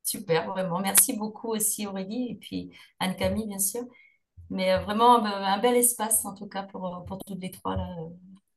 super, 0.02 0.46
vraiment. 0.48 0.80
Merci 0.80 1.14
beaucoup 1.16 1.48
aussi 1.48 1.86
Aurélie 1.86 2.30
et 2.32 2.34
puis 2.36 2.70
Anne-Camille, 3.00 3.46
bien 3.46 3.58
sûr. 3.58 3.82
Mais 4.50 4.72
euh, 4.72 4.80
vraiment 4.80 5.24
un, 5.24 5.58
bel 5.58 5.76
espace 5.76 6.24
en 6.24 6.34
tout 6.34 6.46
cas 6.48 6.62
pour, 6.64 6.86
euh, 6.86 7.00
pour 7.06 7.18
toutes 7.24 7.40
les 7.40 7.50
trois 7.50 7.76
là. 7.76 7.86
euh, 8.00 8.08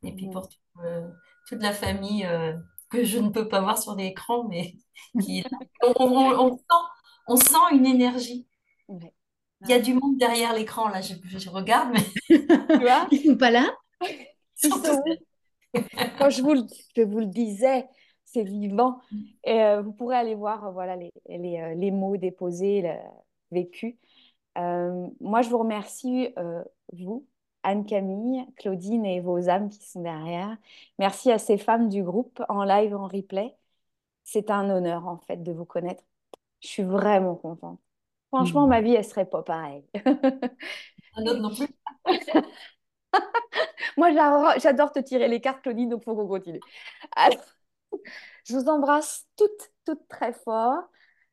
Et 0.08 0.14
puis 0.14 0.28
Mhm. 0.28 0.32
pour 0.34 0.48
tout, 0.50 0.58
euh, 0.84 1.08
toute 1.48 1.62
la 1.62 1.74
famille 1.74 2.26
euh, 2.26 2.54
que 2.90 3.04
je 3.04 3.20
ne 3.20 3.30
peux 3.30 3.48
pas 3.48 3.62
voir 3.62 3.78
sur 3.78 3.96
l'écran, 3.96 4.46
mais 4.50 4.76
qui 5.20 5.40
est 5.40 5.52
là. 5.52 5.60
On, 6.00 6.06
on- 6.08 6.40
on 6.48 6.58
sent, 6.58 6.64
on 7.28 7.36
sent 7.38 7.76
une 7.76 7.86
énergie. 7.86 8.48
Ouais. 8.88 9.14
Il 9.64 9.70
y 9.70 9.74
a 9.74 9.80
du 9.80 9.94
monde 9.94 10.18
derrière 10.18 10.54
l'écran 10.54 10.88
là, 10.90 11.02
je, 11.02 11.14
je 11.24 11.50
regarde, 11.50 11.90
mais 11.94 12.04
Tu 12.78 12.82
vois, 12.84 13.08
Ils 13.12 13.24
sont 13.30 13.38
pas 13.38 13.52
là? 13.52 13.68
ils 14.64 14.72
sont? 14.72 15.02
Quand 16.18 16.30
je 16.30 16.42
vous 16.42 16.54
le, 16.54 16.62
je 16.96 17.02
vous 17.02 17.20
le 17.20 17.26
disais, 17.28 17.88
c'est 18.26 18.44
vivant. 18.44 19.00
Et 19.44 19.62
euh, 19.62 19.82
vous 19.82 19.92
pourrez 19.94 20.16
aller 20.18 20.36
voir 20.36 20.72
voilà, 20.72 20.96
les, 20.96 21.12
les, 21.28 21.76
les 21.76 21.92
mots 21.92 22.18
déposés, 22.18 22.82
le 22.82 22.94
vécu. 23.52 23.98
Euh, 24.58 25.08
moi, 25.20 25.42
je 25.42 25.50
vous 25.50 25.58
remercie, 25.60 26.34
euh, 26.38 26.64
vous, 26.94 27.26
Anne-Camille, 27.64 28.46
Claudine 28.58 29.06
et 29.06 29.22
vos 29.22 29.50
âmes 29.50 29.70
qui 29.70 29.84
sont 29.86 30.02
derrière. 30.02 30.58
Merci 31.00 31.32
à 31.32 31.38
ces 31.38 31.58
femmes 31.58 31.90
du 31.90 32.04
groupe 32.04 32.44
en 32.50 32.64
live, 32.64 32.96
en 32.96 33.08
replay. 33.08 33.56
C'est 34.24 34.50
un 34.52 34.70
honneur, 34.70 35.08
en 35.08 35.18
fait, 35.18 35.38
de 35.44 35.52
vous 35.52 35.66
connaître. 35.66 36.04
Je 36.62 36.68
suis 36.68 36.84
vraiment 36.84 37.36
contente. 37.36 37.80
Franchement, 38.30 38.68
ma 38.68 38.82
vie, 38.82 38.94
elle 38.96 39.06
serait 39.06 39.26
pas 39.26 39.44
pareille. 39.44 39.84
un 40.06 41.26
autre 41.26 41.40
non 41.40 41.54
plus. 41.54 41.68
Moi, 43.98 44.12
j'adore 44.58 44.92
te 44.92 45.00
tirer 45.00 45.28
les 45.28 45.42
cartes, 45.42 45.62
Claudine, 45.62 45.90
donc 45.90 46.02
il 46.02 46.06
faut 46.06 46.16
qu'on 46.16 46.28
continue. 46.28 46.62
Alors, 47.16 47.44
je 48.46 48.56
vous 48.56 48.70
embrasse 48.70 49.28
toutes, 49.36 49.72
toutes 49.86 50.08
très 50.08 50.34
fort. 50.34 50.84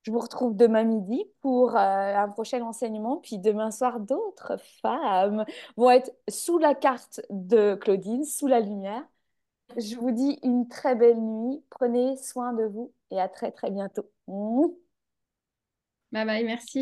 Je 0.03 0.11
vous 0.11 0.19
retrouve 0.21 0.57
demain 0.57 0.85
midi 0.85 1.25
pour 1.43 1.77
euh, 1.77 2.17
un 2.17 2.29
prochain 2.29 2.63
enseignement. 2.63 3.19
Puis 3.19 3.39
demain 3.39 3.71
soir, 3.71 4.01
d'autres 4.01 4.57
femmes 4.83 5.45
vont 5.77 5.91
être 5.91 6.13
sous 6.29 6.59
la 6.59 6.75
carte 6.75 7.21
de 7.31 7.75
Claudine, 7.75 8.25
sous 8.25 8.47
la 8.47 8.61
lumière. 8.61 9.05
Je 9.77 9.97
vous 9.97 10.13
dis 10.13 10.39
une 10.43 10.69
très 10.69 10.95
belle 10.97 11.21
nuit. 11.21 11.63
Prenez 11.71 12.17
soin 12.19 12.53
de 12.55 12.65
vous 12.65 12.93
et 13.11 13.21
à 13.21 13.29
très, 13.29 13.53
très 13.53 13.71
bientôt. 13.71 14.11
Bye 16.13 16.25
bye, 16.27 16.45
merci. 16.45 16.77